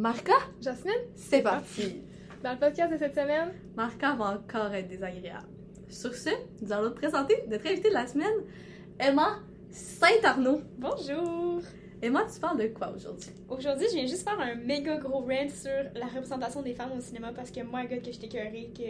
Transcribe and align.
Marca, 0.00 0.32
Jasmine, 0.62 0.94
c'est 1.14 1.42
parti. 1.42 2.00
dans 2.42 2.52
le 2.52 2.58
podcast 2.58 2.90
de 2.90 2.96
cette 2.96 3.14
semaine, 3.14 3.52
Marca 3.76 4.14
va 4.14 4.30
encore 4.40 4.72
être 4.72 4.88
désagréable. 4.88 5.46
Sur 5.90 6.14
ce, 6.14 6.30
nous 6.62 6.72
allons 6.72 6.88
te 6.88 6.94
présenter 6.96 7.34
notre 7.50 7.66
invitée 7.66 7.90
de 7.90 7.94
la 7.94 8.06
semaine, 8.06 8.32
Emma 8.98 9.40
Saint-Arnaud. 9.70 10.62
Bonjour! 10.78 11.60
Emma, 12.00 12.24
tu 12.32 12.40
parles 12.40 12.56
de 12.62 12.68
quoi 12.68 12.94
aujourd'hui? 12.96 13.28
Aujourd'hui, 13.46 13.88
je 13.90 13.96
viens 13.96 14.06
juste 14.06 14.26
faire 14.26 14.40
un 14.40 14.54
méga 14.54 14.96
gros 14.96 15.18
rant 15.20 15.48
sur 15.50 15.70
la 15.94 16.06
représentation 16.06 16.62
des 16.62 16.72
femmes 16.72 16.92
au 16.96 17.00
cinéma 17.02 17.32
parce 17.36 17.50
que 17.50 17.60
moi, 17.62 17.84
God, 17.84 18.00
que 18.00 18.10
je 18.10 18.18
t'écœurée 18.20 18.70
que 18.74 18.80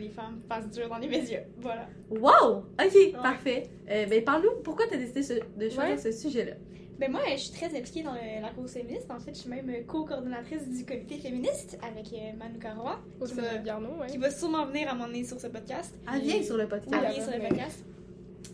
les 0.00 0.10
femmes 0.14 0.38
passent 0.48 0.70
dur 0.70 0.88
dans 0.88 0.98
les 0.98 1.08
médias. 1.08 1.40
Voilà. 1.58 1.88
Wow! 2.10 2.66
Ok, 2.80 3.12
parfait. 3.20 3.64
Euh, 3.90 4.06
ben, 4.06 4.22
parle-nous, 4.22 4.62
pourquoi 4.62 4.86
tu 4.86 4.94
as 4.94 4.98
décidé 4.98 5.24
ce- 5.24 5.32
de 5.34 5.68
choisir 5.68 5.96
Ouais. 5.96 5.98
ce 5.98 6.12
sujet-là? 6.12 6.52
Ben 7.00 7.10
moi, 7.10 7.22
je 7.32 7.36
suis 7.40 7.50
très 7.52 7.66
impliquée 7.76 8.02
dans 8.02 8.12
le- 8.12 8.42
la 8.42 8.50
cause 8.50 8.72
féministe. 8.72 9.10
En 9.10 9.18
fait, 9.18 9.32
je 9.34 9.40
suis 9.40 9.48
même 9.50 9.70
co-coordonnatrice 9.86 10.68
du 10.68 10.84
comité 10.84 11.16
féministe 11.16 11.78
avec 11.82 12.12
euh, 12.12 12.36
Manu 12.38 12.58
Karoa, 12.58 13.00
au 13.20 13.24
qui 13.24 13.32
va, 13.34 13.56
Garneau, 13.58 13.96
ouais. 14.00 14.06
qui 14.08 14.18
va 14.18 14.30
sûrement 14.30 14.66
venir 14.66 14.88
à 14.90 14.94
donné 14.94 15.24
sur 15.24 15.40
ce 15.40 15.46
podcast. 15.46 15.94
Elle 16.14 16.20
vient 16.20 16.42
sur 16.42 16.58
le 16.58 16.68
podcast. 16.68 16.92
Elle 16.94 17.08
Oui, 17.08 17.14
vient 17.14 17.24
sur 17.24 17.32
le 17.32 17.40
va 17.40 17.48
podcast. 17.48 17.84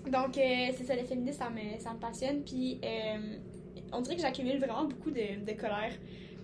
Donc, 0.07 0.39
euh, 0.39 0.73
c'est 0.79 0.85
ça, 0.85 0.95
les 0.95 1.03
féministes, 1.05 1.41
ça 1.41 1.51
me, 1.51 1.79
ça 1.81 1.93
me 1.93 1.99
passionne. 1.99 2.43
Puis, 2.45 2.81
euh, 2.85 3.37
on 3.93 4.01
dirait 4.01 4.15
que 4.17 4.23
j'accumule 4.23 4.59
vraiment 4.59 4.85
beaucoup 4.85 5.11
de, 5.11 5.45
de 5.45 5.53
colère 5.61 5.93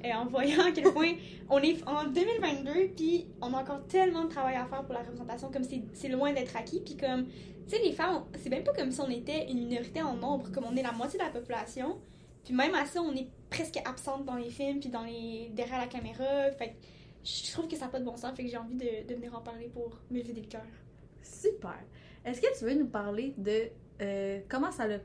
euh, 0.04 0.12
en 0.12 0.26
voyant 0.26 0.62
à 0.62 0.72
quel 0.72 0.92
point 0.92 1.12
on 1.48 1.58
est 1.58 1.86
en 1.86 2.04
2022, 2.04 2.94
puis 2.96 3.26
on 3.40 3.52
a 3.54 3.62
encore 3.62 3.86
tellement 3.86 4.24
de 4.24 4.28
travail 4.28 4.56
à 4.56 4.66
faire 4.66 4.84
pour 4.84 4.94
la 4.94 5.00
représentation, 5.00 5.50
comme 5.50 5.64
c'est 5.64 6.08
loin 6.08 6.32
d'être 6.32 6.56
acquis. 6.56 6.80
Puis, 6.80 6.96
comme, 6.96 7.26
tu 7.26 7.76
sais, 7.76 7.82
les 7.82 7.92
femmes, 7.92 8.24
c'est 8.38 8.50
même 8.50 8.64
pas 8.64 8.72
comme 8.72 8.90
si 8.90 9.00
on 9.00 9.10
était 9.10 9.50
une 9.50 9.58
minorité 9.58 10.02
en 10.02 10.14
nombre, 10.14 10.50
comme 10.52 10.64
on 10.64 10.76
est 10.76 10.82
la 10.82 10.92
moitié 10.92 11.18
de 11.18 11.24
la 11.24 11.30
population. 11.30 11.98
Puis, 12.44 12.54
même 12.54 12.74
à 12.74 12.86
ça, 12.86 13.00
on 13.02 13.14
est 13.14 13.28
presque 13.50 13.78
absente 13.84 14.24
dans 14.24 14.36
les 14.36 14.50
films, 14.50 14.80
puis 14.80 14.88
dans 14.88 15.04
les, 15.04 15.50
derrière 15.54 15.78
la 15.78 15.86
caméra. 15.86 16.50
Fait 16.58 16.76
je 17.24 17.52
trouve 17.52 17.68
que 17.68 17.76
ça 17.76 17.86
n'a 17.86 17.90
pas 17.90 18.00
de 18.00 18.04
bon 18.04 18.16
sens, 18.16 18.34
fait 18.34 18.44
que 18.44 18.50
j'ai 18.50 18.56
envie 18.56 18.74
de, 18.74 19.14
venir 19.14 19.34
en 19.36 19.40
parler 19.40 19.68
pour 19.68 19.96
me 20.10 20.20
vider 20.20 20.40
le 20.40 20.48
cœur. 20.48 20.66
Super. 21.22 21.78
Est-ce 22.24 22.40
que 22.40 22.58
tu 22.58 22.64
veux 22.64 22.74
nous 22.74 22.88
parler 22.88 23.34
de 23.36 23.68
euh, 24.00 24.40
comment 24.48 24.70
ça 24.70 24.86
l'a. 24.86 24.98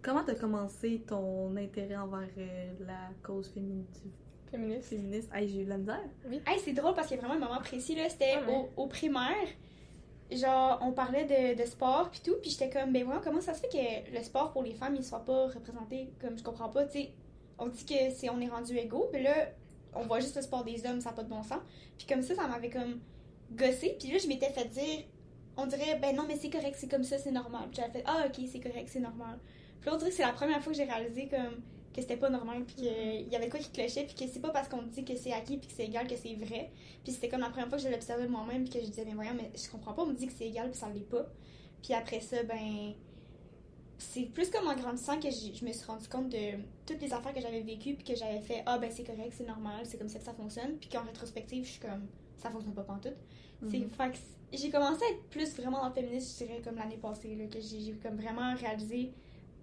Comment 0.00 0.22
t'as 0.24 0.36
commencé 0.36 1.02
ton 1.06 1.56
intérêt 1.56 1.96
envers 1.96 2.28
euh, 2.38 2.72
la 2.86 3.10
cause 3.22 3.48
féministe? 3.48 4.04
Féministe. 4.50 4.88
féministe? 4.88 5.30
Hey, 5.34 5.48
j'ai 5.48 5.60
eu 5.60 5.64
de 5.64 5.68
la 5.70 5.78
misère. 5.78 6.00
Hey, 6.46 6.58
c'est 6.64 6.72
drôle 6.72 6.94
parce 6.94 7.08
qu'il 7.08 7.16
y 7.16 7.20
a 7.20 7.26
vraiment 7.26 7.42
un 7.44 7.48
moment 7.48 7.60
précis, 7.60 7.94
là. 7.94 8.08
C'était 8.08 8.34
Ah 8.36 8.48
ouais. 8.48 8.68
au, 8.76 8.82
au 8.82 8.86
primaire. 8.86 9.46
Genre, 10.30 10.78
on 10.82 10.92
parlait 10.92 11.24
de, 11.24 11.58
de 11.60 11.66
sport 11.66 12.10
puis 12.10 12.20
tout, 12.22 12.36
puis 12.42 12.50
j'étais 12.50 12.68
comme, 12.68 12.92
ben 12.92 13.06
ouais, 13.06 13.16
comment 13.24 13.40
ça 13.40 13.54
se 13.54 13.60
fait 13.60 13.68
que 13.68 14.14
le 14.14 14.22
sport 14.22 14.52
pour 14.52 14.62
les 14.62 14.74
femmes, 14.74 14.94
il 14.96 15.02
soit 15.04 15.24
pas 15.24 15.46
représenté? 15.46 16.10
Comme 16.20 16.36
je 16.36 16.42
comprends 16.42 16.68
pas, 16.68 16.84
tu 16.84 17.00
sais. 17.00 17.12
On 17.58 17.66
dit 17.68 17.84
que 17.84 18.10
c'est 18.14 18.28
on 18.28 18.38
est 18.40 18.48
rendu 18.48 18.76
égaux, 18.76 19.08
mais 19.12 19.22
là, 19.22 19.34
on 19.94 20.02
voit 20.06 20.20
juste 20.20 20.36
le 20.36 20.42
sport 20.42 20.64
des 20.64 20.84
hommes, 20.86 21.00
ça 21.00 21.10
n'a 21.10 21.16
pas 21.16 21.22
de 21.24 21.30
bon 21.30 21.42
sens. 21.42 21.60
Puis 21.96 22.06
comme 22.06 22.22
ça, 22.22 22.34
ça 22.34 22.46
m'avait 22.46 22.68
comme 22.70 23.00
gossé, 23.52 23.96
puis 23.98 24.12
là, 24.12 24.18
je 24.18 24.28
m'étais 24.28 24.50
fait 24.50 24.66
dire, 24.66 25.04
on 25.56 25.64
dirait, 25.66 25.98
ben 25.98 26.14
non, 26.14 26.24
mais 26.28 26.36
c'est 26.36 26.50
correct, 26.50 26.76
c'est 26.78 26.88
comme 26.90 27.04
ça, 27.04 27.16
c'est 27.18 27.32
normal. 27.32 27.62
Puis 27.72 27.80
j'avais 27.80 27.90
fait, 27.92 28.04
ah, 28.06 28.24
ok, 28.26 28.44
c'est 28.52 28.60
correct, 28.60 28.88
c'est 28.88 29.00
normal. 29.00 29.38
Puis 29.80 29.88
là, 29.88 29.94
on 29.94 29.98
dirait 29.98 30.10
que 30.10 30.16
c'est 30.16 30.22
la 30.22 30.32
première 30.32 30.62
fois 30.62 30.72
que 30.72 30.76
j'ai 30.76 30.84
réalisé 30.84 31.26
comme 31.28 31.62
que 31.94 32.00
c'était 32.02 32.16
pas 32.16 32.30
normal, 32.30 32.64
puis 32.64 32.76
qu'il 32.76 33.28
y 33.28 33.36
avait 33.36 33.48
quoi 33.48 33.58
qui 33.60 33.70
clochait, 33.70 34.04
puis 34.04 34.14
que 34.14 34.30
c'est 34.32 34.40
pas 34.40 34.50
parce 34.50 34.68
qu'on 34.68 34.82
dit 34.82 35.04
que 35.04 35.16
c'est 35.16 35.32
acquis, 35.32 35.56
puis 35.56 35.68
que 35.68 35.74
c'est 35.74 35.86
égal, 35.86 36.06
que 36.06 36.16
c'est 36.16 36.34
vrai. 36.34 36.70
Puis 37.02 37.12
c'était 37.12 37.28
comme 37.28 37.40
la 37.40 37.48
première 37.50 37.68
fois 37.68 37.78
que 37.78 37.84
je 37.84 37.88
l'observais 37.88 38.28
moi-même, 38.28 38.64
puis 38.64 38.74
que 38.74 38.80
je 38.80 38.90
disais, 38.90 39.04
mais 39.04 39.14
voyons, 39.14 39.34
mais 39.34 39.50
je 39.56 39.68
comprends 39.70 39.94
pas, 39.94 40.02
on 40.02 40.06
me 40.06 40.14
dit 40.14 40.26
que 40.26 40.32
c'est 40.32 40.46
égal, 40.46 40.70
puis 40.70 40.78
ça 40.78 40.88
l'est 40.90 41.00
pas. 41.08 41.26
Puis 41.82 41.94
après 41.94 42.20
ça, 42.20 42.42
ben. 42.44 42.92
C'est 44.00 44.26
plus 44.32 44.48
comme 44.50 44.68
en 44.68 44.76
grandissant 44.76 45.18
que 45.18 45.28
je 45.28 45.64
me 45.64 45.72
suis 45.72 45.84
rendu 45.84 46.06
compte 46.08 46.28
de 46.28 46.52
toutes 46.86 47.00
les 47.02 47.12
affaires 47.12 47.34
que 47.34 47.40
j'avais 47.40 47.62
vécues, 47.62 47.94
puis 47.94 48.04
que 48.04 48.14
j'avais 48.14 48.40
fait, 48.40 48.62
ah 48.64 48.78
ben 48.78 48.88
c'est 48.92 49.02
correct, 49.02 49.32
c'est 49.36 49.46
normal, 49.46 49.80
c'est 49.84 49.98
comme 49.98 50.08
ça 50.08 50.20
que 50.20 50.24
ça 50.24 50.32
fonctionne. 50.34 50.76
Puis 50.78 50.88
qu'en 50.88 51.02
rétrospective, 51.02 51.64
je 51.64 51.70
suis 51.70 51.80
comme, 51.80 52.06
ça 52.36 52.48
fonctionne 52.48 52.74
pas 52.74 52.84
pantoute. 52.84 53.16
C'est 53.68 53.78
Mhm. 53.78 53.90
fait 53.90 54.10
que 54.12 54.16
c- 54.18 54.22
j'ai 54.52 54.70
commencé 54.70 55.02
à 55.04 55.10
être 55.10 55.24
plus 55.30 55.52
vraiment 55.56 55.80
dans 55.80 55.88
le 55.88 55.94
féministe, 55.94 56.38
je 56.38 56.44
dirais, 56.44 56.60
comme 56.62 56.76
l'année 56.76 56.96
passée, 56.96 57.34
là, 57.34 57.46
que 57.48 57.58
j'ai 57.60 57.80
j'ai 57.80 57.92
comme 57.94 58.14
vraiment 58.14 58.54
réalisé. 58.54 59.10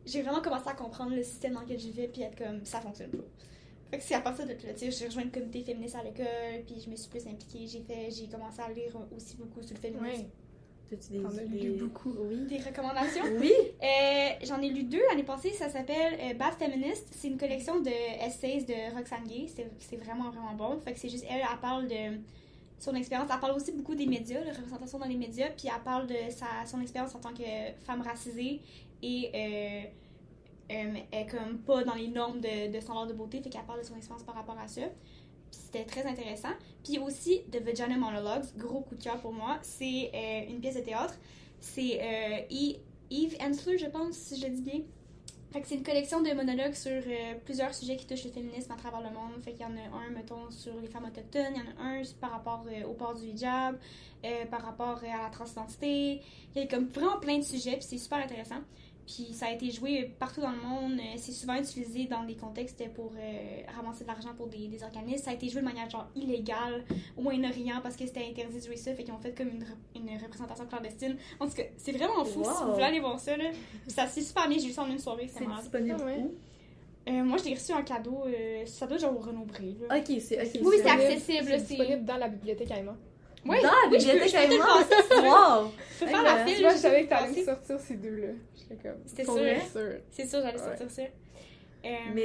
J'ai 0.05 0.21
vraiment 0.21 0.41
commencé 0.41 0.67
à 0.67 0.73
comprendre 0.73 1.15
le 1.15 1.23
système 1.23 1.53
dans 1.53 1.61
lequel 1.61 1.79
je 1.79 1.87
vivais, 1.87 2.07
puis 2.07 2.21
être 2.21 2.37
comme, 2.37 2.63
ça 2.65 2.79
fonctionne 2.79 3.11
pas. 3.11 3.23
Fait 3.91 3.97
que 3.97 4.03
c'est 4.03 4.15
à 4.15 4.21
partir 4.21 4.45
de 4.45 4.51
là, 4.51 4.73
tu 4.73 4.79
sais, 4.79 4.91
j'ai 4.91 5.05
rejoint 5.05 5.23
le 5.23 5.29
comité 5.29 5.63
féministe 5.63 5.95
à 5.95 6.03
l'école, 6.03 6.63
puis 6.65 6.81
je 6.83 6.89
me 6.89 6.95
suis 6.95 7.09
plus 7.09 7.25
impliquée. 7.27 7.67
J'ai 7.67 7.81
fait, 7.81 8.09
j'ai 8.11 8.27
commencé 8.27 8.59
à 8.61 8.71
lire 8.71 8.95
aussi 9.15 9.37
beaucoup 9.37 9.61
sur 9.61 9.75
le 9.75 9.81
féminisme. 9.81 10.23
Ouais. 10.23 10.29
As-tu 10.93 11.13
des 11.13 11.57
lu 11.59 11.71
beaucoup. 11.71 12.13
Oui. 12.19 12.45
Des 12.47 12.59
recommandations? 12.59 13.23
Oui? 13.39 13.51
Euh, 13.81 14.29
J'en 14.43 14.61
ai 14.61 14.69
lu 14.69 14.83
deux 14.83 15.01
l'année 15.09 15.23
passée, 15.23 15.51
ça 15.51 15.67
s'appelle 15.67 16.13
euh, 16.21 16.33
Bad 16.35 16.53
Feminist. 16.53 17.07
C'est 17.11 17.27
une 17.27 17.37
collection 17.37 17.79
de 17.79 17.89
essays 18.25 18.65
de 18.65 18.95
Roxane 18.95 19.23
Gay. 19.27 19.47
C'est 19.47 19.67
c'est 19.79 19.95
vraiment, 19.95 20.29
vraiment 20.29 20.53
bon. 20.53 20.79
Fait 20.81 20.93
que 20.93 20.99
c'est 20.99 21.09
juste 21.09 21.25
elle, 21.27 21.41
elle 21.41 21.59
parle 21.59 21.87
de 21.87 22.19
son 22.77 22.93
expérience. 22.93 23.29
Elle 23.33 23.39
parle 23.39 23.55
aussi 23.55 23.71
beaucoup 23.71 23.95
des 23.95 24.05
médias, 24.05 24.41
de 24.41 24.49
représentation 24.49 24.99
dans 24.99 25.07
les 25.07 25.17
médias, 25.17 25.49
puis 25.49 25.69
elle 25.73 25.83
parle 25.83 26.05
de 26.05 26.15
sa, 26.29 26.65
son 26.67 26.79
expérience 26.81 27.15
en 27.15 27.19
tant 27.19 27.33
que 27.33 27.43
femme 27.83 28.01
racisée 28.01 28.61
et 29.01 29.31
euh, 29.33 30.73
euh, 30.73 30.99
est 31.11 31.27
comme 31.27 31.59
pas 31.59 31.83
dans 31.83 31.93
les 31.93 32.07
normes 32.07 32.41
de, 32.41 32.71
de 32.71 32.79
standards 32.79 33.07
de 33.07 33.13
beauté, 33.13 33.41
fait 33.41 33.49
qu'elle 33.49 33.65
parle 33.65 33.81
de 33.81 33.85
son 33.85 33.95
expérience 33.95 34.23
par 34.23 34.35
rapport 34.35 34.57
à 34.57 34.67
ça. 34.67 34.81
C'était 35.51 35.85
très 35.85 36.05
intéressant. 36.05 36.49
Puis 36.83 36.99
aussi 36.99 37.43
The 37.51 37.61
Vagina 37.61 37.97
Monologues, 37.97 38.45
gros 38.57 38.81
coup 38.81 38.95
de 38.95 39.03
cœur 39.03 39.19
pour 39.21 39.31
moi. 39.31 39.59
C'est 39.61 40.11
euh, 40.13 40.49
une 40.49 40.59
pièce 40.59 40.75
de 40.75 40.81
théâtre. 40.81 41.15
C'est 41.59 41.99
Eve 43.11 43.37
Ensler, 43.41 43.77
je 43.77 43.87
pense, 43.87 44.15
si 44.15 44.39
je 44.39 44.47
dis 44.47 44.61
bien. 44.61 44.81
Fait 45.51 45.61
que 45.61 45.67
c'est 45.67 45.75
une 45.75 45.83
collection 45.83 46.21
de 46.21 46.33
monologues 46.33 46.73
sur 46.73 47.01
plusieurs 47.45 47.73
sujets 47.73 47.95
qui 47.95 48.05
touchent 48.05 48.25
le 48.25 48.31
féminisme 48.31 48.73
à 48.73 48.75
travers 48.75 48.99
le 48.99 49.09
monde. 49.09 49.41
Fait 49.41 49.53
qu'il 49.53 49.61
y 49.61 49.65
en 49.65 49.77
a 49.77 50.05
un, 50.05 50.09
mettons, 50.09 50.51
sur 50.51 50.73
les 50.81 50.87
femmes 50.87 51.05
autochtones, 51.05 51.53
il 51.55 51.57
y 51.57 51.61
en 51.61 51.81
a 51.81 51.87
un 51.87 52.01
par 52.19 52.31
rapport 52.31 52.65
au 52.85 52.93
port 52.93 53.15
du 53.15 53.27
hijab, 53.29 53.77
par 54.51 54.61
rapport 54.63 55.01
à 55.03 55.23
la 55.23 55.29
transidentité. 55.29 56.19
Il 56.53 56.61
y 56.61 56.65
a 56.65 56.67
comme 56.67 56.87
vraiment 56.87 57.19
plein 57.19 57.37
de 57.37 57.43
sujets, 57.43 57.77
puis 57.77 57.83
c'est 57.83 57.97
super 57.97 58.17
intéressant. 58.17 58.61
Puis 59.05 59.33
ça 59.33 59.45
a 59.47 59.51
été 59.51 59.69
joué 59.69 60.11
partout 60.19 60.41
dans 60.41 60.49
le 60.51 60.57
monde. 60.61 60.93
Euh, 60.99 61.13
C'est 61.17 61.31
souvent 61.31 61.53
utilisé 61.55 62.05
dans 62.05 62.23
des 62.23 62.35
contextes 62.35 62.83
pour 62.95 63.11
euh, 63.15 63.61
ramasser 63.75 64.03
de 64.03 64.07
l'argent 64.07 64.33
pour 64.35 64.47
des, 64.47 64.67
des 64.67 64.81
organismes. 64.83 65.23
Ça 65.25 65.31
a 65.31 65.33
été 65.35 65.47
joué 65.47 65.61
de 65.61 65.65
manière 65.65 65.87
genre 65.89 66.07
illégale 66.15 66.83
au 67.15 67.21
Moyen-Orient 67.21 67.81
parce 67.83 67.95
que 67.95 68.05
c'était 68.07 68.25
interdit 68.27 68.59
de 68.59 68.65
jouer 68.65 68.77
ça. 68.77 68.95
Fait 68.95 69.03
qu'ils 69.03 69.13
ont 69.13 69.19
fait 69.19 69.37
comme 69.37 69.49
une, 69.49 69.63
rep- 69.63 69.95
une 69.95 70.17
représentation 70.17 70.65
clandestine. 70.65 71.17
En 71.39 71.47
tout 71.47 71.53
cas, 71.53 71.63
c'est 71.77 71.91
vraiment 71.91 72.25
fou 72.25 72.39
Wow. 72.39 72.45
si 72.51 72.63
vous 72.63 72.71
voulez 72.73 72.83
aller 72.83 72.99
voir 72.99 73.19
ça. 73.19 73.37
Là. 73.37 73.51
Ça 73.87 74.07
se 74.07 74.13
fait 74.15 74.21
super 74.21 74.47
bien. 74.49 74.57
J'ai 74.57 74.67
vu 74.67 74.73
ça 74.73 74.81
en 74.83 74.89
une 74.89 74.97
soirée. 74.99 75.27
C'est 75.27 75.45
disponible 75.61 75.97
Ah 75.99 76.05
ouais. 76.05 76.17
où? 76.17 76.33
Euh, 77.07 77.23
moi, 77.23 77.37
je 77.37 77.43
l'ai 77.43 77.53
reçu 77.53 77.71
en 77.73 77.83
cadeau. 77.83 78.23
euh, 78.25 78.65
ça 78.65 78.87
doit 78.87 78.95
être 78.95 79.01
genre 79.03 79.15
au 79.15 79.19
Renaud 79.19 79.45
Bré. 79.45 79.75
Ok, 79.83 80.19
c'est 80.19 80.41
ok. 80.41 80.61
Oui, 80.65 80.77
c'est 80.81 80.89
accessible, 80.89 81.43
C'est 81.47 81.59
c'est- 81.59 81.75
disponible 81.75 82.05
dans 82.05 82.17
la 82.17 82.27
bibliothèque 82.29 82.71
Aima. 82.71 82.97
Oui, 83.45 83.57
Dans 83.61 83.69
la 83.69 83.89
oui, 83.91 83.99
je 83.99 84.05
peux- 84.11 84.27
je 84.27 84.47
peux 84.47 84.53
le 84.55 84.59
passer. 84.59 85.21
Wow! 85.21 85.71
Je 85.93 85.99
peux 86.05 86.11
faire 86.11 86.23
la 86.23 86.45
file. 86.45 86.61
Vois, 86.61 86.71
je 86.73 86.77
savais 86.77 87.03
que 87.05 87.09
t'allais 87.09 87.27
passer. 87.27 87.39
me 87.41 87.45
sortir 87.45 87.79
ces 87.79 87.95
deux-là. 87.95 88.27
J'étais 88.55 88.75
comme. 88.89 88.97
C'était 89.05 89.23
sûr. 89.25 89.81
C'est 90.11 90.27
sûr, 90.27 90.39
j'allais 90.41 90.59
Ouais. 90.59 90.77
sortir 90.77 90.89
ça. 90.91 91.01
Euh, 91.03 91.89
Mais 92.15 92.23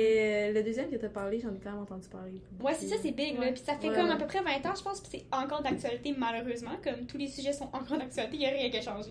euh, 0.49 0.53
le 0.55 0.63
deuxième 0.63 0.89
que 0.91 0.97
t'as 0.97 1.11
parlé, 1.11 1.39
j'en 1.39 1.51
ai 1.55 1.59
quand 1.63 1.71
même 1.73 1.81
entendu 1.83 2.09
parler. 2.09 2.41
Ouais, 2.63 2.73
c'est 2.75 2.87
ça, 2.89 2.97
c'est 3.03 3.11
big, 3.11 3.39
là. 3.39 3.49
Puis 3.53 3.61
ça 3.63 3.77
fait 3.77 3.91
Ouais, 3.91 3.95
comme 3.95 4.09
à 4.11 4.17
peu 4.17 4.27
près 4.27 4.41
20 4.41 4.65
ans, 4.67 4.75
je 4.75 4.83
pense, 4.83 5.03
puis 5.03 5.11
c'est 5.13 5.37
encore 5.37 5.63
d'actualité, 5.63 6.15
malheureusement. 6.17 6.71
Comme 6.83 7.05
tous 7.07 7.19
les 7.19 7.29
sujets 7.29 7.53
sont 7.53 7.69
encore 7.75 7.99
d'actualité, 7.99 8.37
il 8.37 8.39
n'y 8.41 8.47
a 8.47 8.51
rien 8.51 8.71
qui 8.71 8.79
a 8.79 8.81
changé. 8.83 9.11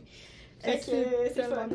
Fait 0.59 0.71
Est-ce 0.71 0.87
que 0.89 0.97
c'est 1.35 1.43
fun. 1.43 1.69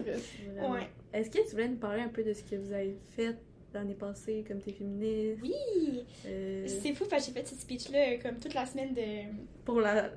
Ouais. 0.73 0.89
Est-ce 1.13 1.31
que 1.31 1.39
tu 1.45 1.51
voulais 1.53 1.69
nous 1.69 1.77
parler 1.77 2.03
un 2.03 2.09
peu 2.09 2.25
de 2.25 2.33
ce 2.33 2.43
que 2.43 2.57
vous 2.57 2.73
avez 2.73 2.97
fait 3.17 3.37
l'année 3.75 3.95
passée, 3.95 4.45
comme 4.47 4.61
t'es 4.61 4.73
féministe? 4.73 5.41
Oui! 5.43 6.05
euh, 6.27 6.67
C'est 6.67 6.93
fou, 6.95 7.05
parce 7.09 7.27
que 7.27 7.33
j'ai 7.35 7.41
fait 7.41 7.47
ce 7.49 7.55
speech-là 7.55 8.17
comme 8.23 8.39
toute 8.39 8.55
la 8.55 8.67
semaine 8.67 8.95
de. 8.95 9.33
pour 9.65 9.81
la. 9.81 10.11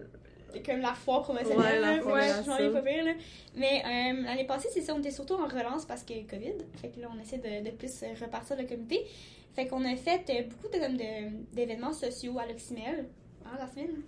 comme 0.65 0.79
la 0.79 0.93
foire 0.93 1.21
promotionnelle. 1.23 1.59
Ouais, 1.59 1.79
la 1.97 2.05
ouais, 2.05 2.27
la 2.27 2.41
je 2.43 2.49
m'en 2.49 2.57
ai 2.57 2.63
sauce. 2.65 2.73
pas 2.73 2.81
pire, 2.81 3.03
là. 3.03 3.11
Mais 3.55 3.81
euh, 3.85 4.23
l'année 4.23 4.45
passée, 4.45 4.69
c'est 4.71 4.81
ça, 4.81 4.93
on 4.95 4.99
était 4.99 5.11
surtout 5.11 5.33
en 5.35 5.47
relance 5.47 5.85
parce 5.85 6.03
que 6.03 6.13
COVID. 6.29 6.53
Fait 6.81 6.89
que 6.89 6.99
là, 7.01 7.09
on 7.15 7.19
essaie 7.21 7.37
de, 7.39 7.69
de 7.69 7.75
plus 7.75 8.03
repartir 8.21 8.55
le 8.57 8.65
comité. 8.65 9.05
Fait 9.53 9.67
qu'on 9.67 9.83
a 9.85 9.95
fait 9.95 10.23
euh, 10.29 10.43
beaucoup 10.43 10.71
de- 10.73 10.79
comme 10.79 10.97
de- 10.97 11.55
d'événements 11.55 11.93
sociaux 11.93 12.37
à 12.39 12.45
l'Oxymel. 12.45 13.07
Hein, 13.53 13.57
la 13.59 13.67
semaine? 13.67 14.01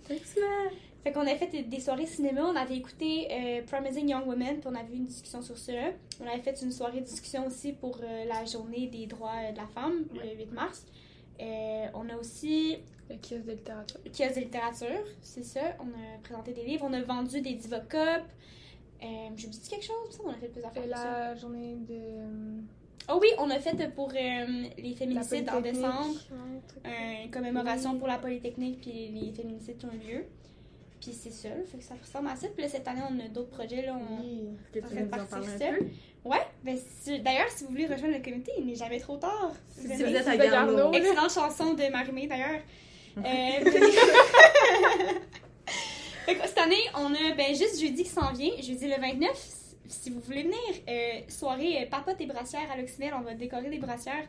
Fait 1.02 1.12
qu'on 1.12 1.26
a 1.26 1.34
fait 1.34 1.62
des- 1.62 1.80
soirées 1.80 2.04
cinéma, 2.06 2.42
on 2.44 2.54
avait 2.56 2.76
écouté 2.76 3.26
euh, 3.30 3.62
Promising 3.66 4.08
Young 4.10 4.26
Women, 4.26 4.60
puis 4.60 4.68
on 4.70 4.74
avait 4.74 4.92
eu 4.92 4.96
une 4.98 5.06
discussion 5.06 5.40
sur 5.40 5.56
ça. 5.56 5.72
On 6.22 6.26
avait 6.26 6.42
fait 6.42 6.60
une 6.62 6.70
soirée 6.72 7.00
de 7.00 7.06
discussion 7.06 7.46
aussi 7.46 7.72
pour 7.72 7.98
euh, 8.02 8.24
la 8.26 8.44
journée 8.44 8.86
des 8.88 9.06
droits 9.06 9.50
de 9.50 9.56
la 9.56 9.66
femme, 9.66 10.04
le 10.12 10.36
8 10.36 10.52
mars. 10.52 10.84
Euh, 11.40 11.86
on 11.94 12.06
a 12.10 12.16
aussi 12.18 12.76
Le 13.08 13.16
kiosque 13.16 13.46
de 13.46 13.52
littérature. 13.52 13.98
le 14.04 14.10
kiosque 14.10 14.34
de 14.34 14.40
littérature, 14.40 15.04
c'est 15.22 15.42
ça. 15.44 15.60
On 15.80 15.84
a 15.88 16.18
présenté 16.22 16.52
des 16.52 16.64
livres, 16.64 16.84
on 16.86 16.92
a 16.92 17.00
vendu 17.00 17.40
des 17.40 17.54
Diva 17.54 17.80
Cup. 17.80 18.24
Euh, 19.02 19.06
J'ai 19.36 19.46
oublié 19.46 19.62
quelque 19.70 19.86
chose, 19.86 20.10
ça, 20.10 20.18
on 20.22 20.28
a 20.28 20.34
fait 20.34 20.48
plusieurs 20.48 20.74
ça. 20.74 20.82
la 21.30 21.34
journée 21.34 21.76
de. 21.88 22.60
Oh 23.08 23.18
oui, 23.20 23.28
on 23.38 23.50
a 23.50 23.58
fait 23.58 23.92
pour 23.94 24.10
euh, 24.10 24.64
les 24.78 24.94
féminicides 24.94 25.48
en 25.50 25.60
décembre. 25.60 26.14
Ouais, 26.30 26.36
un 26.56 26.60
truc. 26.68 26.82
Euh, 26.86 27.24
une 27.24 27.30
commémoration 27.30 27.92
Oui. 27.92 27.98
pour 27.98 28.08
la 28.08 28.18
Polytechnique 28.18 28.80
puis 28.82 29.08
les 29.12 29.32
féminicides 29.32 29.78
qui 29.78 29.86
ont 29.86 29.92
eu 29.92 29.98
lieu. 30.12 30.24
Puis 31.00 31.12
c'est 31.12 31.30
ça, 31.30 31.48
là, 31.48 31.54
fait 31.66 31.78
que 31.78 31.84
ça 31.84 31.94
ressemble 32.00 32.28
à 32.28 32.36
ça. 32.36 32.46
Puis 32.48 32.62
là, 32.62 32.68
cette 32.68 32.86
année, 32.86 33.00
on 33.10 33.18
a 33.24 33.28
d'autres 33.28 33.48
projets. 33.50 33.82
Là, 33.86 33.96
on... 33.98 34.20
Oui. 34.22 34.50
Que 34.72 34.78
tu 34.80 34.84
un 34.84 35.26
ça. 35.26 35.38
peu? 35.38 35.86
Ouais, 36.24 36.46
ben, 36.62 36.76
si- 37.00 37.18
d'ailleurs, 37.20 37.48
si 37.48 37.64
vous 37.64 37.70
voulez 37.70 37.86
rejoindre 37.86 38.14
le 38.18 38.22
comité, 38.22 38.52
il 38.58 38.66
n'est 38.66 38.74
jamais 38.74 39.00
trop 39.00 39.16
tard. 39.16 39.52
Si 39.70 39.86
Vous 39.86 39.94
vous 39.94 40.02
aimez- 40.02 40.16
êtes 40.16 40.28
à 40.28 40.36
Garneau. 40.36 40.76
Garneau. 40.76 40.92
Excellente 40.92 41.32
chanson 41.32 41.72
de 41.74 41.90
Marimé, 41.90 42.26
d'ailleurs. 42.26 42.60
Euh, 43.18 43.22
fait 46.26 46.36
que 46.36 46.46
cette 46.46 46.58
année, 46.58 46.76
on 46.96 47.12
a 47.12 47.34
ben, 47.36 47.48
juste 47.56 47.80
jeudi 47.80 48.04
qui 48.04 48.08
s'en 48.08 48.32
vient, 48.32 48.52
jeudi 48.62 48.86
le 48.86 49.00
29. 49.00 49.30
Si 49.90 50.10
vous 50.10 50.20
voulez 50.20 50.42
venir, 50.44 50.56
euh, 50.88 51.20
soirée 51.28 51.82
euh, 51.82 51.86
papote 51.90 52.20
et 52.20 52.26
brassières 52.26 52.70
à 52.70 52.76
l'Occidental, 52.76 53.18
on 53.20 53.22
va 53.24 53.34
décorer 53.34 53.68
des 53.70 53.78
brassières. 53.78 54.26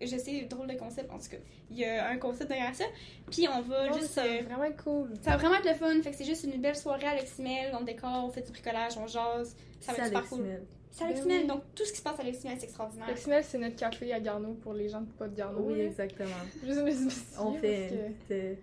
Je 0.00 0.16
sais, 0.16 0.40
drôle 0.48 0.66
de 0.66 0.74
concept 0.78 1.10
en 1.12 1.18
tout 1.18 1.28
cas. 1.30 1.36
Il 1.70 1.78
y 1.78 1.84
a 1.84 2.08
un 2.08 2.16
concept 2.16 2.48
derrière 2.48 2.74
ça. 2.74 2.84
Puis 3.30 3.46
on 3.48 3.60
va 3.62 3.86
Non, 3.88 3.92
juste. 3.92 4.12
ça 4.12 4.24
euh, 4.24 4.40
va 4.48 4.56
vraiment 4.56 4.76
cool. 4.82 5.10
ça 5.22 5.30
va 5.32 5.36
vraiment 5.36 5.56
être 5.56 5.68
le 5.68 5.74
fun. 5.74 6.02
Fait 6.02 6.10
que 6.10 6.16
c'est 6.16 6.24
juste 6.24 6.42
une 6.44 6.60
belle 6.60 6.74
soirée 6.76 7.06
à 7.06 7.16
l'Occidental. 7.16 7.76
On 7.78 7.84
décore, 7.84 8.24
on 8.24 8.30
fait 8.30 8.42
du 8.42 8.50
bricolage, 8.50 8.96
on 8.96 9.06
jase. 9.06 9.54
Ça 9.80 9.92
va 9.92 9.96
C'est 9.96 10.00
être 10.02 10.06
super 10.08 10.28
cool. 10.28 10.46
C'est 10.90 11.04
à 11.04 11.08
Ben 11.12 11.22
oui. 11.24 11.46
donc 11.46 11.62
tout 11.76 11.84
ce 11.84 11.92
qui 11.92 11.98
se 11.98 12.02
passe 12.02 12.18
à 12.18 12.24
l'Occidental, 12.24 12.56
c'est 12.58 12.64
extraordinaire. 12.64 13.08
L'Occidental, 13.08 13.44
c'est 13.44 13.58
notre 13.58 13.76
café 13.76 14.12
à 14.12 14.18
Garneau 14.20 14.54
pour 14.54 14.72
les 14.72 14.88
gens 14.88 15.02
de 15.02 15.10
pas 15.12 15.28
de 15.28 15.36
Garneau. 15.36 15.66
Oui, 15.70 15.80
exactement. 15.80 16.30
Juste 16.66 16.80
me 16.80 17.40
On 17.40 17.52
fait 17.52 18.14
que- 18.28 18.56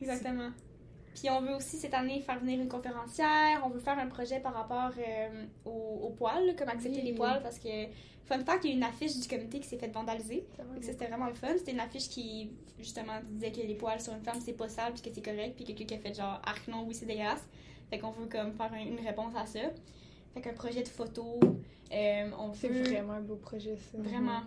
Exactement. 0.00 0.50
Puis 1.18 1.30
on 1.30 1.40
veut 1.40 1.54
aussi 1.54 1.78
cette 1.78 1.94
année 1.94 2.20
faire 2.20 2.38
venir 2.38 2.60
une 2.60 2.68
conférencière. 2.68 3.62
On 3.64 3.70
veut 3.70 3.80
faire 3.80 3.98
un 3.98 4.06
projet 4.06 4.38
par 4.38 4.52
rapport 4.52 4.90
euh, 4.98 5.44
aux, 5.64 6.00
aux 6.06 6.10
poils, 6.10 6.54
comme 6.56 6.68
accepter 6.68 6.98
Oui. 6.98 7.04
les 7.06 7.12
poils, 7.14 7.42
parce 7.42 7.58
que 7.58 7.86
fun 8.26 8.38
fact, 8.44 8.64
il 8.64 8.70
y 8.70 8.72
a 8.74 8.76
une 8.76 8.82
affiche 8.82 9.16
du 9.18 9.26
comité 9.26 9.58
qui 9.60 9.66
s'est 9.66 9.78
faite 9.78 9.92
vandaliser. 9.92 10.46
Ça, 10.56 10.62
bien. 10.64 10.82
c'était 10.82 11.06
vraiment 11.06 11.26
le 11.26 11.34
fun. 11.34 11.48
C'était 11.56 11.72
une 11.72 11.80
affiche 11.80 12.08
qui 12.10 12.50
justement 12.78 13.14
disait 13.24 13.50
que 13.50 13.60
les 13.62 13.74
poils 13.74 14.00
sur 14.00 14.12
une 14.12 14.20
femme 14.22 14.38
c'est 14.44 14.52
pas 14.52 14.68
sale 14.68 14.92
puis 14.92 15.00
que 15.02 15.08
c'est 15.14 15.22
correct, 15.24 15.54
puis 15.56 15.64
quelqu'un 15.64 15.84
qui 15.86 15.94
a 15.94 15.98
fait 15.98 16.12
genre 16.14 16.40
ah 16.44 16.52
non 16.68 16.84
oui 16.86 16.94
c'est 16.94 17.06
dégueulasse. 17.06 17.48
Fait 17.88 17.98
qu'on 17.98 18.10
veut 18.10 18.26
comme 18.26 18.52
faire 18.52 18.70
un- 18.74 18.84
une 18.84 19.00
réponse 19.00 19.32
à 19.34 19.46
ça. 19.46 19.60
Fait 20.34 20.42
qu'un 20.42 20.52
projet 20.52 20.82
de 20.82 20.88
photo. 20.88 21.40
euh, 21.92 22.30
on 22.38 22.52
C'est 22.52 22.68
veut 22.68 22.82
vraiment 22.82 23.14
un 23.14 23.20
beau 23.22 23.36
projet, 23.36 23.76
ça. 23.76 23.96
vraiment. 23.98 24.42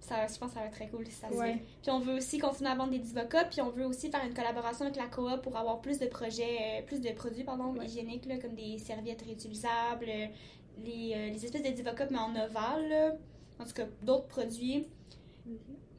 Ça, 0.00 0.26
je 0.26 0.38
pense 0.38 0.48
que 0.50 0.54
ça 0.54 0.60
va 0.60 0.66
être 0.66 0.72
très 0.74 0.88
cool 0.88 1.04
si 1.06 1.12
ça 1.12 1.28
se 1.28 1.34
Ouais. 1.34 1.54
fait. 1.54 1.58
Puis 1.82 1.90
on 1.90 1.98
veut 2.00 2.14
aussi 2.14 2.38
continuer 2.38 2.70
à 2.70 2.74
vendre 2.74 2.90
des 2.92 2.98
divocas, 2.98 3.44
puis 3.44 3.60
on 3.60 3.70
veut 3.70 3.84
aussi 3.84 4.10
faire 4.10 4.24
une 4.24 4.32
collaboration 4.32 4.84
avec 4.86 4.96
la 4.96 5.06
coop 5.06 5.42
pour 5.42 5.56
avoir 5.56 5.80
plus 5.80 5.98
de 5.98 6.06
projets, 6.06 6.58
euh, 6.80 6.82
plus 6.86 7.00
de 7.00 7.10
produits 7.10 7.44
pardon, 7.44 7.74
Ouais. 7.76 7.84
hygiéniques, 7.86 8.24
là, 8.26 8.38
comme 8.38 8.54
des 8.54 8.78
serviettes 8.78 9.22
réutilisables, 9.22 10.06
euh, 10.08 10.26
les, 10.84 11.12
euh, 11.14 11.30
les 11.30 11.44
espèces 11.44 11.62
de 11.62 11.70
divocas 11.70 12.06
mais 12.10 12.18
en 12.18 12.30
ovale, 12.36 12.88
là. 12.88 13.12
en 13.58 13.64
tout 13.64 13.72
cas 13.74 13.86
d'autres 14.02 14.28
produits. 14.28 14.86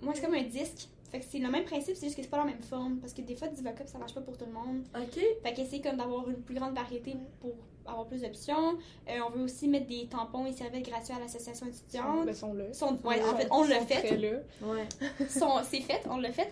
Moi 0.01 0.13
c'est 0.15 0.21
comme 0.23 0.33
un 0.35 0.43
disque, 0.43 0.87
fait 1.11 1.19
que 1.19 1.25
c'est 1.29 1.39
le 1.39 1.49
même 1.49 1.63
principe, 1.65 1.95
c'est 1.95 2.05
juste 2.07 2.15
que 2.17 2.21
c'est 2.23 2.29
pas 2.29 2.37
la 2.37 2.45
même 2.45 2.61
forme, 2.61 2.97
parce 2.99 3.13
que 3.13 3.21
des 3.21 3.35
fois 3.35 3.47
divocas 3.47 3.87
ça 3.87 3.97
marche 3.97 4.13
pas 4.13 4.21
pour 4.21 4.37
tout 4.37 4.45
le 4.45 4.51
monde. 4.53 4.83
Ok. 4.95 5.19
Fait 5.43 5.53
qu'essayer 5.53 5.81
comme 5.81 5.97
d'avoir 5.97 6.29
une 6.29 6.41
plus 6.41 6.55
grande 6.55 6.73
variété 6.75 7.15
pour 7.39 7.53
avoir 7.85 8.05
plus 8.07 8.21
d'options. 8.21 8.77
Euh, 9.07 9.19
on 9.27 9.31
veut 9.31 9.43
aussi 9.45 9.67
mettre 9.67 9.87
des 9.87 10.05
tampons 10.07 10.45
et 10.45 10.51
serviettes 10.51 10.85
gratuits 10.87 11.13
à 11.13 11.19
l'association 11.19 11.65
étudiante. 11.67 12.25
Ben, 12.27 12.35
sont 12.35 12.53
là. 12.53 12.71
Sont- 12.73 12.97
ouais, 13.03 13.17
Ils 13.19 13.23
en 13.25 13.35
fait, 13.35 13.47
on 13.49 13.63
ils 13.65 13.69
l'a 13.71 13.79
fait. 13.81 14.15
là. 14.17 14.37
Ouais. 14.61 14.87
c'est 15.63 15.81
fait, 15.81 16.01
on 16.09 16.17
l'a 16.17 16.31
fait. 16.31 16.51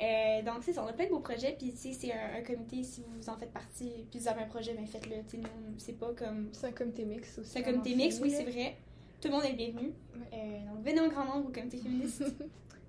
Euh, 0.00 0.42
donc, 0.42 0.56
c'est 0.62 0.78
on 0.78 0.86
a 0.86 0.92
plein 0.92 1.06
de 1.06 1.10
beaux 1.10 1.20
projets. 1.20 1.56
Puis, 1.58 1.70
tu 1.72 1.76
sais, 1.78 1.92
c'est 1.92 2.12
un, 2.12 2.38
un 2.38 2.42
comité, 2.42 2.82
si 2.84 3.02
vous 3.02 3.28
en 3.30 3.36
faites 3.36 3.50
partie, 3.52 3.90
puis 4.10 4.20
vous 4.20 4.28
avez 4.28 4.42
un 4.42 4.46
projet, 4.46 4.74
ben 4.74 4.86
faites-le. 4.86 5.16
Tu 5.24 5.30
sais, 5.30 5.36
nous, 5.38 5.48
c'est 5.78 5.98
pas 5.98 6.12
comme. 6.12 6.50
C'est 6.52 6.66
un 6.66 6.72
comité 6.72 7.04
mix 7.04 7.38
aussi. 7.38 7.50
C'est 7.50 7.60
un 7.60 7.62
comité 7.62 7.94
mix, 7.94 8.20
oui, 8.22 8.30
c'est 8.30 8.44
là. 8.44 8.50
vrai. 8.50 8.76
Tout 9.20 9.28
le 9.28 9.34
monde 9.34 9.44
est 9.44 9.52
le 9.52 9.56
bienvenu. 9.56 9.92
Ouais. 10.14 10.26
Euh, 10.34 10.74
donc, 10.74 10.84
venez 10.84 11.00
en 11.00 11.08
grand 11.08 11.24
nombre 11.24 11.48
au 11.48 11.52
comité 11.52 11.78
féministe. 11.82 12.22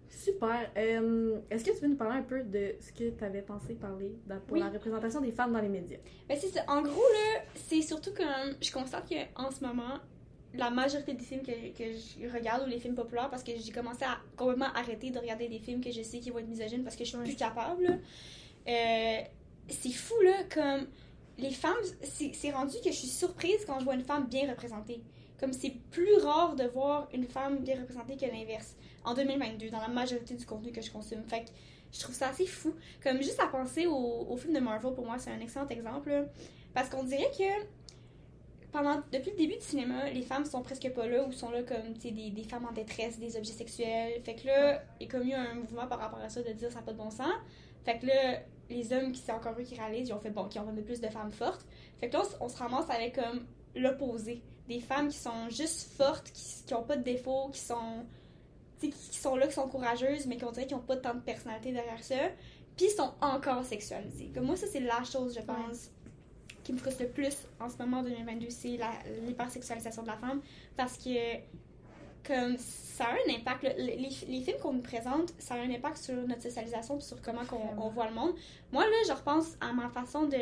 Super. 0.09 0.71
Euh, 0.77 1.39
Est-ce 1.49 1.63
que 1.65 1.71
tu 1.71 1.77
veux 1.81 1.87
nous 1.89 1.95
parler 1.95 2.17
un 2.19 2.23
peu 2.23 2.41
de 2.43 2.75
ce 2.79 2.91
que 2.91 3.09
tu 3.09 3.23
avais 3.23 3.41
pensé 3.41 3.73
parler 3.75 4.13
dans- 4.25 4.39
pour 4.39 4.53
Oui. 4.53 4.59
la 4.59 4.69
représentation 4.69 5.21
des 5.21 5.31
femmes 5.31 5.53
dans 5.53 5.61
les 5.61 5.69
médias? 5.69 5.97
ben, 6.27 6.37
c'est. 6.39 6.59
En 6.67 6.81
gros, 6.81 6.91
là, 7.01 7.41
c'est 7.55 7.81
surtout 7.81 8.13
que 8.13 8.23
je 8.61 8.71
constate 8.71 9.09
qu'en 9.09 9.51
ce 9.51 9.63
moment, 9.63 9.99
la 10.53 10.69
majorité 10.69 11.13
des 11.13 11.23
films 11.23 11.41
que, 11.43 11.51
que 11.77 11.83
je 11.93 12.33
regarde 12.33 12.63
ou 12.65 12.69
les 12.69 12.79
films 12.79 12.95
populaires, 12.95 13.29
parce 13.29 13.43
que 13.43 13.51
j'ai 13.57 13.71
commencé 13.71 14.03
à 14.05 14.17
complètement 14.35 14.71
arrêter 14.73 15.11
de 15.11 15.19
regarder 15.19 15.47
des 15.49 15.59
films 15.59 15.81
que 15.81 15.91
je 15.91 16.01
sais 16.01 16.19
qui 16.19 16.29
vont 16.31 16.39
être 16.39 16.47
misogynes 16.47 16.83
parce 16.83 16.95
que 16.95 17.03
je 17.03 17.09
suis 17.09 17.17
plus 17.19 17.35
capable. 17.35 17.99
Euh, 18.67 19.17
c'est 19.69 19.91
fou, 19.91 20.15
là, 20.23 20.43
comme 20.53 20.87
les 21.37 21.51
femmes, 21.51 21.75
c'est 22.01 22.31
c'est 22.33 22.51
rendu 22.51 22.77
que 22.83 22.89
je 22.91 22.95
suis 22.97 23.07
surprise 23.07 23.63
quand 23.65 23.79
je 23.79 23.83
vois 23.85 23.93
une 23.95 24.01
femme 24.03 24.27
bien 24.27 24.49
représentée. 24.49 25.01
Comme 25.39 25.53
c'est 25.53 25.73
plus 25.91 26.15
rare 26.17 26.55
de 26.55 26.63
voir 26.63 27.07
une 27.13 27.25
femme 27.25 27.59
bien 27.59 27.79
représentée 27.79 28.15
que 28.17 28.25
l'inverse 28.25 28.75
en 29.03 29.13
2022 29.13 29.69
dans 29.69 29.79
la 29.79 29.87
majorité 29.87 30.35
du 30.35 30.45
contenu 30.45 30.71
que 30.71 30.81
je 30.81 30.91
consomme. 30.91 31.23
Fait 31.23 31.45
que 31.45 31.49
je 31.91 31.99
trouve 31.99 32.15
ça 32.15 32.29
assez 32.29 32.45
fou. 32.45 32.73
Comme 33.03 33.17
juste 33.17 33.39
à 33.39 33.47
penser 33.47 33.87
au, 33.87 34.35
film 34.37 34.53
de 34.53 34.59
Marvel, 34.59 34.93
pour 34.93 35.05
moi, 35.05 35.17
c'est 35.17 35.31
un 35.31 35.39
excellent 35.39 35.67
exemple. 35.67 36.27
Parce 36.73 36.89
qu'on 36.89 37.03
dirait 37.03 37.31
que 37.37 37.65
pendant, 38.71 39.01
depuis 39.11 39.31
le 39.31 39.37
début 39.37 39.55
du 39.55 39.61
cinéma, 39.63 40.09
les 40.09 40.21
femmes 40.21 40.45
sont 40.45 40.61
presque 40.61 40.89
pas 40.91 41.07
là 41.07 41.23
ou 41.25 41.31
sont 41.31 41.49
là 41.49 41.63
comme 41.63 41.93
des, 41.93 42.29
des 42.31 42.43
femmes 42.43 42.65
en 42.65 42.73
détresse, 42.73 43.17
des 43.17 43.37
objets 43.37 43.53
sexuels. 43.53 44.21
Fait 44.23 44.35
que 44.35 44.47
là, 44.47 44.83
il 44.99 45.07
y 45.07 45.15
a 45.15 45.23
eu 45.23 45.33
un 45.33 45.53
mouvement 45.55 45.87
par 45.87 45.99
rapport 45.99 46.19
à 46.19 46.29
ça 46.29 46.41
de 46.41 46.51
dire 46.51 46.69
ça 46.69 46.79
n'a 46.79 46.85
pas 46.85 46.91
de 46.91 46.97
bon 46.97 47.09
sens. 47.09 47.33
Fait 47.85 47.97
que 47.97 48.05
là, 48.05 48.39
les 48.69 48.91
hommes 48.91 49.13
qui 49.13 49.21
c'est 49.21 49.31
encore 49.31 49.55
eux 49.57 49.63
qui 49.63 49.75
réalisent, 49.75 50.09
ils 50.09 50.13
ont 50.13 50.19
fait 50.19 50.29
bon, 50.29 50.45
qui 50.45 50.59
ont 50.59 50.65
remis 50.65 50.81
plus 50.81 50.99
de 50.99 51.07
femmes 51.07 51.31
fortes. 51.31 51.65
Fait 51.99 52.09
que 52.09 52.17
là, 52.17 52.23
on, 52.39 52.45
on 52.45 52.49
se 52.49 52.57
ramasse 52.57 52.89
avec 52.89 53.15
comme 53.15 53.45
l'opposé. 53.75 54.43
Des 54.67 54.81
femmes 54.81 55.07
qui 55.07 55.17
sont 55.17 55.49
juste 55.49 55.89
fortes, 55.93 56.29
qui, 56.33 56.65
qui 56.65 56.73
ont 56.73 56.83
pas 56.83 56.97
de 56.97 57.03
défauts, 57.03 57.49
qui 57.53 57.61
sont 57.61 58.05
qui 58.79 58.89
qui 58.91 59.17
sont 59.17 59.35
là, 59.35 59.47
qui 59.47 59.53
sont 59.53 59.67
courageuses, 59.67 60.25
mais 60.27 60.37
qu'on 60.37 60.51
dirait 60.51 60.65
qu'ils 60.67 60.77
ont 60.77 60.81
pas 60.81 60.97
tant 60.97 61.13
de 61.15 61.19
personnalité 61.19 61.71
derrière 61.71 62.03
ça. 62.03 62.15
Puis 62.75 62.85
ils 62.87 62.95
sont 62.95 63.11
encore 63.21 63.65
sexualisés. 63.65 64.31
Comme 64.33 64.45
moi, 64.45 64.55
ça, 64.55 64.67
c'est 64.67 64.79
la 64.79 65.03
chose, 65.03 65.35
je 65.35 65.43
pense, 65.43 65.91
qui 66.63 66.73
me 66.73 66.77
frustre 66.77 67.01
le 67.03 67.09
plus 67.09 67.35
en 67.59 67.69
ce 67.69 67.77
moment 67.77 67.99
en 67.99 68.03
2022, 68.03 68.49
c'est 68.49 68.77
la- 68.77 68.91
l'hypersexualisation 69.25 70.03
de 70.03 70.07
la 70.07 70.17
femme. 70.17 70.41
Parce 70.75 70.97
que, 70.97 71.37
comme, 72.25 72.57
ça 72.59 73.05
a 73.05 73.13
un 73.13 73.33
impact. 73.35 73.63
là. 73.63 73.73
Les, 73.77 73.95
les- 74.27 74.41
films 74.41 74.57
qu'on 74.61 74.73
nous 74.73 74.81
présente, 74.81 75.33
ça 75.39 75.55
a 75.55 75.57
un 75.59 75.71
impact 75.71 75.97
sur 75.97 76.15
notre 76.27 76.41
socialisation 76.43 76.99
sur 76.99 77.21
comment 77.21 77.41
on, 77.51 77.57
Vraiment. 77.57 77.89
voit 77.89 78.07
le 78.09 78.13
monde. 78.13 78.33
Moi, 78.71 78.83
là, 78.83 78.95
je 79.07 79.13
repense 79.13 79.55
à 79.61 79.71
ma 79.73 79.89
façon 79.89 80.25
de, 80.25 80.35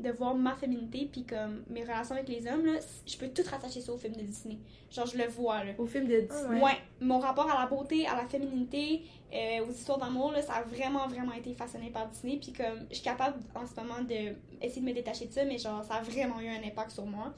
de 0.00 0.10
voir 0.10 0.34
ma 0.34 0.54
féminité 0.56 1.08
puis 1.10 1.24
comme 1.24 1.62
mes 1.68 1.82
relations 1.82 2.14
avec 2.16 2.28
les 2.28 2.46
hommes, 2.48 2.66
là, 2.66 2.78
je 3.06 3.16
peux 3.16 3.28
tout 3.28 3.42
rattacher 3.48 3.80
ça 3.80 3.92
au 3.92 3.96
film 3.96 4.14
de 4.16 4.22
Disney. 4.22 4.58
Genre, 4.90 5.06
je 5.06 5.16
le 5.16 5.26
vois, 5.28 5.62
là. 5.64 5.72
Au 5.78 5.86
film 5.86 6.06
de 6.08 6.20
Disney. 6.20 6.60
Ouais. 6.60 6.76
mon 7.00 7.18
rapport 7.20 7.48
à 7.50 7.60
la 7.60 7.66
beauté, 7.68 8.06
à 8.06 8.16
la 8.16 8.26
féminité, 8.26 9.02
euh, 9.32 9.64
aux 9.66 9.70
histoires 9.70 9.98
d'amour, 9.98 10.32
là, 10.32 10.42
ça 10.42 10.54
a 10.54 10.62
vraiment, 10.62 11.06
vraiment 11.06 11.32
été 11.32 11.54
façonné 11.54 11.90
par 11.90 12.08
Disney. 12.08 12.38
Puis 12.42 12.52
comme, 12.52 12.86
je 12.90 12.94
suis 12.96 13.04
capable 13.04 13.38
en 13.54 13.66
ce 13.66 13.74
moment 13.80 14.00
de 14.02 14.34
essayer 14.60 14.80
de 14.80 14.86
me 14.86 14.92
détacher 14.92 15.26
de 15.26 15.32
ça, 15.32 15.44
mais 15.44 15.58
genre, 15.58 15.84
ça 15.84 15.94
a 15.94 16.02
vraiment 16.02 16.40
eu 16.40 16.48
un 16.48 16.62
impact 16.66 16.90
sur 16.90 17.06
moi. 17.06 17.32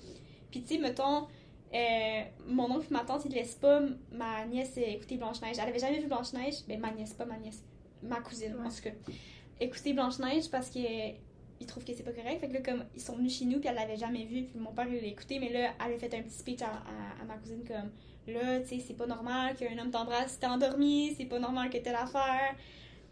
Puis 0.50 0.62
tu 0.62 0.75
sais, 0.76 0.81
mettons, 0.81 1.26
euh, 1.75 2.23
mon 2.47 2.70
oncle 2.70 2.87
et 2.91 2.94
ma 2.94 3.00
tante, 3.05 3.25
ils 3.26 3.32
laissent 3.32 3.56
pas 3.56 3.81
ma 4.12 4.47
nièce 4.47 4.76
écouter 4.79 5.17
Blanche-Neige. 5.19 5.56
Elle 5.61 5.69
avait 5.69 5.79
jamais 5.79 5.99
vu 6.00 6.06
Blanche-Neige. 6.06 6.64
Ben, 6.69 6.81
ma 6.81 6.91
nièce, 6.93 7.12
pas 7.12 7.25
ma 7.26 7.37
nièce. 7.37 7.62
Ma 8.03 8.20
cousine, 8.20 8.55
en 8.58 8.64
Ouais. 8.64 8.70
tout 8.70 8.82
cas. 8.82 9.12
Écouter 9.61 9.93
Blanche-Neige 9.93 10.50
parce 10.50 10.70
que 10.70 10.79
ils 11.60 11.67
trouvent 11.67 11.84
que 11.84 11.94
c'est 11.94 12.03
pas 12.03 12.13
correct. 12.13 12.41
Fait 12.41 12.48
que 12.48 12.55
là, 12.55 12.60
comme, 12.60 12.84
ils 12.94 13.01
sont 13.01 13.17
venus 13.17 13.39
chez 13.39 13.44
nous, 13.44 13.58
puis 13.60 13.69
elle 13.69 13.75
l'avait 13.77 13.96
jamais 13.96 14.25
vu, 14.25 14.44
puis 14.44 14.58
mon 14.58 14.72
père, 14.72 14.86
il 14.89 14.96
l'a 15.01 15.06
écouté, 15.06 15.39
mais 15.39 15.48
là, 15.51 15.70
elle 15.86 15.94
a 15.94 15.98
fait 15.98 16.15
un 16.15 16.22
petit 16.22 16.36
speech 16.39 16.63
à, 16.63 16.67
à- 16.67 17.22
à 17.22 17.25
ma 17.27 17.34
cousine, 17.36 17.65
comme, 17.67 17.91
là, 18.34 18.60
tu 18.60 18.69
sais, 18.69 18.84
c'est 18.86 18.94
pas 18.94 19.06
normal 19.06 19.55
qu'un 19.56 19.79
homme 19.79 19.91
t'embrasse 19.91 20.32
si 20.32 20.39
t'es 20.39 20.46
endormi, 20.46 21.15
c'est 21.17 21.25
pas 21.27 21.39
normal 21.39 21.70
que 21.70 21.79
t'aies 21.79 21.93
l'affaire. 21.93 22.55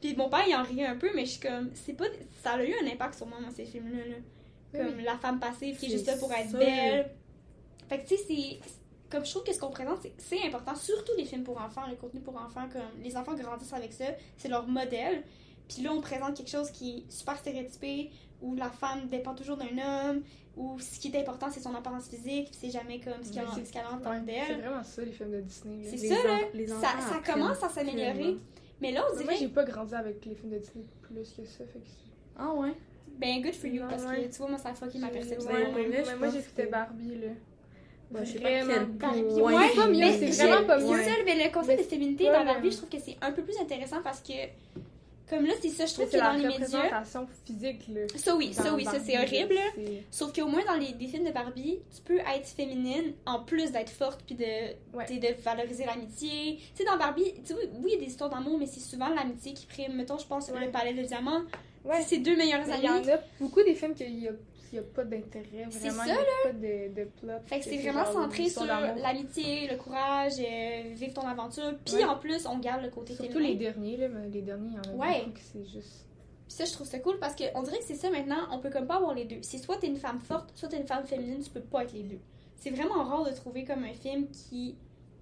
Puis 0.01 0.15
mon 0.17 0.29
père, 0.29 0.45
il 0.47 0.55
en 0.55 0.63
riait 0.63 0.87
un 0.87 0.97
peu, 0.97 1.11
mais 1.15 1.25
je 1.25 1.31
suis 1.33 1.41
comme, 1.41 1.71
c'est 1.75 1.95
pas, 1.95 2.05
ça 2.43 2.53
a 2.53 2.65
eu 2.65 2.75
un 2.83 2.87
impact 2.93 3.15
sur 3.15 3.27
moi, 3.27 3.39
dans 3.41 3.51
ces 3.51 3.65
films-là, 3.65 4.05
là. 4.07 4.17
Oui, 4.75 4.81
Comme 4.81 4.99
la 5.01 5.17
femme 5.19 5.39
passive 5.39 5.79
qui 5.79 5.87
est 5.87 5.91
juste 5.91 6.07
là 6.07 6.17
pour 6.17 6.33
être 6.33 6.51
belle. 6.59 7.11
Fait 7.89 7.99
que, 8.01 8.09
tu 8.09 8.17
sais, 8.17 8.25
c'est. 8.27 8.59
Comme 9.11 9.25
je 9.25 9.31
trouve 9.31 9.45
que 9.45 9.53
ce 9.53 9.61
qu'on 9.61 9.71
présente, 9.71 9.99
c'est- 10.03 10.13
c'est 10.19 10.43
important, 10.45 10.75
surtout 10.75 11.13
les 11.17 11.25
films 11.25 11.45
pour 11.45 11.61
enfants, 11.61 11.87
le 11.89 11.95
contenu 11.95 12.21
pour 12.21 12.35
enfants, 12.37 12.69
comme 12.73 13.01
les 13.03 13.17
enfants 13.17 13.35
grandissent 13.35 13.73
avec 13.73 13.93
ça, 13.93 14.07
c'est 14.37 14.49
leur 14.49 14.67
modèle. 14.67 15.23
Puis 15.69 15.83
là, 15.83 15.93
on 15.93 16.01
présente 16.01 16.37
quelque 16.37 16.51
chose 16.51 16.71
qui 16.73 16.99
est 17.07 17.13
super 17.13 17.39
stéréotypé, 17.39 18.11
où 18.45 18.55
la 18.55 18.71
femme 18.71 19.09
dépend 19.09 19.35
toujours 19.35 19.57
d'un 19.57 19.65
homme, 19.79 20.23
où 20.57 20.79
ce 20.79 21.01
qui 21.01 21.09
est 21.09 21.19
important, 21.21 21.47
c'est 21.51 21.61
son 21.61 21.75
apparence 21.75 22.09
physique, 22.09 22.51
puis 22.51 22.59
c'est 22.61 22.71
jamais 22.71 23.01
comme 23.01 23.23
ce 23.25 23.33
qu'elle 23.33 23.47
c'est- 23.55 23.73
qu'elle 23.73 23.87
entend 23.87 24.11
Ouais, 24.11 24.21
C'est 24.21 24.27
d'elle. 24.55 24.61
vraiment 24.61 24.83
ça, 24.85 25.03
les 25.03 25.13
films 25.13 25.33
de 25.33 25.41
Disney. 25.41 25.83
là. 25.85 25.91
C'est 25.91 26.09
ça, 26.09 26.15
là. 26.15 26.39
les 26.53 26.67
Ça, 26.67 26.77
enfants 26.77 27.23
ça 27.25 27.33
commence 27.33 27.63
à 27.63 27.69
s'améliorer. 27.69 28.37
Mais 28.81 28.93
là, 28.93 29.05
on 29.11 29.15
Moi, 29.15 29.23
dirait. 29.23 29.37
j'ai 29.37 29.49
pas 29.49 29.65
grandi 29.65 29.95
avec 29.95 30.25
les 30.27 30.35
films 30.35 30.53
de 30.53 30.59
Disney 30.59 30.85
plus 31.03 31.33
que 31.37 31.45
ça. 31.45 31.65
Fait 31.65 31.79
que 31.79 31.87
c'est- 31.87 32.13
Ah 32.39 32.53
ouais? 32.53 32.75
Ben, 33.19 33.41
good 33.43 33.55
for 33.55 33.67
you, 33.71 33.83
Non, 33.83 33.89
parce 33.89 34.05
que 34.05 34.09
ouais. 34.11 34.29
tu 34.29 34.39
vois, 34.39 34.49
moi, 34.49 34.59
ça 34.59 34.71
a 34.71 34.75
fucké 34.75 34.99
ma 34.99 35.07
j'ai- 35.09 35.13
perception. 35.15 35.51
Ouais, 35.51 35.67
Ouais, 35.73 35.89
mais- 35.89 36.03
mais 36.07 36.17
moi, 36.17 36.29
j'écoutais 36.29 36.67
que- 36.67 36.71
Barbie, 36.71 37.15
là. 37.17 37.29
Ouais, 38.13 38.25
je 38.27 38.33
sais 38.33 38.39
pas 38.41 38.49
quel 38.49 38.67
Barbie. 38.67 39.23
Ouais, 39.41 39.53
il- 39.73 39.77
pas 39.77 39.87
mieux, 39.89 39.99
mais 39.99 40.19
c'est 40.31 40.45
vraiment 40.47 40.67
pas 40.67 40.79
c'est 40.79 40.85
mieux. 40.87 41.03
ça, 41.03 41.11
mais 41.25 41.45
le 41.45 41.53
concept 41.53 41.79
Mais 41.79 41.85
de 41.85 41.89
féminité 41.89 42.25
c'est 42.27 42.33
dans 42.33 42.45
Barbie, 42.45 42.71
je 42.71 42.77
trouve 42.77 42.89
que 42.91 42.99
c'est 43.01 43.17
un 43.23 43.33
peu 43.33 43.43
plus 43.43 43.57
intéressant 43.59 44.03
parce 44.03 44.21
que, 44.21 44.33
comme 45.29 45.47
là, 45.47 45.55
c'est 45.61 45.69
ça, 45.71 45.87
je 45.87 45.95
trouve 45.95 46.05
que 46.07 46.11
C'est 46.13 46.19
dans 46.21 46.33
les 46.33 46.43
médias. 46.47 46.55
représentation 46.83 47.27
physique, 47.47 47.83
là. 47.89 48.01
Ça, 48.17 48.37
oui, 48.37 48.53
ça, 48.53 48.75
oui, 48.75 48.85
ça, 48.85 48.99
c'est 49.05 49.17
horrible. 49.17 49.59
c'est- 49.75 50.03
Sauf 50.11 50.33
qu'au 50.33 50.47
moins, 50.47 50.65
dans 50.65 50.75
les 50.75 50.93
des 50.93 51.07
films 51.07 51.25
de 51.25 51.33
Barbie, 51.33 51.79
tu 51.95 52.03
peux 52.03 52.19
être 52.19 52.47
féminine 52.47 53.15
en 53.27 53.43
plus 53.43 53.73
d'être 53.73 53.91
forte 53.91 54.23
puis 54.27 54.35
de, 54.35 54.45
Ouais. 54.97 55.07
de 55.19 55.43
valoriser 55.43 55.85
l'amitié. 55.87 56.57
Tu 56.59 56.83
sais, 56.83 56.85
dans 56.85 56.97
Barbie, 56.99 57.33
tu 57.45 57.47
sais, 57.47 57.55
oui, 57.55 57.93
il 57.93 57.93
y 57.95 57.97
a 57.97 58.01
des 58.01 58.07
histoires 58.07 58.31
d'amour, 58.31 58.59
mais 58.59 58.67
c'est 58.67 58.81
souvent 58.81 59.09
l'amitié 59.09 59.55
qui 59.55 59.67
prime. 59.67 59.95
Mettons, 59.95 60.19
je 60.19 60.27
pense, 60.27 60.49
Ouais. 60.51 60.65
le 60.67 60.71
palais 60.71 60.93
de 60.95 61.03
diamants. 61.03 61.43
Ouais. 61.85 61.97
C'est 62.03 62.17
ses 62.17 62.19
deux 62.19 62.37
meilleurs 62.37 62.67
Mais 62.67 62.75
il 62.79 62.85
y 62.85 62.89
en 62.89 62.95
amis. 62.97 63.11
a 63.11 63.21
beaucoup 63.41 63.63
des 63.63 63.75
films 63.75 63.95
qu'il 63.95 64.15
n'y 64.17 64.29
a, 64.29 64.33
il 64.75 64.77
y 64.77 64.81
a 64.81 64.83
pas 64.83 65.05
d'intérêt, 65.05 65.67
C'est 65.71 65.89
vraiment. 65.89 66.05
ça, 66.05 66.09
Il 66.09 66.13
n'y 66.13 66.19
a 66.19 66.43
pas 66.45 66.53
de, 66.53 66.95
de 66.95 67.09
plot. 67.21 67.33
Fait 67.47 67.59
que 67.61 67.65
c'est 67.65 67.79
vraiment 67.79 68.05
centré 68.05 68.49
sur 68.49 68.65
l'amitié, 68.65 69.69
le 69.71 69.77
courage, 69.77 70.33
euh, 70.41 70.93
vivre 70.95 71.15
ton 71.15 71.27
aventure. 71.27 71.75
Puis 71.85 71.97
Ouais. 71.97 72.05
en 72.05 72.17
plus, 72.19 72.47
on 72.47 72.59
garde 72.59 72.83
le 72.83 72.91
côté 72.91 73.15
Surtout 73.15 73.33
féminin. 73.33 73.49
les 73.51 73.57
derniers, 73.57 73.97
là, 73.97 74.09
mais 74.09 74.29
les 74.29 74.43
derniers, 74.43 74.69
il 74.71 74.75
y 74.75 74.79
en 74.79 75.01
a 75.01 75.07
Ouais. 75.07 75.25
c'est 75.37 75.65
juste... 75.65 76.07
Puis 76.47 76.57
ça, 76.57 76.65
je 76.67 76.73
trouve 76.73 76.87
ça 76.87 76.99
cool 76.99 77.19
parce 77.19 77.35
qu'on 77.35 77.63
dirait 77.63 77.79
que 77.79 77.85
c'est 77.85 77.95
ça 77.95 78.11
maintenant, 78.11 78.47
on 78.53 78.59
peut 78.59 78.69
comme 78.71 78.87
pas 78.87 78.97
avoir 78.97 79.15
les 79.15 79.25
deux. 79.25 79.39
C'est 79.43 79.59
soit 79.59 79.79
t'es 79.79 79.87
une 79.87 79.97
femme 79.97 80.21
forte, 80.21 80.51
soit 80.55 80.69
t'es 80.69 80.77
une 80.79 80.87
femme 80.87 81.05
féminine, 81.07 81.41
tu 81.43 81.51
peux 81.51 81.61
pas 81.61 81.85
être 81.85 81.93
les 81.95 82.03
deux. 82.03 82.19
C'est 82.57 82.71
vraiment 82.71 83.03
rare 83.05 83.25
de 83.25 83.31
trouver 83.35 83.65
comme 83.65 83.83
un 83.85 83.93
film 83.95 84.27
qui 84.31 84.77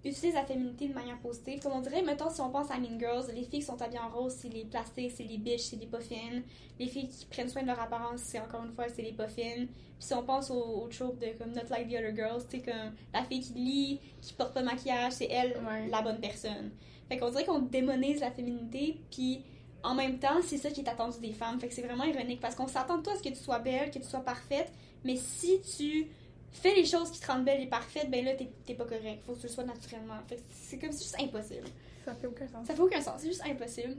utilise 0.05 0.35
la 0.35 0.45
féminité 0.45 0.89
de 0.89 0.95
manière 0.95 1.19
positive. 1.21 1.61
Comme 1.61 1.73
on 1.73 1.81
dirait, 1.81 2.03
mettons, 2.03 2.29
si 2.31 2.41
on 2.41 2.51
pense 2.51 2.71
à 2.71 2.79
Mean 2.79 2.99
Girls, 2.99 3.27
les 3.29 3.43
filles 3.45 3.61
qui 3.61 3.63
sont 3.63 3.81
habillées 3.81 4.01
en 4.01 4.09
rose, 4.11 4.33
c'est 4.37 4.49
les 4.49 4.65
plastiques, 4.65 5.13
c'est 5.17 5.23
les 5.25 5.39
bitches, 5.39 5.63
c'est 5.71 5.77
les 5.77 5.87
pas 5.87 6.01
fines. 6.01 6.43
Les 6.79 6.87
filles 6.89 7.09
qui 7.09 7.25
prennent 7.27 7.49
soin 7.49 7.63
de 7.63 7.69
leur 7.69 7.81
apparence, 7.81 8.21
c'est 8.21 8.41
encore 8.41 8.65
une 8.65 8.73
fois, 8.73 8.87
c'est 8.89 9.03
les 9.03 9.13
pas 9.13 9.29
fines. 9.29 9.69
Puis 9.69 10.09
si 10.09 10.15
on 10.15 10.25
pense 10.25 10.51
au, 10.51 10.61
au 10.83 10.89
trope 10.89 11.19
de 11.19 11.27
comme 11.39 11.53
Not 11.53 11.69
Like 11.71 11.89
the 11.89 11.95
Other 11.95 12.15
Girls, 12.17 12.43
c'est 12.49 12.61
comme 12.63 12.93
la 13.15 13.23
fille 13.25 13.41
qui 13.41 13.53
lit, 13.55 14.01
qui 14.21 14.33
porte 14.35 14.53
pas 14.55 14.61
de 14.61 14.67
maquillage, 14.67 15.13
c'est 15.13 15.29
elle 15.31 15.53
Ouais. 15.65 15.89
la 15.89 16.03
bonne 16.03 16.21
personne. 16.21 16.73
Fait 17.09 17.19
qu'on 17.19 17.31
dirait 17.31 17.45
qu'on 17.45 17.61
démonise 17.61 18.21
la 18.21 18.31
féminité, 18.33 19.01
puis 19.11 19.45
en 19.85 19.95
même 19.95 20.19
temps, 20.19 20.41
c'est 20.43 20.59
ça 20.59 20.71
qui 20.71 20.81
est 20.81 20.89
attendu 20.89 21.19
des 21.21 21.33
femmes. 21.33 21.61
Fait 21.61 21.69
que 21.69 21.75
c'est 21.75 21.83
vraiment 21.83 22.05
ironique 22.05 22.41
parce 22.41 22.55
qu'on 22.55 22.69
s'attend 22.69 23.01
toi 23.03 23.13
à 23.13 23.17
ce 23.17 23.23
que 23.23 23.29
tu 23.29 23.37
sois 23.37 23.59
belle, 23.59 23.91
que 23.91 23.99
tu 23.99 24.05
sois 24.09 24.21
parfaite, 24.21 24.73
mais 25.05 25.17
si 25.17 25.61
tu 25.77 26.09
fais 26.53 26.75
les 26.75 26.85
choses 26.85 27.11
qui 27.11 27.21
te 27.21 27.27
rendent 27.27 27.45
belle 27.45 27.61
et 27.63 27.67
parfaite, 27.67 28.11
ben 28.11 28.25
là, 28.25 28.35
t'es 28.35 28.49
t'es 28.65 28.75
pas 28.75 28.85
correct. 28.85 29.23
Faut 29.27 29.33
que 29.33 29.39
tu 29.41 29.47
le 29.47 29.53
sois 29.53 29.65
naturellement. 29.65 30.19
Fait 30.29 30.37
que 30.37 30.43
c'est 30.51 30.79
comme 30.79 30.93
c'est 30.93 31.03
juste 31.05 31.21
impossible. 31.21 31.67
Ça 32.05 32.15
fait 32.15 32.27
aucun 32.27 32.49
sens. 32.49 32.67
Ça 32.67 32.75
fait 32.75 32.83
aucun 32.83 33.01
sens, 33.01 33.15
c'est 33.21 33.29
juste 33.29 33.43
impossible. 33.47 33.97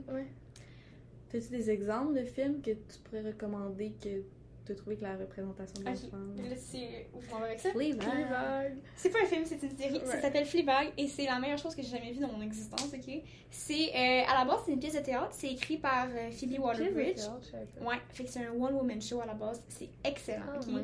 T'as-tu 1.30 1.48
des 1.48 1.70
exemples 1.70 2.14
de 2.14 2.24
films 2.24 2.60
que 2.62 2.70
tu 2.70 2.98
pourrais 3.02 3.22
recommander 3.22 3.92
que 4.00 4.22
tu 4.66 4.72
as 4.72 4.74
trouvé 4.76 4.96
que 4.96 5.02
la 5.02 5.16
représentation 5.16 5.80
de 5.80 5.84
la 5.84 5.90
Ok. 5.92 6.10
femme? 6.10 6.36
Là, 6.38 6.56
c'est 6.56 7.08
où 7.12 7.20
je 7.20 7.30
m'en 7.30 7.40
vais 7.40 7.46
avec 7.46 7.60
ça? 7.60 7.70
Fleabag. 7.72 8.02
Fleabag. 8.08 8.76
C'est 8.96 9.10
pas 9.10 9.18
un 9.22 9.26
film, 9.26 9.42
c'est 9.44 9.62
une 9.62 9.76
série. 9.76 9.98
Ça 10.00 10.06
Ouais. 10.14 10.20
s'appelle 10.20 10.46
Fleabag 10.46 10.92
et 10.96 11.08
c'est 11.08 11.24
la 11.26 11.38
meilleure 11.40 11.58
chose 11.58 11.74
que 11.74 11.82
j'ai 11.82 11.88
jamais 11.88 12.12
vue 12.12 12.20
dans 12.20 12.32
mon 12.32 12.40
existence, 12.40 12.86
ok? 12.94 13.22
C'est, 13.50 13.88
euh, 13.94 14.22
à 14.26 14.38
la 14.38 14.44
base, 14.44 14.60
c'est 14.64 14.72
une 14.72 14.78
pièce 14.78 14.94
de 14.94 15.00
théâtre. 15.00 15.30
C'est 15.32 15.50
écrit 15.50 15.76
par 15.78 16.06
euh, 16.08 16.30
Phoebe 16.30 16.50
théâtre, 16.52 17.50
pas. 17.80 17.84
Ouais, 17.90 17.96
fait 18.10 18.24
que 18.24 18.30
c'est 18.30 18.44
un 18.46 18.52
one-woman 18.52 19.02
show 19.02 19.20
à 19.20 19.26
la 19.26 19.34
base. 19.34 19.62
C'est 19.68 19.88
excellent, 20.04 20.44
Ah, 20.54 20.58
ok? 20.60 20.68
ouais. 20.74 20.82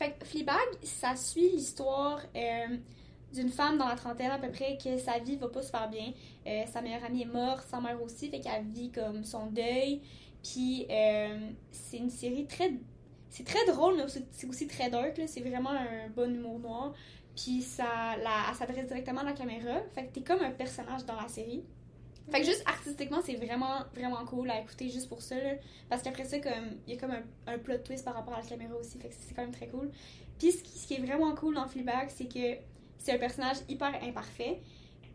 Fait 0.00 0.12
que 0.18 0.24
Fleabag, 0.24 0.56
ça 0.82 1.14
suit 1.14 1.50
l'histoire 1.50 2.22
euh, 2.34 2.76
d'une 3.34 3.50
femme 3.50 3.76
dans 3.76 3.86
la 3.86 3.96
trentaine 3.96 4.30
à 4.30 4.38
peu 4.38 4.50
près 4.50 4.78
que 4.82 4.96
sa 4.96 5.18
vie 5.18 5.36
va 5.36 5.48
pas 5.48 5.60
super 5.60 5.90
bien. 5.90 6.14
Euh, 6.46 6.62
sa 6.72 6.80
meilleure 6.80 7.04
amie 7.04 7.20
est 7.20 7.26
morte, 7.26 7.66
sa 7.68 7.82
mère 7.82 8.02
aussi, 8.02 8.30
fait 8.30 8.40
qu'elle 8.40 8.64
vit 8.64 8.90
comme 8.90 9.24
son 9.24 9.48
deuil. 9.48 10.00
Puis 10.42 10.86
euh, 10.88 11.50
c'est 11.70 11.98
une 11.98 12.08
série 12.08 12.46
très... 12.46 12.72
C'est 13.28 13.44
très 13.44 13.66
drôle, 13.66 13.98
mais 13.98 14.04
c'est 14.32 14.48
aussi 14.48 14.66
très 14.66 14.88
dark. 14.88 15.20
C'est 15.26 15.42
vraiment 15.42 15.68
un 15.68 16.08
bon 16.16 16.34
humour 16.34 16.60
noir. 16.60 16.94
Puis 17.36 17.60
ça, 17.60 18.16
elle 18.16 18.56
s'adresse 18.56 18.86
directement 18.86 19.20
à 19.20 19.24
la 19.24 19.34
caméra. 19.34 19.82
Fait 19.94 20.06
que 20.06 20.14
t'es 20.14 20.22
comme 20.22 20.40
un 20.40 20.50
personnage 20.50 21.04
dans 21.04 21.20
la 21.20 21.28
série. 21.28 21.62
Fait 22.30 22.40
que 22.40 22.46
juste 22.46 22.62
artistiquement, 22.66 23.20
c'est 23.24 23.34
vraiment, 23.34 23.80
vraiment 23.94 24.24
cool 24.24 24.50
à 24.50 24.60
écouter 24.60 24.88
juste 24.88 25.08
pour 25.08 25.20
ça, 25.22 25.36
là. 25.36 25.54
Parce 25.88 26.02
qu'après 26.02 26.24
ça, 26.24 26.38
comme, 26.38 26.78
il 26.86 26.94
y 26.94 26.96
a 26.96 27.00
comme 27.00 27.10
un, 27.12 27.22
un 27.46 27.58
plot 27.58 27.78
twist 27.78 28.04
par 28.04 28.14
rapport 28.14 28.34
à 28.34 28.40
la 28.40 28.46
caméra 28.46 28.74
aussi. 28.76 28.98
Fait 28.98 29.08
que 29.08 29.14
c'est 29.18 29.34
quand 29.34 29.42
même 29.42 29.52
très 29.54 29.68
cool. 29.68 29.90
Puis 30.38 30.52
ce 30.52 30.62
qui, 30.62 30.78
ce 30.78 30.86
qui 30.86 30.94
est 30.94 31.00
vraiment 31.04 31.34
cool 31.34 31.54
dans 31.54 31.66
Fleabag, 31.68 32.08
c'est 32.08 32.26
que 32.32 32.60
c'est 32.98 33.12
un 33.12 33.18
personnage 33.18 33.56
hyper 33.68 33.92
imparfait. 34.02 34.60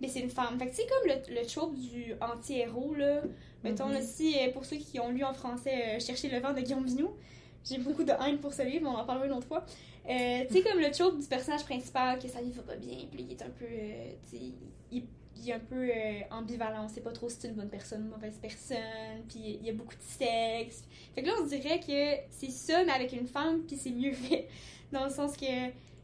Mais 0.01 0.07
c'est 0.09 0.19
une 0.19 0.29
femme. 0.29 0.59
Fait 0.59 0.67
que 0.67 0.75
c'est 0.75 0.85
comme 0.87 1.07
le, 1.09 1.41
le 1.41 1.45
trope 1.47 1.73
du 1.75 2.13
anti-héros, 2.19 2.95
là. 2.95 3.21
Mettons, 3.63 3.87
Mhm. 3.87 3.93
là, 3.93 4.01
si, 4.01 4.35
euh, 4.37 4.51
pour 4.51 4.65
ceux 4.65 4.75
qui 4.77 4.99
ont 4.99 5.09
lu 5.09 5.23
en 5.23 5.33
français 5.33 5.95
euh, 5.95 5.99
Chercher 5.99 6.29
le 6.29 6.39
vent 6.39 6.53
de 6.53 6.59
Guillaume 6.59 6.85
Vigneault, 6.85 7.15
j'ai 7.63 7.77
beaucoup 7.79 8.03
de 8.03 8.11
haine 8.11 8.37
pour 8.39 8.53
ce 8.53 8.61
livre, 8.63 8.81
mais 8.83 8.89
on 8.89 8.97
en 8.99 9.05
parlera 9.05 9.25
une 9.25 9.31
autre 9.31 9.47
fois. 9.47 9.65
Euh, 10.07 10.43
tu 10.47 10.53
sais, 10.55 10.61
comme 10.61 10.79
le 10.79 10.91
trope 10.91 11.17
du 11.17 11.25
personnage 11.25 11.63
principal, 11.63 12.19
que 12.19 12.27
sa 12.27 12.41
vie 12.41 12.51
va 12.51 12.61
pas 12.61 12.75
bien, 12.75 12.97
puis 13.09 13.25
il 13.27 13.31
est 13.31 13.41
un 13.41 13.49
peu. 13.49 13.65
euh, 13.65 14.11
tu 14.29 14.37
sais, 14.37 15.03
il, 15.37 15.49
est 15.49 15.53
un 15.53 15.59
peu 15.59 15.89
euh, 15.89 16.21
ambivalent, 16.31 16.87
on 16.87 17.01
pas 17.01 17.11
trop 17.11 17.29
si 17.29 17.37
c'est 17.39 17.47
une 17.49 17.55
bonne 17.55 17.69
personne 17.69 18.07
mauvaise 18.07 18.37
personne, 18.41 19.23
puis 19.27 19.59
il 19.59 19.65
y 19.65 19.69
a 19.69 19.73
beaucoup 19.73 19.95
de 19.95 20.01
sexe. 20.01 20.83
Fait 21.13 21.21
que 21.21 21.27
là, 21.27 21.33
on 21.39 21.45
se 21.45 21.55
dirait 21.55 21.79
que 21.79 22.23
c'est 22.29 22.51
ça, 22.51 22.83
mais 22.83 22.91
avec 22.91 23.13
une 23.13 23.27
femme, 23.27 23.61
puis 23.67 23.77
c'est 23.77 23.91
mieux 23.91 24.13
fait. 24.13 24.47
Dans 24.91 25.05
le 25.05 25.09
sens 25.09 25.35
que 25.35 25.45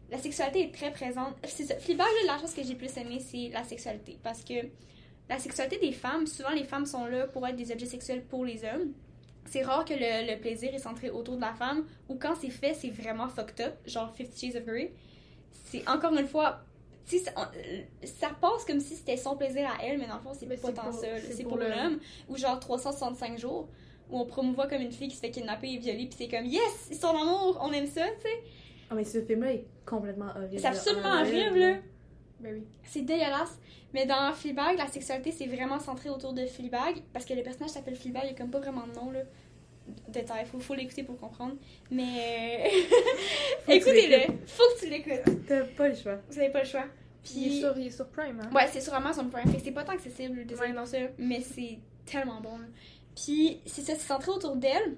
la 0.09 0.17
sexualité 0.17 0.63
est 0.63 0.73
très 0.73 0.91
présente. 0.91 1.35
C'est 1.45 1.65
ça. 1.65 1.75
Là, 1.75 2.05
la 2.25 2.38
chose 2.39 2.53
que 2.53 2.63
j'ai 2.63 2.75
plus 2.75 2.95
aimé, 2.97 3.19
c'est 3.19 3.50
la 3.53 3.63
sexualité. 3.63 4.17
Parce 4.21 4.43
que 4.43 4.53
la 5.29 5.39
sexualité 5.39 5.77
des 5.77 5.93
femmes, 5.93 6.27
souvent 6.27 6.50
les 6.50 6.65
femmes 6.65 6.85
sont 6.85 7.05
là 7.05 7.27
pour 7.27 7.47
être 7.47 7.55
des 7.55 7.71
objets 7.71 7.85
sexuels 7.85 8.23
pour 8.25 8.43
les 8.43 8.63
hommes. 8.65 8.91
C'est 9.45 9.63
rare 9.63 9.85
que 9.85 9.93
le, 9.93 10.31
le 10.31 10.39
plaisir 10.39 10.73
est 10.73 10.79
centré 10.79 11.09
autour 11.09 11.35
de 11.38 11.41
la 11.41 11.53
femme, 11.53 11.85
ou 12.09 12.15
quand 12.15 12.35
c'est 12.35 12.50
fait, 12.50 12.73
c'est 12.73 12.89
vraiment 12.89 13.27
fucked 13.27 13.65
up, 13.65 13.75
genre 13.85 14.13
Fifty 14.13 14.47
Shades 14.51 14.61
of 14.61 14.65
Grey. 14.65 14.93
C'est 15.51 15.88
encore 15.88 16.13
une 16.15 16.27
fois. 16.27 16.63
Sais, 17.05 17.24
Ça, 18.03 18.29
passe 18.39 18.65
comme 18.65 18.79
si 18.79 18.96
c'était 18.96 19.17
son 19.17 19.36
plaisir 19.36 19.67
à 19.70 19.84
elle, 19.84 19.98
mais 19.98 20.08
dans 20.08 20.15
le 20.15 20.22
fond, 20.22 20.31
c'est 20.34 20.46
pas 20.48 20.72
tant 20.72 20.84
pour- 20.89 20.93
ça. 20.93 21.08
c'est 21.31 21.43
pour 21.43 21.58
l'homme. 21.58 22.00
Ou 22.29 22.38
genre 22.38 22.60
365 22.60 23.38
jours, 23.39 23.67
où 24.10 24.20
on 24.20 24.25
promouvoit 24.25 24.67
comme 24.67 24.81
une 24.81 24.91
fille 24.91 25.08
qui 25.10 25.15
se 25.15 25.22
fait 25.22 25.31
kidnapper 25.31 25.70
et 25.74 25.77
violer, 25.77 26.05
puis 26.08 26.15
c'est 26.17 26.27
comme 26.27 26.46
yes, 26.46 26.88
ils 26.91 26.98
sont 26.98 27.08
en 27.08 27.22
amour, 27.22 27.60
on 27.62 27.72
aime 27.72 27.88
ça, 27.88 28.05
tu 28.17 28.22
sais. 28.24 28.43
Ah, 28.89 28.96
mais 28.96 29.03
ce 29.05 29.22
film-là 29.22 29.53
est 29.53 29.65
complètement 29.86 30.27
horrible. 30.36 30.60
C'est 30.60 30.67
absolument 30.67 31.03
Ah, 31.13 31.22
horrible, 31.22 31.60
là. 31.60 31.75
Ben 32.41 32.55
oui. 32.55 32.63
C'est 32.84 33.01
dégueulasse. 33.01 33.58
Mais 33.93 34.05
dans 34.05 34.34
Fleabag, 34.34 34.77
la 34.77 34.88
sexualité, 34.88 35.31
c'est 35.31 35.46
vraiment 35.48 35.79
centré 35.79 36.10
autour 36.10 36.34
de 36.34 36.46
Fleabag. 36.46 37.01
Parce 37.13 37.24
que 37.25 37.34
le 37.34 37.43
personnage 37.43 37.70
s'appelle 37.72 37.96
Fleabag, 37.96 38.24
il 38.24 38.27
n'y 38.29 38.34
a 38.34 38.38
comme 38.38 38.50
pas 38.50 38.60
vraiment 38.60 38.88
de 38.88 38.93
nom, 38.93 39.12
là. 39.12 39.20
Détail, 40.07 40.45
faut, 40.45 40.60
faut 40.60 40.74
l'écouter 40.74 41.03
pour 41.03 41.17
comprendre. 41.17 41.55
Mais. 41.89 42.71
Écoutez-le. 43.67 44.33
Faut 44.45 44.63
que 44.75 44.79
tu 44.79 44.89
l'écoutes. 44.89 45.45
T'as 45.48 45.63
pas 45.63 45.89
le 45.89 45.95
choix. 45.95 46.17
Vous 46.29 46.39
avez 46.39 46.50
pas 46.50 46.60
le 46.60 46.67
choix. 46.67 46.86
Il 47.36 47.43
est 47.43 47.50
Puis. 47.50 47.60
sur, 47.60 47.77
il 47.77 47.88
est 47.88 47.91
sur 47.91 48.07
Prime, 48.07 48.39
hein? 48.41 48.50
Ouais, 48.53 48.67
c'est 48.71 48.81
sur 48.81 48.93
Amazon 48.93 49.29
Prime. 49.29 49.50
Fait 49.51 49.57
que 49.57 49.63
c'est 49.63 49.71
pas 49.71 49.83
tant 49.83 49.93
accessible, 49.93 50.45
désolé 50.45 50.69
Ouais, 50.69 50.75
pour 50.75 50.88
ça. 50.88 50.98
Mais 51.17 51.41
c'est 51.41 51.79
tellement 52.05 52.41
bon. 52.41 52.57
Puis, 53.15 53.60
c'est 53.65 53.81
ça, 53.81 53.93
c'est 53.95 54.07
centré 54.07 54.31
autour 54.31 54.55
d'elle. 54.55 54.98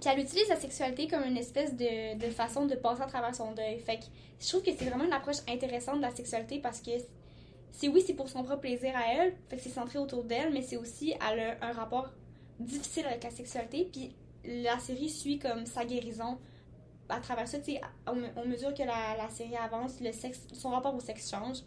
Puis 0.00 0.10
elle 0.10 0.20
utilise 0.20 0.48
la 0.48 0.56
sexualité 0.56 1.06
comme 1.06 1.22
une 1.22 1.36
espèce 1.36 1.76
de, 1.76 2.18
de 2.18 2.30
façon 2.30 2.66
de 2.66 2.74
passer 2.74 3.02
à 3.02 3.06
travers 3.06 3.34
son 3.34 3.52
deuil. 3.52 3.78
Fait 3.78 3.98
que 3.98 4.04
je 4.40 4.48
trouve 4.48 4.62
que 4.62 4.70
c'est 4.76 4.86
vraiment 4.86 5.04
une 5.04 5.12
approche 5.12 5.36
intéressante 5.48 5.98
de 5.98 6.02
la 6.02 6.10
sexualité 6.10 6.58
parce 6.58 6.80
que 6.80 6.90
c'est 7.70 7.88
oui, 7.88 8.02
c'est 8.04 8.14
pour 8.14 8.28
son 8.28 8.42
propre 8.42 8.62
plaisir 8.62 8.92
à 8.96 9.12
elle. 9.14 9.34
Fait 9.48 9.56
que 9.56 9.62
c'est 9.62 9.70
centré 9.70 9.98
autour 9.98 10.24
d'elle, 10.24 10.52
mais 10.52 10.62
c'est 10.62 10.76
aussi, 10.76 11.14
elle 11.30 11.40
a 11.40 11.56
un 11.64 11.72
rapport 11.72 12.10
difficile 12.58 13.06
avec 13.06 13.22
la 13.22 13.30
sexualité. 13.30 13.88
Puis 13.92 14.14
la 14.44 14.78
série 14.78 15.08
suit 15.08 15.38
comme 15.38 15.66
sa 15.66 15.84
guérison 15.84 16.38
à 17.08 17.20
travers 17.20 17.46
ça. 17.48 17.58
Au, 18.06 18.40
au 18.40 18.44
mesure 18.46 18.74
que 18.74 18.82
la, 18.82 19.16
la 19.16 19.28
série 19.28 19.56
avance, 19.56 20.00
le 20.00 20.12
sexe, 20.12 20.46
son 20.52 20.70
rapport 20.70 20.94
au 20.94 21.00
sexe 21.00 21.30
change. 21.30 21.58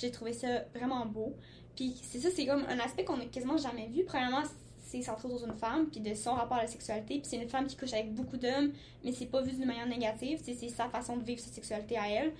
J'ai 0.00 0.10
trouvé 0.10 0.32
ça 0.32 0.64
vraiment 0.74 1.04
beau. 1.06 1.34
Puis 1.76 1.94
c'est 2.02 2.18
ça, 2.18 2.28
c'est 2.34 2.46
comme 2.46 2.64
un 2.68 2.78
aspect 2.80 3.04
qu'on 3.04 3.20
a 3.20 3.26
quasiment 3.26 3.56
jamais 3.56 3.86
vu. 3.88 4.04
Premièrement, 4.04 4.42
c'est 4.88 5.02
centré 5.02 5.28
autour 5.28 5.46
d'une 5.46 5.56
femme, 5.56 5.86
puis 5.90 6.00
de 6.00 6.14
son 6.14 6.32
rapport 6.32 6.56
à 6.56 6.62
la 6.62 6.66
sexualité. 6.66 7.18
Puis 7.20 7.28
c'est 7.28 7.36
une 7.36 7.48
femme 7.48 7.66
qui 7.66 7.76
couche 7.76 7.92
avec 7.92 8.14
beaucoup 8.14 8.36
d'hommes, 8.36 8.72
mais 9.04 9.12
c'est 9.12 9.26
pas 9.26 9.42
vu 9.42 9.52
d'une 9.52 9.66
manière 9.66 9.86
négative. 9.86 10.40
C'est 10.42 10.68
sa 10.68 10.88
façon 10.88 11.16
de 11.18 11.24
vivre 11.24 11.40
sa 11.40 11.50
sexualité 11.50 11.98
à 11.98 12.08
elle. 12.08 12.32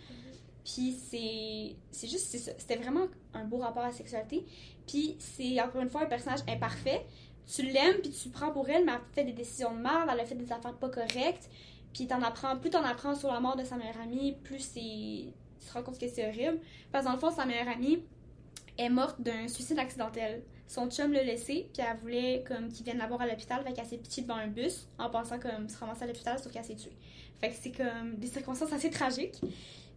Puis 0.65 0.97
c'est 1.11 1.77
c'est 1.91 2.09
juste. 2.09 2.37
C'était 2.37 2.77
vraiment 2.77 3.07
un 3.35 3.45
beau 3.45 3.59
rapport 3.59 3.83
à 3.83 3.89
la 3.89 3.93
sexualité. 3.93 4.45
Puis 4.87 5.17
c'est 5.19 5.61
encore 5.61 5.83
une 5.83 5.91
fois 5.91 6.03
un 6.03 6.07
personnage 6.07 6.41
imparfait. 6.49 7.07
Tu 7.53 7.63
l'aimes, 7.63 7.97
puis 8.03 8.11
tu 8.11 8.29
prends 8.29 8.51
pour 8.51 8.69
elle, 8.69 8.85
mais 8.85 8.93
elle 8.93 9.15
fait 9.15 9.25
des 9.25 9.33
décisions 9.33 9.75
de 9.75 9.81
merde, 9.81 10.09
elle 10.13 10.21
a 10.21 10.25
fait 10.25 10.35
des 10.35 10.53
affaires 10.53 10.75
pas 10.75 10.89
correctes. 10.89 11.49
Puis 11.95 12.07
t'en 12.07 12.21
apprends, 12.23 12.57
plus 12.59 12.71
t'en 12.71 12.85
apprends 12.85 13.15
sur 13.15 13.33
la 13.33 13.41
mort 13.41 13.57
de 13.57 13.65
sa 13.65 13.77
meilleure 13.77 14.01
amie, 14.03 14.37
plus. 14.45 14.73
Tu 14.75 15.33
te 15.67 15.73
rends 15.73 15.83
compte 15.83 15.99
que 15.99 16.09
c'est 16.09 16.29
horrible. 16.29 16.61
Parce 16.93 17.05
que 17.05 17.09
dans 17.09 17.15
le 17.15 17.21
fond, 17.21 17.31
sa 17.31 17.47
meilleure 17.47 17.69
amie 17.69 18.03
est 18.77 18.91
morte 18.91 19.21
d'un 19.21 19.49
suicide 19.49 19.79
accidentel. 19.79 20.43
Son 20.69 20.91
chum 20.91 21.13
l'a 21.13 21.23
laissé, 21.23 21.71
puis 21.73 21.83
elle 21.83 21.97
voulait 21.97 22.45
comme 22.47 22.69
qu'il 22.69 22.85
vienne 22.85 22.99
la 22.99 23.07
voir 23.07 23.23
à 23.23 23.27
l'hôpital, 23.27 23.65
fait 23.65 23.73
qu'elle 23.73 23.87
s'est 23.87 23.97
pitchée 23.97 24.21
devant 24.23 24.37
un 24.37 24.49
bus 24.49 24.87
en 24.99 25.09
pensant 25.09 25.39
comme 25.39 25.67
se 25.69 25.79
ramasser 25.79 26.03
à 26.03 26.07
l'hôpital, 26.07 26.39
sauf 26.39 26.53
qu'elle 26.53 26.65
s'est 26.65 26.77
tuée. 26.77 26.97
Fait 27.41 27.49
que 27.49 27.55
c'est 27.59 27.73
comme 27.73 28.17
des 28.17 28.27
circonstances 28.27 28.73
assez 28.73 28.91
tragiques. 28.91 29.41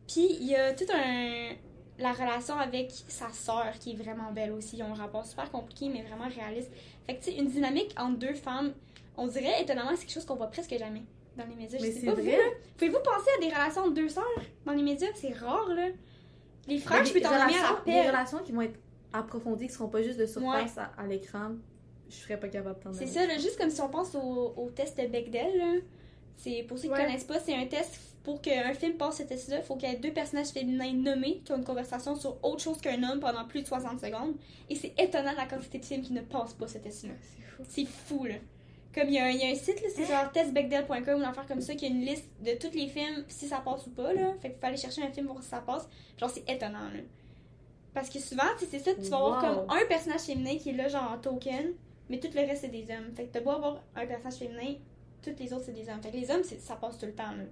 Puis 0.08 0.28
il 0.40 0.48
y 0.48 0.56
a 0.56 0.74
tout 0.74 0.86
un. 0.94 1.52
La 2.02 2.12
relation 2.14 2.58
avec 2.58 2.92
sa 3.08 3.30
sœur 3.30 3.74
qui 3.80 3.92
est 3.92 3.96
vraiment 3.96 4.32
belle 4.32 4.52
aussi. 4.52 4.78
Ils 4.78 4.84
ont 4.84 4.92
un 4.92 4.96
rapport 4.96 5.26
super 5.26 5.50
compliqué, 5.52 5.90
mais 5.90 6.02
vraiment 6.02 6.28
réaliste. 6.28 6.72
Fait 7.06 7.16
que 7.16 7.24
tu 7.24 7.32
sais, 7.32 7.38
une 7.38 7.48
dynamique 7.48 7.94
entre 7.98 8.18
deux 8.18 8.34
femmes, 8.34 8.74
on 9.18 9.28
dirait 9.28 9.62
étonnamment, 9.62 9.92
c'est 9.96 10.06
quelque 10.06 10.14
chose 10.14 10.26
qu'on 10.26 10.36
voit 10.36 10.48
presque 10.48 10.76
jamais 10.78 11.04
dans 11.38 11.46
les 11.46 11.56
médias. 11.56 11.78
Je 11.78 11.84
Mais 11.84 11.92
sais 11.92 12.00
c'est 12.02 12.06
pas, 12.08 12.14
vrai. 12.14 12.38
Pouvez-vous 12.78 13.00
penser 13.04 13.30
à 13.38 13.42
des 13.42 13.50
relations 13.50 13.82
entre 13.84 13.94
deux 13.94 14.10
sœurs 14.10 14.26
dans 14.66 14.74
les 14.74 14.84
médias? 14.84 15.08
C'est 15.16 15.34
rare, 15.34 15.68
là. 15.70 15.88
Les 16.68 16.78
frères, 16.80 17.04
je 17.06 17.14
peux 17.14 17.20
des 17.20 17.26
t'en 17.26 17.32
nommer 17.32 17.56
à 17.58 17.62
la 17.74 17.80
Des 17.86 17.92
pelle. 17.92 18.08
relations 18.08 18.40
qui 18.40 18.52
vont 18.52 18.62
être 18.62 18.80
approfondies, 19.14 19.68
qui 19.68 19.74
seront 19.74 19.90
pas 19.90 20.02
juste 20.02 20.20
de 20.20 20.26
surface 20.26 20.78
à, 20.78 20.92
à 20.98 21.06
l'écran, 21.06 21.52
je 22.10 22.16
serais 22.16 22.40
pas 22.40 22.48
capable 22.50 22.82
d'en 22.84 22.94
C'est 22.94 23.08
ça, 23.08 23.26
là, 23.26 23.36
juste 23.38 23.58
comme 23.58 23.70
si 23.70 23.82
on 23.82 23.90
pense 23.90 24.16
au, 24.16 24.54
au 24.58 24.70
test 24.70 24.96
Bechdel. 24.98 25.58
Là. 25.58 25.74
C'est, 26.38 26.64
pour 26.68 26.78
ceux 26.78 26.84
qui 26.88 26.90
Ouais. 26.94 27.04
connaissent 27.06 27.24
pas, 27.26 27.40
c'est 27.40 27.56
un 27.56 27.66
test 27.68 28.00
pour 28.24 28.42
qu'un 28.42 28.74
film 28.74 28.94
passe 28.98 29.18
ce 29.18 29.24
test-là. 29.24 29.58
Il 29.58 29.64
faut 29.64 29.76
qu'il 29.76 29.90
y 29.90 29.94
ait 29.94 29.98
deux 29.98 30.14
personnages 30.14 30.50
féminins 30.50 30.94
nommés 30.94 31.42
qui 31.44 31.52
ont 31.52 31.58
une 31.58 31.64
conversation 31.64 32.16
sur 32.16 32.38
autre 32.44 32.62
chose 32.62 32.80
qu'un 32.80 33.02
homme 33.04 33.20
pendant 33.20 33.46
plus 33.46 33.62
de 33.64 33.68
60 33.68 34.00
secondes. 34.00 34.36
Et 34.70 34.76
c'est 34.76 34.94
étonnant 35.00 35.34
la 35.36 35.46
quantité 35.46 35.80
de 35.80 35.86
films 35.86 36.02
qui 36.04 36.14
ne 36.14 36.22
passent 36.22 36.54
pas 36.54 36.68
ce 36.68 36.78
test-là. 36.78 37.14
C'est 37.22 37.42
fou. 37.42 37.64
C'est 37.68 37.86
fou, 37.88 38.26
là. 38.26 38.36
Comme 38.94 39.08
il 39.08 39.14
y, 39.14 39.20
a 39.20 39.26
un- 39.26 39.30
il 39.30 39.38
y 39.40 39.44
a 39.44 39.48
un 39.48 39.56
site, 39.56 39.82
là, 39.82 39.88
c'est 39.96 40.06
genre 40.06 40.32
testbechdel.com 40.34 41.22
ou 41.22 41.24
affaire 41.26 41.48
comme 41.48 41.62
ça, 41.62 41.74
qui 41.76 41.86
a 41.86 41.88
une 41.88 42.02
liste 42.02 42.26
de 42.46 42.52
tous 42.60 42.76
les 42.76 42.88
films, 42.90 43.24
si 43.30 43.48
ça 43.48 43.60
passe 43.60 43.88
ou 43.88 43.92
pas, 43.92 44.14
là. 44.14 44.34
Fait 44.42 44.50
qu'il 44.50 44.60
faut 44.60 44.66
aller 44.66 44.78
chercher 44.78 45.02
un 45.02 45.12
film 45.12 45.26
pour 45.28 45.36
voir 45.36 45.44
si 45.44 45.50
ça 45.50 45.62
passe. 45.62 45.88
Genre, 46.20 46.30
c'est 46.30 46.48
étonnant, 46.50 46.90
là. 46.94 47.00
Parce 47.94 48.10
que 48.10 48.20
souvent, 48.20 48.44
c'est 48.60 48.80
ça, 48.80 48.94
tu 48.94 49.10
vas 49.10 49.18
avoir 49.18 49.42
comme 49.68 49.78
un 49.78 49.86
personnage 49.88 50.22
féminin 50.22 50.58
qui 50.58 50.70
est 50.70 50.74
là, 50.74 50.88
genre 50.90 51.12
en 51.12 51.18
token, 51.18 51.74
mais 52.10 52.20
tout 52.20 52.30
le 52.34 52.42
reste, 52.42 52.62
c'est 52.62 52.68
des 52.70 52.84
hommes. 52.94 53.14
Fait 53.16 53.26
que 53.26 53.32
t'as 53.34 53.42
beau 53.42 53.52
avoir 53.52 53.82
un 53.96 54.06
personnage 54.06 54.36
féminin, 54.36 54.76
tous 55.24 55.32
les 55.40 55.54
autres, 55.54 55.64
c'est 55.66 55.74
des 55.74 55.90
hommes. 55.90 56.02
Fait 56.02 56.12
que 56.12 56.18
les 56.18 56.30
hommes, 56.32 56.44
c'est- 56.44 56.60
ça 56.60 56.76
passe 56.76 56.98
tout 56.98 57.06
le 57.06 57.14
temps, 57.14 57.32
là. 57.32 57.44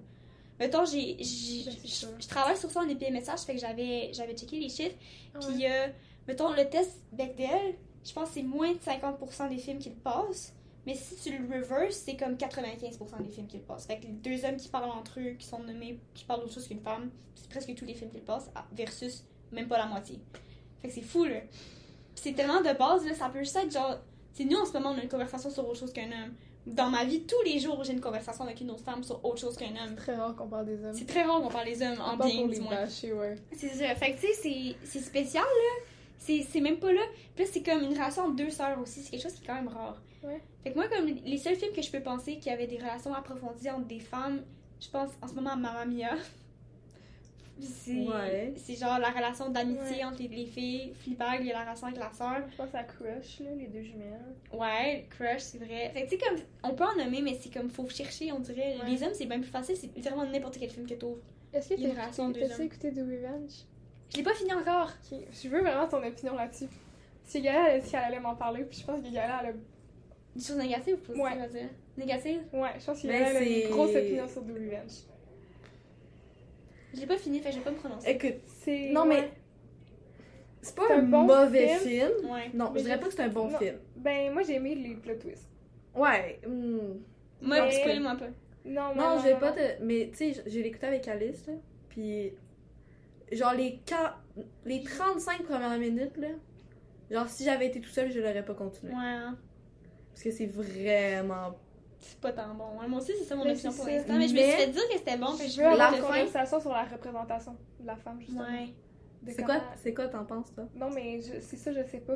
Mettons, 0.60 0.86
j'ai, 0.86 1.18
je 1.20 2.28
travaille 2.28 2.58
sur 2.58 2.70
ça 2.70 2.82
en 2.82 2.86
message, 2.86 3.40
fait 3.40 3.56
que 3.56 3.62
j'avais, 3.62 4.12
j'avais 4.14 4.34
checké 4.36 4.60
les 4.60 4.70
chiffres. 4.70 4.96
Ouais. 5.36 5.40
Puis, 5.48 5.66
euh, 5.66 5.88
mettons, 6.28 6.52
le 6.52 6.70
test 6.70 7.02
Bechdel, 7.14 7.76
je 8.06 8.14
pense 8.14 8.30
que 8.30 8.36
c'est 8.36 8.44
moins 8.44 8.74
de 8.74 8.80
50% 8.80 9.50
des 9.50 9.58
films 9.58 9.80
qui 9.80 9.90
le 9.90 9.96
passent. 9.96 10.54
Mais 10.86 10.96
si 10.96 11.16
tu 11.16 11.38
le 11.38 11.46
reverse, 11.46 11.96
c'est 12.06 12.16
comme 12.16 12.36
95% 12.36 13.22
des 13.22 13.30
films 13.30 13.48
qui 13.48 13.58
le 13.58 13.64
passent. 13.64 13.86
Fait 13.86 14.00
que 14.00 14.04
les 14.04 14.14
deux 14.14 14.44
hommes 14.46 14.58
qui 14.58 14.70
parlent 14.70 14.90
entre 14.90 15.20
eux, 15.20 15.34
qui 15.38 15.46
sont 15.46 15.60
nommés, 15.60 16.00
qui 16.14 16.26
parlent 16.26 16.42
d'autre 16.42 16.54
chose 16.54 16.68
qu'une 16.68 16.82
femme, 16.82 17.12
c'est 17.36 17.50
presque 17.50 17.74
tous 17.76 17.86
les 17.86 17.94
films 17.94 18.10
qui 18.10 18.18
le 18.18 18.24
passent, 18.24 18.50
ah, 18.56 18.66
versus 18.72 19.24
même 19.52 19.68
pas 19.68 19.78
la 19.78 19.86
moitié. 19.86 20.20
Fait 20.82 20.88
que 20.88 20.94
c'est 20.94 21.02
fou, 21.02 21.26
là. 21.26 21.42
C'est 22.16 22.34
tellement 22.34 22.62
de 22.62 22.78
base, 22.78 23.06
là, 23.06 23.14
ça 23.14 23.30
peut 23.30 23.40
juste 23.40 23.56
être 23.56 23.72
genre. 23.72 24.00
C'est 24.34 24.46
nous 24.46 24.58
en 24.58 24.66
ce 24.66 24.74
moment, 24.74 24.92
on 24.92 24.98
a 24.98 25.04
une 25.04 25.10
conversation 25.10 25.50
sur 25.50 25.68
autre 25.68 25.80
chose 25.80 25.94
qu'un 25.94 26.12
homme. 26.12 26.34
Dans 26.70 26.90
ma 26.90 27.04
vie, 27.04 27.22
tous 27.24 27.42
les 27.46 27.60
jours, 27.60 27.84
j'ai 27.84 27.94
une 27.94 28.02
conversation 28.02 28.44
avec 28.44 28.62
une 28.62 28.72
autre 28.72 28.84
femme 28.84 29.04
sur 29.04 29.24
autre 29.26 29.40
chose 29.40 29.56
qu'un 29.58 29.68
homme. 29.72 29.96
Très 29.96 30.16
rare 30.16 30.36
qu'on 30.36 30.48
parle 30.48 30.66
des 30.66 30.84
hommes. 30.84 30.94
C'est 30.94 31.06
très 31.08 31.24
rare 31.24 31.42
qu'on 31.42 31.50
parle 31.50 31.66
des 31.66 31.82
hommes 31.82 32.00
en 32.00 32.16
bien, 32.28 32.42
du 32.48 32.60
moins. 32.62 32.72
ouais. 32.72 33.36
C'est 33.54 33.70
ça. 33.70 33.96
Fait 33.96 34.14
que, 34.14 34.20
tu 34.22 34.28
sais, 34.28 34.34
c'est- 34.34 34.76
c'est 34.86 35.00
spécial, 35.02 35.44
là. 35.44 35.86
C'est 36.18 36.46
c'est 36.50 36.60
même 36.62 36.78
pas 36.80 36.92
là. 36.92 37.02
Puis 37.36 37.46
c'est 37.52 37.64
comme 37.64 37.82
une 37.82 37.94
relation 37.94 38.24
entre 38.24 38.36
deux 38.36 38.50
sœurs 38.50 38.78
aussi. 38.82 39.02
C'est 39.02 39.12
quelque 39.12 39.24
chose 39.24 39.34
qui 39.34 39.44
est 39.44 39.48
quand 39.48 39.56
même 39.56 39.70
rare. 39.70 40.02
Ouais. 40.24 40.42
Fait 40.64 40.72
que 40.72 40.76
moi, 40.76 40.88
comme 40.90 41.06
les 41.06 41.38
seuls 41.38 41.56
films 41.56 41.72
que 41.74 41.82
je 41.82 41.90
peux 41.90 42.02
penser 42.02 42.38
qui 42.40 42.50
avaient 42.50 42.68
des 42.68 42.78
relations 42.78 43.14
approfondies 43.14 43.70
entre 43.70 43.88
des 43.88 44.02
femmes, 44.02 44.42
je 44.82 44.90
pense 44.90 45.10
en 45.22 45.28
ce 45.28 45.34
moment 45.34 45.52
à 45.52 45.56
Mamma 45.56 45.86
Mia. 45.86 46.12
C'est 47.62 47.94
Ouais. 48.08 48.54
c'est 48.56 48.76
genre 48.76 49.00
la 49.00 49.10
relation 49.10 49.50
d'amitié 49.50 49.98
Ouais. 49.98 50.04
entre 50.06 50.22
les, 50.22 50.28
les 50.28 50.46
filles. 50.46 50.94
Fleabag, 50.96 51.42
il 51.42 51.48
y 51.48 51.52
a 51.52 51.56
la 51.56 51.62
relation 51.66 51.88
avec 51.88 52.00
la 52.00 52.12
sœur. 52.14 52.42
Je 52.50 52.56
pense 52.56 52.74
à 52.74 52.84
Crush, 52.84 53.40
là, 53.42 53.50
les 53.58 53.68
deux 53.68 53.82
jumelles. 53.82 54.36
Ouais, 54.54 55.06
Crush, 55.10 55.40
c'est 55.42 55.58
vrai. 55.58 55.90
Fait 55.94 56.04
que 56.06 56.10
tu 56.10 56.18
sais, 56.18 56.24
comme, 56.26 56.38
on 56.64 56.74
peut 56.76 56.84
en 56.86 56.96
nommer, 56.96 57.22
mais 57.22 57.38
c'est 57.40 57.52
comme, 57.54 57.70
faut 57.70 57.88
chercher, 57.90 58.32
on 58.32 58.40
dirait. 58.40 58.78
Ouais. 58.78 58.90
Les 58.90 59.04
hommes, 59.04 59.14
c'est 59.14 59.26
bien 59.26 59.40
plus 59.40 59.50
facile. 59.50 59.76
C'est 59.76 59.94
littéralement 59.96 60.26
n'importe 60.26 60.58
quel 60.60 60.70
film 60.70 60.88
que 60.88 60.94
t'ouvres. 60.96 61.22
Est-ce 61.54 61.70
que 61.70 61.74
y 61.80 61.86
a 61.88 61.90
t'as 62.12 62.64
écouté, 62.64 62.92
The 62.94 62.98
Revenge? 63.00 63.52
Je 64.12 64.18
l'ai 64.18 64.24
pas 64.24 64.34
fini 64.34 64.54
encore. 64.54 64.92
Ok. 65.12 65.20
Je 65.32 65.48
veux 65.50 65.62
vraiment 65.62 65.88
ton 65.88 66.04
opinion 66.04 66.36
là-dessus. 66.36 66.68
Si 67.26 67.42
Gaëlle 67.42 67.80
a 67.80 67.84
qu'elle 67.84 68.00
allait 68.00 68.20
m'en 68.20 68.36
parler, 68.36 68.64
puis 68.64 68.80
je 68.80 68.86
pense 68.86 69.02
que 69.02 69.12
Gaëlle, 69.14 69.32
elle 69.44 69.50
a 69.50 69.54
Des 70.36 70.44
choses 70.44 70.58
négatives 70.58 70.94
ou 70.96 70.98
positives, 70.98 71.24
Ouais. 71.24 71.48
dire? 71.50 71.70
Négatives? 71.98 72.42
Ouais, 72.54 72.70
je 72.80 72.86
pense 72.86 73.00
qu'il 73.02 73.10
y 73.10 73.14
Ben, 73.14 73.24
a 73.24 73.40
c'est- 73.40 73.62
une 73.64 73.70
grosse 73.72 73.96
opinion 73.96 74.28
sur 74.28 74.44
The 74.44 74.50
Revenge. 74.50 74.92
Je 76.94 77.00
l'ai 77.00 77.06
pas 77.08 77.18
fini, 77.18 77.40
fait 77.40 77.50
que 77.50 77.56
je 77.56 77.60
vais 77.60 77.64
pas 77.66 77.72
me 77.72 77.78
prononcer. 77.78 78.10
Écoute, 78.10 78.42
C'est. 78.46 78.90
Non, 78.92 79.06
mais- 79.06 79.20
ouais. 79.22 79.32
c'est 80.62 80.76
pas 80.76 80.94
un, 80.94 81.02
bon 81.04 81.24
mauvais 81.24 81.78
film. 81.78 81.80
film. 82.20 82.32
Ouais. 82.32 82.50
Non, 82.54 82.72
Mais 82.72 82.80
je 82.80 82.86
dirais 82.86 83.00
pas 83.00 83.08
que 83.08 83.14
c'est 83.14 83.22
un 83.22 83.28
bon 83.30 83.50
non. 83.50 83.58
film. 83.58 83.76
Ben, 83.96 84.34
moi, 84.34 84.42
j'ai 84.44 84.56
aimé 84.56 84.76
les 84.76 84.96
plot 84.96 85.16
twists. 85.16 85.50
Ouais. 85.96 86.40
hmm. 86.48 87.00
Moi, 87.42 87.62
Mais- 87.62 87.72
spoil-moi 87.72 88.16
pas. 88.16 88.28
Non, 88.66 88.94
Non, 88.96 89.16
non, 89.16 89.18
je 89.20 89.24
vais 89.24 89.40
pas 89.40 89.52
te. 89.52 89.82
Mais 89.84 90.10
tu 90.12 90.34
sais, 90.34 90.44
j'ai 90.46 90.62
l'écouté 90.64 90.88
avec 90.88 91.08
Alice, 91.08 91.46
là. 91.48 91.54
Puis. 91.90 92.34
Genre, 93.32 93.54
les, 93.54 93.80
quar- 93.86 94.18
les 94.66 94.82
35 94.84 95.44
premières 95.44 95.78
minutes, 95.78 96.18
là. 96.18 96.30
Genre, 97.12 97.30
si 97.30 97.44
j'avais 97.44 97.68
été 97.68 97.80
tout 97.80 97.90
seul, 97.90 98.12
je 98.12 98.20
l'aurais 98.20 98.44
pas 98.44 98.56
continué. 98.56 98.92
Ouais, 98.92 98.98
hein. 99.00 99.38
Parce 100.12 100.24
que 100.24 100.32
c'est 100.32 100.48
vraiment. 100.48 101.56
C'est 102.00 102.20
pas 102.20 102.32
tant 102.32 102.54
bon. 102.54 102.66
Moi 102.88 103.00
aussi, 103.00 103.12
c'est 103.18 103.26
ça 103.26 103.36
mon 103.36 103.44
Mais 103.46 103.52
opinion 103.52 103.72
c'est 103.72 103.78
pour 103.78 103.86
l'instant. 103.88 104.14
Mais 104.18 104.28
je 104.28 104.34
me 104.34 104.40
suis 104.40 104.52
fait 104.52 104.68
dire 104.68 104.88
que 104.90 104.98
c'était 104.98 105.18
bon, 105.18 105.28
Je 105.38 105.58
veux 105.62 105.66
avoir 105.68 105.92
La 105.92 105.98
une 105.98 106.04
conversation 106.04 106.60
sur 106.60 106.72
la 106.72 106.84
représentation 106.86 107.58
de 107.80 107.86
la 107.88 107.96
femme, 107.96 108.20
justement. 108.20 108.42
Ouais. 108.42 108.70
C'est 109.28 109.36
comment- 109.44 109.48
quoi, 109.60 109.64
c'est 109.84 109.94
quoi 109.94 110.08
t'en 110.08 110.26
penses, 110.26 110.54
toi? 110.56 110.66
Non, 110.76 110.90
mais 110.92 111.20
je- 111.22 111.42
c'est 111.42 111.58
ça, 111.58 111.72
je 111.74 111.84
sais 111.84 112.00
pas. 112.00 112.16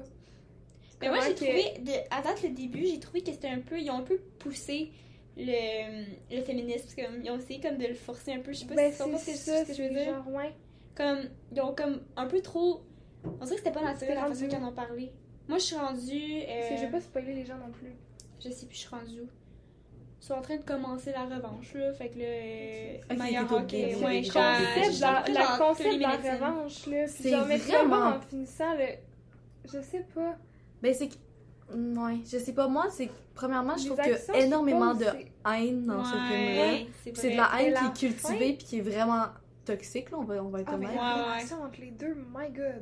Mais 1.01 1.09
moi, 1.09 1.19
j'ai 1.19 1.33
que- 1.33 1.35
trouvé, 1.43 1.79
de, 1.83 1.91
à 2.11 2.21
date, 2.21 2.41
le 2.43 2.49
début, 2.49 2.85
j'ai 2.85 2.99
trouvé 2.99 3.21
que 3.21 3.31
c'était 3.31 3.49
un 3.49 3.59
peu. 3.59 3.77
Ils 3.77 3.91
ont 3.91 3.97
un 3.97 4.03
peu 4.03 4.17
poussé 4.39 4.91
le, 5.35 6.05
le 6.33 6.41
féminisme. 6.43 6.87
Comme, 6.95 7.21
ils 7.23 7.29
ont 7.29 7.37
essayé 7.37 7.59
comme 7.59 7.77
de 7.77 7.87
le 7.87 7.93
forcer 7.93 8.31
un 8.33 8.39
peu. 8.39 8.53
Je 8.53 8.59
sais 8.59 8.65
pas 8.67 8.75
Ben, 8.75 8.91
si 8.91 8.97
tu 8.97 9.03
comprends 9.03 9.19
ce 9.19 9.25
c'est 9.25 9.31
que, 9.33 9.37
ça, 9.37 9.63
ce 9.65 9.67
que 9.69 9.73
je 9.73 9.83
veux 9.83 9.89
c'est 9.89 10.05
dire. 10.05 10.13
genre, 10.15 10.27
ouais. 10.33 10.53
Comme, 10.95 11.19
ils 11.51 11.61
ont 11.61 11.75
comme 11.75 12.01
un 12.15 12.27
peu 12.27 12.41
trop. 12.41 12.83
On 13.25 13.29
dirait 13.43 13.49
que 13.49 13.55
c'était 13.57 13.71
pas 13.71 13.81
naturel 13.83 14.15
la 14.15 14.21
rendu 14.23 14.35
façon 14.35 14.47
qu'ils 14.47 14.57
en 14.63 14.67
ont 14.69 14.73
parlé. 14.73 15.11
Moi, 15.49 15.57
je 15.57 15.63
suis 15.63 15.75
rendue. 15.75 16.41
euh, 16.41 16.59
Parce 16.59 16.69
que 16.69 16.77
je 16.77 16.81
vais 16.85 16.91
pas 16.91 17.01
spoiler 17.01 17.33
les 17.33 17.45
gens 17.45 17.57
non 17.57 17.71
plus. 17.71 17.91
Je 18.39 18.49
sais 18.49 18.65
plus, 18.65 18.75
je 18.75 18.79
suis 18.81 18.89
rendue 18.89 19.21
où. 19.21 19.27
Ils 20.23 20.27
sont 20.27 20.35
en 20.35 20.41
train 20.41 20.55
de 20.55 20.61
commencer 20.61 21.11
la 21.11 21.25
revanche, 21.25 21.73
là. 21.73 21.91
Fait 21.91 22.07
que 22.07 22.17
le. 22.17 22.23
euh, 22.23 22.97
Ok, 23.11 23.17
Maya 23.17 23.43
t'es 23.43 23.53
au 23.53 23.57
Hawke, 23.57 23.65
début, 23.67 23.93
euh, 23.95 24.05
ouais, 24.07 24.21
concept, 24.21 24.85
je 24.85 24.91
suis 24.91 25.01
la, 25.01 25.23
la 25.27 25.57
concept 25.57 25.95
de 25.95 25.99
la 26.01 26.07
30 26.07 26.23
minutes 26.23 26.25
in. 26.41 26.47
revanche, 26.47 26.87
là. 26.87 27.03
Puis 27.03 27.13
C'est 27.23 27.45
mais 27.45 27.57
vraiment- 27.57 27.87
voir 27.97 28.15
en 28.17 28.21
finissant 28.21 28.73
le. 28.75 28.85
Je 29.65 29.81
sais 29.81 30.05
pas. 30.15 30.37
Ben, 30.81 30.93
c'est 30.93 31.09
que. 31.09 31.13
Ouais, 31.75 32.19
je 32.25 32.37
sais 32.37 32.53
pas, 32.53 32.67
moi, 32.69 32.85
c'est. 32.89 33.09
Premièrement, 33.35 33.75
je 33.75 33.83
Les 33.83 33.89
trouve 33.89 33.99
qu'il 34.01 34.13
y 34.13 34.37
a 34.37 34.45
énormément 34.45 34.93
de 34.93 35.05
haine 35.05 35.85
dans 35.87 36.05
ce 36.05 36.13
Ouais, 36.15 36.21
film-là. 36.29 36.77
c'est 37.03 37.11
Puis 37.11 37.21
C'est 37.21 37.31
de 37.31 37.35
la 37.37 37.49
haine 37.59 37.73
Mais 37.83 37.91
qui 37.93 38.05
est 38.05 38.09
cultivée 38.09 38.53
puis 38.53 38.65
qui 38.65 38.77
est 38.77 38.81
vraiment 38.81 39.25
toxique, 39.65 40.09
là, 40.11 40.19
on 40.19 40.23
va, 40.23 40.35
on 40.41 40.49
va 40.49 40.61
être 40.61 40.71
Ah, 40.71 40.77
mais 40.77 40.85
la 40.85 40.91
Ouais, 40.93 41.43
ouais. 41.43 41.53
entre 41.65 41.81
les 41.81 41.91
deux, 41.91 42.13
my 42.33 42.49
god. 42.49 42.81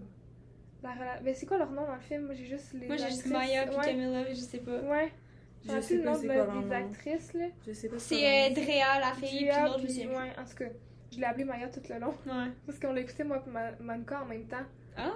La 0.84 0.90
rela- 0.92 1.22
Mais 1.24 1.34
c'est 1.34 1.48
quoi 1.48 1.58
leur 1.58 1.72
nom 1.72 1.86
dans 1.88 1.94
le 1.96 2.02
film? 2.02 2.26
Moi 2.26 2.36
j'ai 2.36 2.46
juste 2.46 2.74
les. 2.74 2.86
Moi, 2.88 2.98
j'ai 2.98 3.08
juste. 3.08 3.26
Maya 3.28 3.66
puis 3.66 3.78
ouais. 3.78 3.86
Camilla, 3.86 4.30
je 4.30 4.36
sais 4.36 4.60
pas. 4.60 4.80
Ouais. 4.82 5.12
Je 5.64 5.72
J'ai 5.74 5.82
sais 5.82 5.98
pas 6.00 6.12
nom 6.12 6.16
c'est 6.20 6.28
de 6.28 6.34
quoi 6.44 6.62
des 6.64 6.72
actrices, 6.72 7.34
là. 7.34 7.46
Je 7.68 7.74
sais 7.74 7.88
pas 7.90 8.00
C'est 8.00 8.50
euh, 8.50 8.54
Drea, 8.54 9.00
la 9.00 9.14
fille, 9.14 9.48
puis 9.48 9.62
l'autre, 9.64 9.80
je 9.80 9.84
puis- 9.86 9.94
sais 9.94 10.06
plus. 10.06 10.16
Ouais, 10.16 10.32
en 10.40 10.44
tout 10.46 10.56
cas, 10.58 10.66
je 11.12 11.18
l'ai 11.20 11.24
appelée 11.26 11.44
Maya 11.44 11.68
tout 11.70 11.82
le 11.88 12.00
long. 12.00 12.14
Ouais. 12.26 12.52
Parce 12.66 12.80
qu'on 12.80 12.94
l'a 12.94 13.02
écouté, 13.02 13.24
moi, 13.24 13.44
et 13.46 13.50
Ma- 13.50 13.72
Manka 13.80 14.24
en 14.24 14.26
même 14.26 14.46
temps. 14.48 14.66
Ah! 14.98 15.12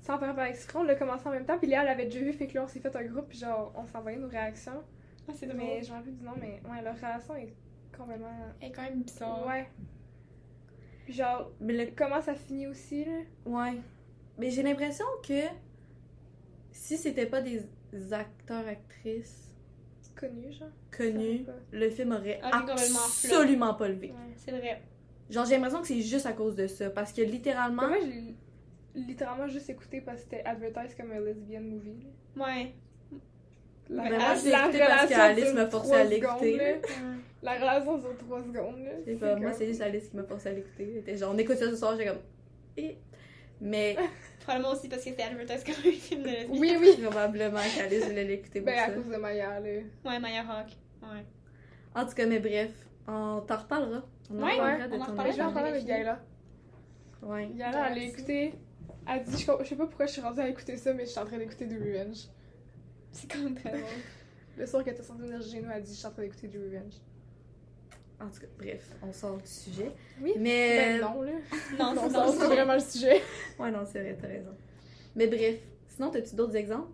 Sans 0.00 0.18
faire 0.18 0.34
par 0.34 0.46
exprès, 0.46 0.78
on 0.78 0.82
l'a 0.84 0.94
commencé 0.96 1.26
en 1.28 1.30
même 1.32 1.44
temps. 1.44 1.58
Puis 1.58 1.66
Léa 1.68 1.84
l'avait 1.84 2.06
déjà 2.06 2.20
vu, 2.20 2.32
fait 2.32 2.46
que 2.48 2.54
là, 2.54 2.64
on 2.64 2.66
s'est 2.66 2.80
fait 2.80 2.94
un 2.96 3.04
groupe, 3.04 3.28
puis 3.28 3.38
genre, 3.38 3.72
on 3.76 3.86
s'envoyait 3.86 4.18
nos 4.18 4.28
réactions. 4.28 4.82
Ah, 5.28 5.32
c'est 5.34 5.46
drôle. 5.46 5.58
Mais 5.58 5.82
je 5.82 5.90
me 5.92 5.96
rappelle 5.96 6.16
du 6.16 6.24
nom, 6.24 6.32
mais 6.40 6.60
ouais, 6.68 6.82
leur 6.82 6.96
relation 6.96 7.36
est 7.36 7.52
complètement. 7.96 8.28
Elle 8.60 8.68
est 8.68 8.72
quand 8.72 8.82
même 8.82 9.02
bizarre. 9.02 9.46
Ouais. 9.46 9.68
Puis 11.04 11.12
genre, 11.12 11.50
Mais 11.60 11.72
le 11.74 11.92
comment 11.94 12.20
ça 12.22 12.34
finit 12.34 12.66
aussi, 12.66 13.04
là? 13.04 13.18
Ouais. 13.46 13.74
Mais 14.38 14.50
j'ai 14.50 14.62
l'impression 14.62 15.04
que 15.26 15.42
si 16.72 16.96
c'était 16.96 17.26
pas 17.26 17.42
des 17.42 17.62
acteurs, 18.12 18.66
actrices 18.66 19.54
Connu, 20.14 20.52
genre? 20.52 20.68
connus, 20.96 21.46
le 21.72 21.90
film 21.90 22.12
aurait 22.12 22.38
Ah, 22.42 22.64
absolument 22.68 23.74
pas 23.74 23.88
levé. 23.88 24.08
Ouais. 24.08 24.34
C'est 24.36 24.50
vrai. 24.52 24.82
Genre, 25.30 25.44
j'ai 25.46 25.54
l'impression 25.54 25.80
que 25.80 25.86
c'est 25.86 26.00
juste 26.02 26.26
à 26.26 26.32
cause 26.32 26.54
de 26.56 26.66
ça. 26.66 26.90
Parce 26.90 27.12
que 27.12 27.22
littéralement. 27.22 27.88
Moi, 27.88 27.96
j'ai 28.04 28.34
littéralement 29.00 29.48
juste 29.48 29.70
écouté 29.70 30.00
parce 30.02 30.18
que 30.18 30.24
c'était 30.24 30.44
advertised 30.44 30.96
comme 30.96 31.12
un 31.12 31.20
lesbian 31.20 31.60
movie. 31.62 31.96
là. 32.36 32.44
Ouais. 32.46 32.74
La, 33.88 34.02
Ben, 34.04 34.08
moi, 34.10 34.18
la- 34.18 34.34
je 34.36 34.44
l'ai 34.44 34.50
écouté 34.50 34.78
parce 34.78 35.02
relation 35.04 35.16
qu'Alice 35.16 35.54
m'a 35.54 35.66
forcé 35.66 35.88
trois 35.88 35.98
à 36.00 36.04
l'écouter. 36.04 36.80
La 37.42 37.54
relation 37.58 37.98
dure 37.98 38.16
3 38.18 38.42
secondes. 38.42 38.78
Là. 38.84 39.16
Pas, 39.18 39.36
moi, 39.36 39.52
c'est 39.52 39.66
juste 39.66 39.80
Alice 39.80 40.08
qui 40.08 40.16
m'a 40.16 40.22
forcé 40.24 40.48
à 40.50 40.52
l'écouter. 40.52 41.02
Genre, 41.16 41.32
on 41.34 41.38
écoute 41.38 41.56
ça 41.56 41.68
ce 41.70 41.76
soir, 41.76 41.96
j'ai 41.96 42.04
comme. 42.06 42.18
Mais 43.62 43.96
Probablement 44.40 44.72
aussi 44.72 44.88
parce 44.88 45.04
que 45.04 45.10
c'était 45.10 45.22
advertised 45.22 45.64
comme 45.64 45.92
un 45.92 45.96
film 45.96 46.22
de 46.22 46.28
lesbienne. 46.28 46.58
Oui, 46.58 46.76
oui. 46.80 46.96
probablement 47.00 47.60
qu'Alice 47.76 48.04
voulait 48.04 48.24
l'écouter 48.24 48.60
pour 48.60 48.66
Ben, 48.66 48.78
à 48.78 48.90
cause 48.90 49.08
de 49.08 49.16
Maya, 49.16 49.60
là. 49.60 49.68
Ouais, 50.04 50.18
Maya 50.18 50.40
Hawk. 50.40 50.68
Ouais. 51.02 51.24
En 51.94 52.04
tout 52.04 52.14
cas, 52.14 52.26
mais 52.26 52.40
bref, 52.40 52.72
on 53.06 53.40
t'en 53.46 53.56
reparlera. 53.56 54.02
On 54.30 54.42
en 54.42 54.44
Ouais, 54.44 54.52
reparlera 54.54 54.78
ouais, 54.78 54.88
on 54.90 55.00
en 55.00 55.04
reparlera, 55.04 55.30
Je 55.30 55.36
vais 55.36 55.42
en 55.42 55.52
parler 55.52 55.68
avec. 55.70 55.84
Gaëla. 55.84 56.20
Ouais. 57.22 57.50
Gaëla, 57.54 57.90
elle 57.92 57.98
a 57.98 58.02
écouté. 58.02 58.54
Elle 59.08 59.22
dit, 59.22 59.32
je, 59.32 59.64
sais 59.64 59.76
pas 59.76 59.86
pourquoi 59.86 60.06
je 60.06 60.12
suis 60.12 60.20
rendue 60.20 60.40
à 60.40 60.48
écouter 60.48 60.76
ça, 60.76 60.92
mais 60.92 61.04
je 61.04 61.10
suis 61.10 61.20
en 61.20 61.24
train 61.24 61.38
d'écouter 61.38 61.68
The 61.68 61.72
Revenge. 61.74 62.26
C'est 63.12 63.30
quand 63.30 63.42
même 63.44 63.54
très 63.54 63.70
drôle. 63.70 63.82
Le 64.56 64.66
soir 64.66 64.82
qu'elle 64.82 64.94
était 64.94 65.02
censée 65.02 65.22
venir 65.22 65.40
chez 65.40 65.60
nous, 65.60 65.70
elle 65.70 65.82
dit, 65.82 65.92
je 65.92 65.98
suis 65.98 66.06
en 66.06 66.10
train 66.10 66.22
d'écouter 66.22 66.48
The 66.48 66.54
Revenge. 66.56 66.94
En 68.22 68.28
tout 68.30 68.40
cas, 68.40 68.46
bref, 68.58 68.88
on 69.02 69.12
sort 69.12 69.36
du 69.38 69.46
sujet. 69.46 69.90
Oui. 70.20 70.34
Mais. 70.38 70.98
Ben 70.98 71.00
non, 71.00 71.22
là. 71.22 71.32
Non, 71.78 71.94
Non, 71.94 72.10
non, 72.10 72.32
c'est 72.32 72.46
vraiment 72.46 72.74
le 72.74 72.80
sujet. 72.80 73.20
Ouais, 73.58 73.70
non, 73.70 73.80
c'est 73.84 74.00
vrai, 74.00 74.16
t'as 74.20 74.28
raison. 74.28 74.54
Mais 75.16 75.26
bref, 75.26 75.56
sinon, 75.88 76.10
t'as-tu 76.10 76.34
d'autres 76.36 76.56
exemples? 76.56 76.90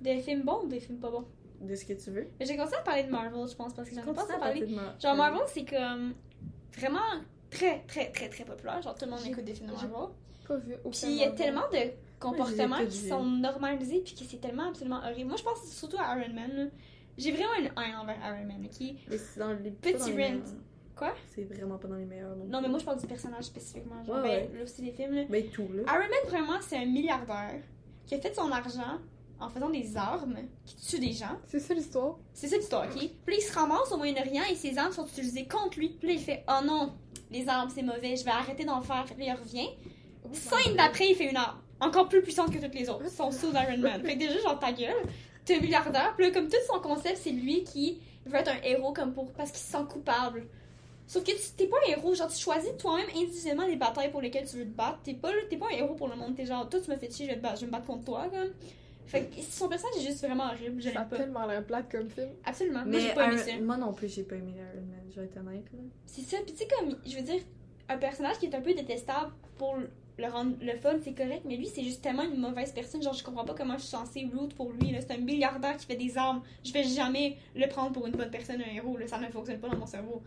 Des 0.00 0.20
films 0.20 0.42
bons 0.42 0.62
ou 0.64 0.68
des 0.68 0.80
films 0.80 0.98
pas 0.98 1.10
bons? 1.10 1.24
de 1.60 1.76
ce 1.76 1.84
que 1.84 1.92
tu 1.92 2.10
veux? 2.10 2.26
Mais 2.40 2.46
j'ai 2.46 2.56
commencé 2.56 2.74
à 2.74 2.80
parler 2.80 3.04
de 3.04 3.10
Marvel, 3.10 3.46
je 3.48 3.54
pense, 3.54 3.72
parce 3.72 3.88
que 3.88 3.94
j'en 3.94 4.02
ai 4.02 4.14
pas 4.14 4.22
à 4.22 4.38
parler 4.38 4.62
de 4.62 4.74
Mar- 4.74 4.96
Genre, 5.00 5.14
Marvel, 5.14 5.42
c'est 5.46 5.64
comme 5.64 6.14
vraiment 6.76 6.98
très, 7.50 7.84
très, 7.86 8.10
très, 8.10 8.28
très 8.28 8.44
populaire. 8.44 8.82
Genre, 8.82 8.96
tout 8.96 9.04
le 9.04 9.12
monde 9.12 9.20
écoute 9.24 9.44
des 9.44 9.54
films 9.54 9.68
de 9.68 9.72
Marvel. 9.74 10.08
Pas 10.48 10.56
vu 10.56 10.74
aucun 10.84 10.90
Puis 10.90 11.00
il 11.04 11.14
y 11.18 11.22
a 11.24 11.30
tellement 11.30 11.68
de 11.72 11.78
comportements 12.18 12.84
qui 12.84 13.08
sont 13.08 13.24
normalisés 13.24 14.00
puis 14.04 14.14
que 14.16 14.24
c'est 14.24 14.40
tellement 14.40 14.70
absolument 14.70 15.00
horrible. 15.04 15.28
Moi, 15.28 15.36
je 15.36 15.44
pense 15.44 15.62
surtout 15.70 15.98
à 16.00 16.18
Iron 16.18 16.34
Man. 16.34 16.50
là. 16.52 16.64
J'ai 17.18 17.32
vraiment 17.32 17.54
une 17.58 17.66
haine 17.66 17.96
envers 18.00 18.16
Iron 18.24 18.46
Man, 18.46 18.64
ok? 18.64 18.86
Mais 19.08 19.18
c'est 19.18 19.38
dans 19.40 19.52
les 19.52 19.70
Petit 19.70 19.92
pas 19.92 19.98
dans 19.98 20.06
les 20.06 20.26
rent. 20.28 20.40
Quoi? 20.96 21.14
C'est 21.34 21.44
vraiment 21.44 21.78
pas 21.78 21.88
dans 21.88 21.96
les 21.96 22.04
meilleurs. 22.04 22.36
Non, 22.36 22.44
Non, 22.46 22.60
mais 22.62 22.68
moi, 22.68 22.78
je 22.78 22.84
parle 22.84 23.00
du 23.00 23.06
personnage 23.06 23.44
spécifiquement. 23.44 24.02
Genre, 24.04 24.16
Ouais, 24.16 24.22
ben, 24.22 24.28
ouais. 24.52 24.58
là 24.58 24.64
aussi, 24.64 24.82
les 24.82 24.92
films. 24.92 25.14
Là. 25.14 25.22
Mais 25.28 25.42
tout, 25.44 25.68
là. 25.72 25.82
Iron 25.86 26.08
Man, 26.08 26.28
vraiment, 26.28 26.58
c'est 26.60 26.76
un 26.76 26.86
milliardaire 26.86 27.60
qui 28.06 28.14
a 28.14 28.18
fait 28.20 28.34
son 28.34 28.50
argent 28.50 28.98
en 29.40 29.48
faisant 29.48 29.70
des 29.70 29.96
armes 29.96 30.36
qui 30.64 30.76
tuent 30.76 31.00
des 31.00 31.12
gens. 31.12 31.36
C'est 31.46 31.58
ça 31.60 31.74
l'histoire. 31.74 32.16
C'est 32.32 32.46
ça 32.48 32.56
l'histoire, 32.56 32.84
ok? 32.84 32.94
Puis 32.96 33.34
là, 33.34 33.34
il 33.38 33.42
se 33.42 33.52
ramasse 33.52 33.90
au 33.90 33.96
Moyen-Orient 33.96 34.44
et 34.50 34.54
ses 34.54 34.78
armes 34.78 34.92
sont 34.92 35.06
utilisées 35.06 35.46
contre 35.48 35.78
lui. 35.78 35.88
Puis 35.90 36.08
là, 36.08 36.14
il 36.14 36.20
fait 36.20 36.44
Oh 36.48 36.64
non, 36.64 36.92
les 37.30 37.48
armes 37.48 37.68
c'est 37.74 37.82
mauvais, 37.82 38.14
je 38.16 38.24
vais 38.24 38.30
arrêter 38.30 38.64
d'en 38.64 38.80
faire. 38.82 39.04
Là, 39.04 39.24
il 39.24 39.32
revient. 39.32 39.68
Oh 40.24 40.28
Scène 40.32 40.76
d'après, 40.76 41.08
il 41.10 41.14
fait 41.16 41.28
une 41.30 41.36
arme 41.36 41.58
encore 41.80 42.08
plus 42.08 42.22
puissante 42.22 42.52
que 42.52 42.58
toutes 42.64 42.74
les 42.76 42.88
autres. 42.88 43.02
Ils 43.04 43.10
sont 43.10 43.32
sous 43.32 43.48
Iron 43.50 43.78
Man. 43.78 44.00
Fait 44.04 44.14
que 44.14 44.18
déjà, 44.20 44.38
genre 44.38 44.58
ta 44.60 44.70
gueule. 44.70 44.94
T'es 45.44 45.56
un 45.56 45.60
milliardaire, 45.60 46.14
puis 46.16 46.26
là, 46.26 46.32
comme 46.32 46.48
tout 46.48 46.56
son 46.72 46.80
concept, 46.80 47.18
c'est 47.18 47.30
lui 47.30 47.64
qui 47.64 48.00
veut 48.26 48.36
être 48.36 48.50
un 48.50 48.62
héros 48.62 48.92
comme 48.92 49.12
pour 49.12 49.30
parce 49.32 49.50
qu'il 49.50 49.60
se 49.60 49.70
sent 49.72 49.84
coupable. 49.88 50.46
Sauf 51.06 51.24
que 51.24 51.32
tu 51.32 51.50
t'es 51.56 51.66
pas 51.66 51.76
un 51.86 51.90
héros, 51.90 52.14
genre 52.14 52.28
tu 52.28 52.38
choisis 52.38 52.70
toi-même 52.78 53.08
individuellement 53.14 53.66
les 53.66 53.76
batailles 53.76 54.10
pour 54.10 54.20
lesquelles 54.22 54.48
tu 54.48 54.56
veux 54.56 54.64
te 54.64 54.76
battre. 54.76 55.00
T'es 55.02 55.14
pas, 55.14 55.30
t'es 55.50 55.56
pas 55.56 55.66
un 55.66 55.76
héros 55.76 55.94
pour 55.94 56.08
le 56.08 56.16
monde, 56.16 56.34
t'es 56.36 56.46
genre, 56.46 56.68
toi 56.68 56.80
tu 56.80 56.90
me 56.90 56.96
fais 56.96 57.10
chier, 57.10 57.26
je 57.26 57.30
vais, 57.32 57.36
te 57.36 57.42
battre, 57.42 57.56
je 57.56 57.60
vais 57.62 57.66
me 57.66 57.72
battre 57.72 57.86
contre 57.86 58.04
toi, 58.04 58.28
comme. 58.30 58.50
Fait 59.04 59.24
que 59.24 59.42
son 59.42 59.68
personnage 59.68 59.96
est 59.98 60.06
juste 60.06 60.24
vraiment 60.24 60.44
horrible, 60.46 60.80
je 60.80 60.88
Ça 60.88 61.00
a 61.00 61.00
l'aime 61.00 61.08
pas. 61.08 61.16
tellement 61.16 61.46
l'air 61.46 61.64
plate 61.66 61.90
comme 61.90 62.08
film. 62.08 62.30
Absolument. 62.44 62.78
Moi 62.80 62.88
Mais 62.88 63.00
j'ai 63.00 63.12
pas 63.12 63.26
aimé 63.26 63.38
ça. 63.38 63.58
moi 63.60 63.76
non 63.76 63.92
plus, 63.92 64.08
j'ai 64.08 64.22
pas 64.22 64.36
aimé 64.36 64.54
Iron 64.56 64.86
Man, 64.86 65.00
je 65.10 65.20
vais 65.20 65.26
être 65.26 65.36
honnête. 65.38 65.64
Là. 65.72 65.78
C'est 66.06 66.22
ça, 66.22 66.36
pis 66.46 66.52
tu 66.52 66.58
sais, 66.60 66.68
comme, 66.68 66.96
je 67.04 67.16
veux 67.16 67.22
dire, 67.22 67.42
un 67.88 67.98
personnage 67.98 68.38
qui 68.38 68.46
est 68.46 68.54
un 68.54 68.60
peu 68.60 68.72
détestable 68.72 69.32
pour 69.58 69.76
le 70.18 70.26
rendre 70.28 70.54
le 70.60 70.76
fun, 70.76 70.96
c'est 71.02 71.14
correct, 71.14 71.42
mais 71.46 71.56
lui, 71.56 71.66
c'est 71.66 71.82
juste 71.82 72.02
tellement 72.02 72.22
une 72.24 72.38
mauvaise 72.40 72.72
personne. 72.72 73.02
Genre, 73.02 73.14
je 73.14 73.24
comprends 73.24 73.44
pas 73.44 73.54
comment 73.54 73.74
je 73.76 73.80
suis 73.82 73.90
censée 73.90 74.26
root 74.34 74.48
pour 74.56 74.70
lui. 74.72 74.94
C'est 75.00 75.12
un 75.12 75.16
milliardaire 75.18 75.76
qui 75.76 75.86
fait 75.86 75.96
des 75.96 76.16
armes. 76.18 76.42
Je 76.64 76.72
vais 76.72 76.84
jamais 76.84 77.36
le 77.56 77.66
prendre 77.66 77.92
pour 77.92 78.06
une 78.06 78.12
bonne 78.14 78.30
personne, 78.30 78.60
un 78.60 78.74
héros. 78.74 78.96
Là. 78.98 79.06
Ça 79.08 79.18
ne 79.18 79.26
fonctionne 79.28 79.58
pas 79.58 79.68
dans 79.68 79.78
mon 79.78 79.86
cerveau. 79.86 80.22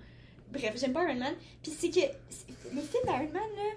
Bref, 0.52 0.74
j'aime 0.78 0.94
pas 0.94 1.04
Iron 1.04 1.20
Man. 1.20 1.34
Puis 1.62 1.72
c'est 1.72 1.90
que 1.90 2.00
les 2.00 2.82
films 2.82 3.04
d'Iron 3.04 3.32
Man, 3.32 3.50
là, 3.56 3.72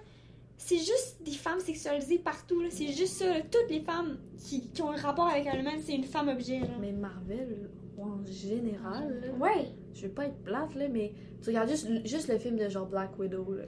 c'est 0.57 0.79
juste 0.79 1.17
des 1.25 1.33
femmes 1.33 1.61
sexualisées 1.61 2.19
partout. 2.19 2.63
C'est 2.71 2.89
juste 2.93 3.15
ça. 3.19 3.27
là. 3.27 3.41
Toutes 3.43 3.71
les 3.71 3.81
femmes 3.81 4.19
qui, 4.39 4.69
qui 4.69 4.83
ont 4.83 4.91
un 4.91 4.97
rapport 4.97 5.29
avec 5.29 5.45
Iron 5.47 5.63
Man, 5.63 5.79
c'est 5.85 5.95
une 5.95 6.05
femme 6.05 6.29
objet. 6.29 6.61
Mais 6.81 6.93
Marvel, 6.93 7.69
en 7.99 8.25
général, 8.27 9.21
là, 9.21 9.33
Ouais. 9.39 9.67
je 9.95 10.03
veux 10.07 10.13
pas 10.13 10.27
être 10.27 10.43
plate, 10.43 10.75
là, 10.75 10.89
mais 10.89 11.13
tu 11.43 11.49
regardes 11.51 11.69
juste, 11.69 11.89
juste 12.07 12.29
le 12.29 12.39
film 12.39 12.57
de 12.57 12.69
genre 12.69 12.87
Black 12.87 13.19
Widow. 13.19 13.53
là. 13.55 13.65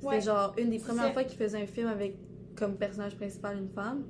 C'était 0.00 0.06
Ouais. 0.06 0.20
genre 0.20 0.54
une 0.58 0.70
des 0.70 0.78
C'est 0.78 0.84
premières 0.86 1.12
fois 1.12 1.24
qu'il 1.24 1.38
faisait 1.38 1.62
un 1.62 1.66
film 1.66 1.88
avec 1.88 2.16
comme 2.56 2.76
personnage 2.76 3.16
principal 3.16 3.56
une 3.58 3.68
femme. 3.68 4.04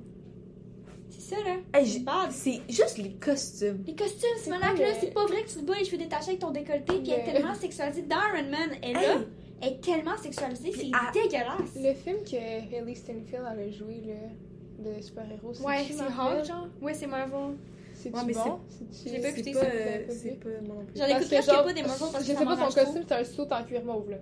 C'est 1.09 1.35
ça, 1.35 1.41
là. 1.43 1.55
Hey, 1.73 1.85
C'est 1.87 1.99
j'ai- 1.99 2.61
c'est 2.67 2.73
juste 2.73 2.97
les 2.97 3.11
costumes. 3.13 3.83
Les 3.87 3.95
costumes, 3.95 4.17
c'est 4.37 4.43
C'est 4.45 4.49
malade, 4.49 4.75
quoi 4.75 4.85
là. 4.85 4.91
le- 4.93 4.97
C'est 4.99 5.13
pas 5.13 5.25
vrai 5.25 5.43
que 5.43 5.49
tu 5.49 5.55
te 5.55 5.63
bats 5.65 5.75
les 5.77 5.85
cheveux 5.85 5.97
détachés 5.97 6.29
avec 6.29 6.39
ton 6.39 6.51
décolleté, 6.51 6.93
puis 6.99 7.11
elle 7.11 7.19
est 7.21 7.25
Le- 7.27 7.33
tellement 7.33 7.55
sexualisée. 7.55 8.01
Dans 8.03 8.17
Iron 8.17 8.49
Man, 8.51 8.69
elle, 8.81 8.97
Hey, 8.97 9.05
là, 9.07 9.17
elle 9.61 9.73
est 9.73 9.81
tellement 9.83 10.17
sexualisée, 10.17 10.71
c'est 10.73 10.91
à- 10.93 11.11
dégueulasse. 11.13 11.75
Le 11.75 11.93
film 11.93 12.17
que 12.23 12.35
Haley 12.35 12.95
Steinfeld 12.95 13.43
elle 13.53 13.59
a 13.59 13.71
joué, 13.71 14.01
là, 14.05 14.89
de 14.91 15.01
super-héros, 15.01 15.53
c'est 15.53 15.63
Ouais, 15.63 15.83
c'est? 15.87 15.93
Hulk, 16.03 16.45
genre. 16.45 16.67
Ouais, 16.81 16.93
c'est 16.93 17.07
Marvel. 17.07 17.55
C'est-tu 17.93 18.13
Ouais, 18.15 18.21
mais 18.25 18.33
bon? 18.33 18.59
Je 19.05 19.09
l'ai 19.09 19.19
pas 19.21 19.27
c'est 19.29 19.39
écouté, 19.39 19.51
pas, 19.53 19.59
ça, 19.61 19.65
euh, 19.67 20.05
c'est 20.09 20.29
vu? 20.31 20.35
pas 20.35 20.49
non 20.67 20.85
plus. 20.85 20.99
J'en 20.99 21.05
écoute 21.05 21.27
presque 21.27 21.47
pas 21.49 21.73
des 21.73 21.81
Marvel 21.81 22.07
parce 22.11 22.13
Je 22.13 22.17
que 22.19 22.25
sais 22.25 22.33
ça 22.33 22.45
pas, 22.45 22.69
son 22.69 22.75
costume, 22.83 23.03
c'est 23.07 23.13
un 23.15 23.23
saut 23.23 23.47
en 23.53 23.63
cuir 23.63 23.85
mauve, 23.85 24.09
là. 24.09 24.17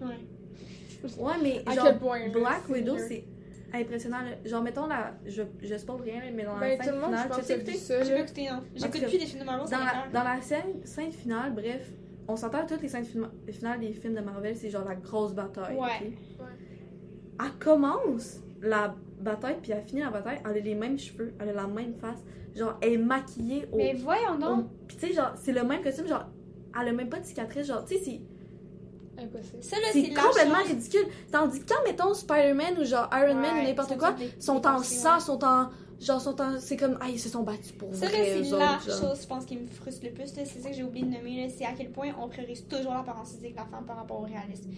Ouais. 0.00 0.14
Ouais, 1.18 1.32
mais 1.42 1.62
À 1.66 1.74
genre, 1.74 1.84
quel 1.86 1.98
point, 1.98 2.28
Black 2.30 2.68
Widow, 2.68 2.96
c'est 2.98 3.24
impressionnant. 3.72 4.18
là. 4.22 4.30
Genre, 4.48 4.62
mettons, 4.62 4.86
la, 4.86 5.14
je, 5.26 5.42
je 5.62 5.76
spoil 5.76 6.00
rien, 6.02 6.20
là, 6.20 6.26
mais 6.34 6.44
dans 6.44 6.54
la 6.54 6.60
Ben, 6.60 6.78
tout 6.78 6.84
scène 6.84 6.94
le 6.94 7.00
monde, 7.00 7.10
je 7.12 7.16
finale, 7.22 7.28
pense, 7.36 7.46
tu 7.46 7.52
écouté? 7.52 7.74
ça, 7.74 8.02
J'ai 8.02 8.18
écouté, 8.18 8.46
tout 8.48 8.62
J'écoute 8.74 9.02
plus 9.08 9.18
des 9.18 9.26
films 9.26 9.40
de 9.40 9.44
Marvel, 9.46 9.70
Dans 9.70 9.84
la, 9.84 10.08
dans 10.12 10.24
la 10.28 10.40
scène, 10.40 10.84
scène 10.84 11.12
finale, 11.12 11.54
bref, 11.54 11.90
on 12.26 12.36
s'entend 12.36 12.66
toutes 12.66 12.82
les 12.82 12.88
scènes 12.88 13.04
finales 13.48 13.80
des 13.80 13.92
films 13.92 14.14
de 14.14 14.20
Marvel, 14.20 14.56
c'est 14.56 14.70
genre 14.70 14.84
la 14.86 14.94
grosse 14.96 15.32
bataille. 15.34 15.76
Ouais. 15.76 16.12
Elle 17.40 17.52
commence 17.60 18.40
la 18.60 18.94
bataille, 19.20 19.56
puis 19.62 19.72
elle 19.72 19.82
finit 19.82 20.00
la 20.02 20.10
bataille, 20.10 20.38
elle 20.44 20.50
a 20.56 20.60
les 20.60 20.74
mêmes 20.74 20.98
cheveux, 20.98 21.32
elle 21.40 21.50
a 21.50 21.52
la 21.52 21.66
même 21.66 21.94
face. 21.94 22.18
Genre, 22.56 22.76
elle 22.80 22.92
est 22.94 22.96
maquillée 22.98 23.68
au. 23.70 23.76
Mais 23.76 23.94
voyons 23.94 24.34
au- 24.34 24.38
donc. 24.40 24.66
Puis 24.88 24.96
tu 24.96 25.06
sais, 25.08 25.12
genre, 25.12 25.32
c'est 25.36 25.52
le 25.52 25.62
même 25.62 25.82
costume, 25.82 26.08
genre, 26.08 26.26
elle 26.80 26.88
a 26.88 26.92
même 26.92 27.08
pas 27.08 27.20
de 27.20 27.24
cicatrice, 27.24 27.66
genre, 27.68 27.84
tu 27.84 27.96
sais, 27.96 28.02
c'est. 28.04 28.20
Impossible. 29.18 29.58
C'est 29.62 30.08
complètement 30.14 30.58
chance. 30.60 30.68
ridicule. 30.68 31.06
Tandis 31.32 31.60
que 31.60 31.72
quand, 31.74 31.82
mettons, 31.84 32.14
Spider-Man 32.14 32.78
ou 32.80 32.84
genre 32.84 33.08
Iron 33.12 33.34
Man 33.34 33.56
Ouais, 33.56 33.62
ou 33.62 33.64
n'importe 33.68 33.98
quoi, 33.98 34.14
sont 34.38 34.66
en 34.66 34.82
sang, 34.82 35.20
sont 35.20 35.44
en. 35.44 35.70
Genre, 36.00 36.20
sont 36.20 36.40
en. 36.40 36.60
C'est 36.60 36.76
comme, 36.76 36.96
ah, 37.00 37.06
ils 37.08 37.18
se 37.18 37.28
sont 37.28 37.42
battus 37.42 37.72
pour 37.72 37.92
Ça, 37.92 38.06
vrai, 38.06 38.40
c'est 38.44 38.50
la 38.56 38.78
chose, 38.78 39.20
je 39.20 39.26
pense, 39.26 39.44
qui 39.44 39.56
me 39.56 39.66
frustre 39.66 40.04
le 40.04 40.12
plus. 40.12 40.28
C'est 40.32 40.44
ça 40.46 40.70
que 40.70 40.76
j'ai 40.76 40.84
oublié 40.84 41.04
de 41.04 41.10
nommer. 41.10 41.48
C'est 41.48 41.64
à 41.64 41.72
quel 41.76 41.90
point 41.90 42.12
on 42.20 42.28
priorise 42.28 42.64
toujours 42.68 42.94
l'apparence 42.94 43.32
physique 43.32 43.52
de 43.52 43.56
la 43.56 43.64
femme 43.66 43.84
par 43.84 43.96
rapport 43.96 44.20
au 44.20 44.24
réalisme. 44.24 44.70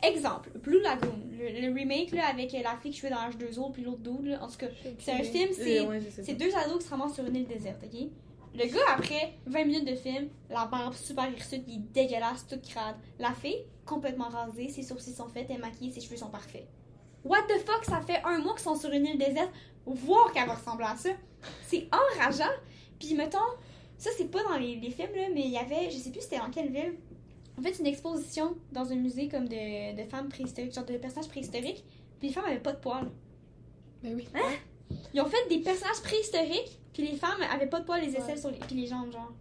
Exemple, 0.00 0.50
Blue 0.62 0.80
Lagoon, 0.80 1.18
le, 1.36 1.66
le 1.66 1.74
remake 1.74 2.12
là, 2.12 2.28
avec 2.32 2.52
la 2.52 2.76
fille 2.80 2.92
qui 2.92 3.00
jouait 3.00 3.10
dans 3.10 3.16
H2O 3.16 3.72
puis 3.72 3.82
l'autre 3.82 4.02
là. 4.22 4.40
En 4.42 4.46
tout 4.46 4.56
cas, 4.58 4.66
c'est 5.00 5.10
un 5.12 5.22
film, 5.24 5.48
c'est 5.52 5.80
Euh, 5.80 6.00
c'est 6.22 6.34
deux 6.34 6.54
ados 6.54 6.78
qui 6.78 6.84
se 6.84 6.90
ramassent 6.90 7.14
sur 7.14 7.24
une 7.24 7.34
île 7.34 7.48
déserte, 7.48 7.82
ok? 7.82 8.00
Le 8.54 8.64
gars, 8.66 8.80
après 8.94 9.34
20 9.46 9.64
minutes 9.64 9.88
de 9.88 9.96
film, 9.96 10.28
la 10.50 10.66
barbe 10.66 10.94
super 10.94 11.28
hirsute, 11.30 11.62
il 11.66 11.74
est 11.76 11.92
dégueulasse, 11.92 12.46
toute 12.48 12.62
crade. 12.62 12.94
La 13.18 13.32
fille, 13.32 13.64
complètement 13.88 14.28
rasée, 14.28 14.68
ses 14.68 14.82
sourcils 14.82 15.12
sont 15.14 15.28
faits, 15.28 15.46
elle 15.48 15.56
est 15.56 15.58
maquillée, 15.58 15.90
ses 15.92 16.00
cheveux 16.00 16.16
sont 16.16 16.30
parfaits. 16.30 16.66
What 17.24 17.42
the 17.48 17.58
fuck, 17.66 17.84
ça 17.84 18.00
fait 18.00 18.20
un 18.24 18.38
mois 18.38 18.52
qu'ils 18.54 18.62
sont 18.62 18.76
sur 18.76 18.90
une 18.90 19.06
île 19.06 19.18
déserte, 19.18 19.50
voir 19.86 20.32
qu'elle 20.32 20.46
va 20.46 20.54
ressembler 20.54 20.86
à 20.86 20.96
ça. 20.96 21.10
C'est 21.66 21.88
enrageant. 21.92 22.52
Puis 22.98 23.14
mettons, 23.14 23.38
ça 23.96 24.10
c'est 24.16 24.30
pas 24.30 24.42
dans 24.44 24.56
les, 24.56 24.76
les 24.76 24.90
films, 24.90 25.14
là, 25.14 25.28
mais 25.34 25.42
il 25.42 25.50
y 25.50 25.58
avait, 25.58 25.90
je 25.90 25.96
sais 25.96 26.10
plus 26.10 26.20
c'était 26.20 26.38
dans 26.38 26.50
quelle 26.50 26.70
ville, 26.70 26.94
en 27.58 27.62
fait 27.62 27.78
une 27.78 27.86
exposition 27.86 28.56
dans 28.72 28.92
un 28.92 28.96
musée 28.96 29.28
comme 29.28 29.48
de, 29.48 29.96
de 29.96 30.08
femmes 30.08 30.28
préhistoriques, 30.28 30.74
genre 30.74 30.84
de 30.84 30.96
personnages 30.96 31.28
préhistoriques, 31.28 31.84
puis 32.18 32.28
les 32.28 32.34
femmes 32.34 32.44
avaient 32.44 32.60
pas 32.60 32.72
de 32.72 32.78
poils. 32.78 33.10
Ben 34.02 34.14
oui. 34.14 34.28
Ils 35.12 35.20
ont 35.20 35.26
fait 35.26 35.48
des 35.48 35.58
personnages 35.58 36.00
préhistoriques, 36.02 36.78
puis 36.92 37.06
les 37.06 37.16
femmes 37.16 37.40
avaient 37.52 37.66
pas 37.66 37.80
de 37.80 37.84
poils, 37.84 38.00
les 38.00 38.14
aisselles 38.16 38.36
Ouais. 38.36 38.40
sur 38.40 38.50
les, 38.50 38.58
puis 38.58 38.76
les 38.76 38.86
jambes, 38.86 39.12
genre. 39.12 39.32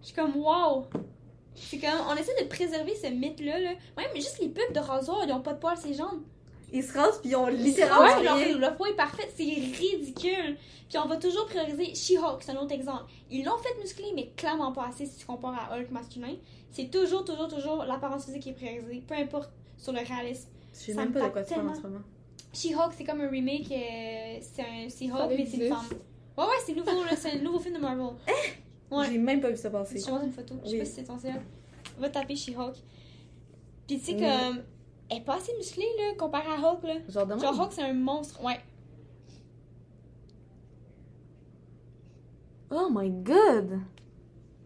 Je 0.00 0.06
suis 0.06 0.14
comme, 0.14 0.36
wow! 0.36 0.86
C'est 1.60 1.78
comme, 1.78 2.00
on 2.08 2.14
essaie 2.16 2.42
de 2.42 2.48
préserver 2.48 2.94
ce 2.94 3.08
mythe-là, 3.08 3.58
là. 3.58 3.70
Même 3.96 4.08
juste 4.14 4.38
les 4.40 4.48
pubs 4.48 4.72
de 4.74 4.80
rasoir, 4.80 5.24
ils 5.26 5.32
ont 5.32 5.40
pas 5.40 5.52
de 5.54 5.58
poils, 5.58 5.76
ces 5.76 5.94
jambes. 5.94 6.22
Ils 6.72 6.82
se 6.84 6.92
rasent, 6.98 7.18
puis 7.20 7.30
ils 7.30 7.36
ont 7.36 7.44
Ouais, 7.44 7.52
littéralement 7.52 8.34
rien. 8.34 8.58
leur 8.58 8.76
peau 8.76 8.84
est 8.86 8.94
parfaite, 8.94 9.32
c'est 9.36 9.42
ridicule. 9.44 10.56
Puis 10.88 10.98
on 10.98 11.06
va 11.08 11.16
toujours 11.16 11.46
prioriser 11.46 11.94
She-Hulk, 11.94 12.42
c'est 12.42 12.52
un 12.52 12.56
autre 12.58 12.72
exemple. 12.72 13.04
Ils 13.30 13.44
l'ont 13.44 13.56
fait 13.58 13.74
muscler, 13.80 14.12
mais 14.14 14.28
clairement 14.36 14.72
pas 14.72 14.86
assez 14.88 15.06
si 15.06 15.16
tu 15.18 15.26
compares 15.26 15.68
à 15.70 15.76
Hulk 15.78 15.90
masculin. 15.90 16.34
C'est 16.70 16.90
toujours, 16.90 17.24
toujours, 17.24 17.48
toujours 17.48 17.84
l'apparence 17.84 18.26
physique 18.26 18.42
qui 18.42 18.48
est 18.50 18.52
priorisée, 18.52 19.02
peu 19.06 19.14
importe 19.14 19.50
sur 19.78 19.92
le 19.92 20.00
réalisme. 20.00 20.48
Je 20.74 20.78
sais 20.78 20.94
même 20.94 21.08
me 21.08 21.14
pas 21.18 21.26
de 21.28 21.32
quoi 21.32 21.42
tu 21.42 21.54
parles 21.54 21.68
en 21.70 21.74
ce 21.74 21.80
moment. 21.80 22.00
She-Hulk, 22.52 22.92
c'est 22.96 23.04
comme 23.04 23.20
un 23.22 23.28
remake, 23.30 23.70
euh, 23.72 24.38
c'est 24.40 24.62
un 24.62 24.88
c'est 24.88 25.06
Ça 25.08 25.14
Hulk, 25.26 25.32
mais 25.36 25.46
c'est 25.46 25.56
une 25.56 25.68
femme. 25.74 25.86
Ouais, 26.36 26.44
ouais, 26.44 26.50
c'est 26.66 26.74
nouveau, 26.74 26.90
c'est 27.16 27.32
un 27.32 27.38
nouveau 27.38 27.58
film 27.58 27.76
de 27.76 27.80
Marvel. 27.80 28.06
Ouais. 28.90 29.06
J'ai 29.10 29.18
même 29.18 29.40
pas 29.40 29.50
vu 29.50 29.56
ça 29.56 29.68
Je 29.68 29.72
passer. 29.72 30.00
te 30.02 30.10
montre 30.10 30.24
une 30.24 30.32
photo, 30.32 30.54
je 30.64 30.66
sais 30.68 30.72
Oui. 30.72 30.78
pas 30.78 30.84
si 30.84 30.92
c'est 30.92 31.04
ton 31.04 31.18
seul. 31.18 31.32
Va 31.98 32.08
taper 32.08 32.36
She-Hulk. 32.36 32.74
Puis 33.86 33.98
tu 33.98 34.04
sais, 34.04 34.12
comme, 34.12 34.62
elle 35.10 35.16
est 35.18 35.20
pas 35.22 35.36
assez 35.36 35.52
musclée, 35.56 35.86
là, 35.98 36.14
comparée 36.18 36.48
à 36.50 36.56
Hulk, 36.60 36.82
là. 36.84 36.94
Genre, 37.08 37.26
demain. 37.26 37.40
Genre, 37.40 37.60
Hulk, 37.60 37.72
c'est 37.72 37.82
un 37.82 37.92
monstre, 37.94 38.42
ouais. 38.44 38.60
Oh 42.70 42.88
my 42.90 43.10
god! 43.10 43.80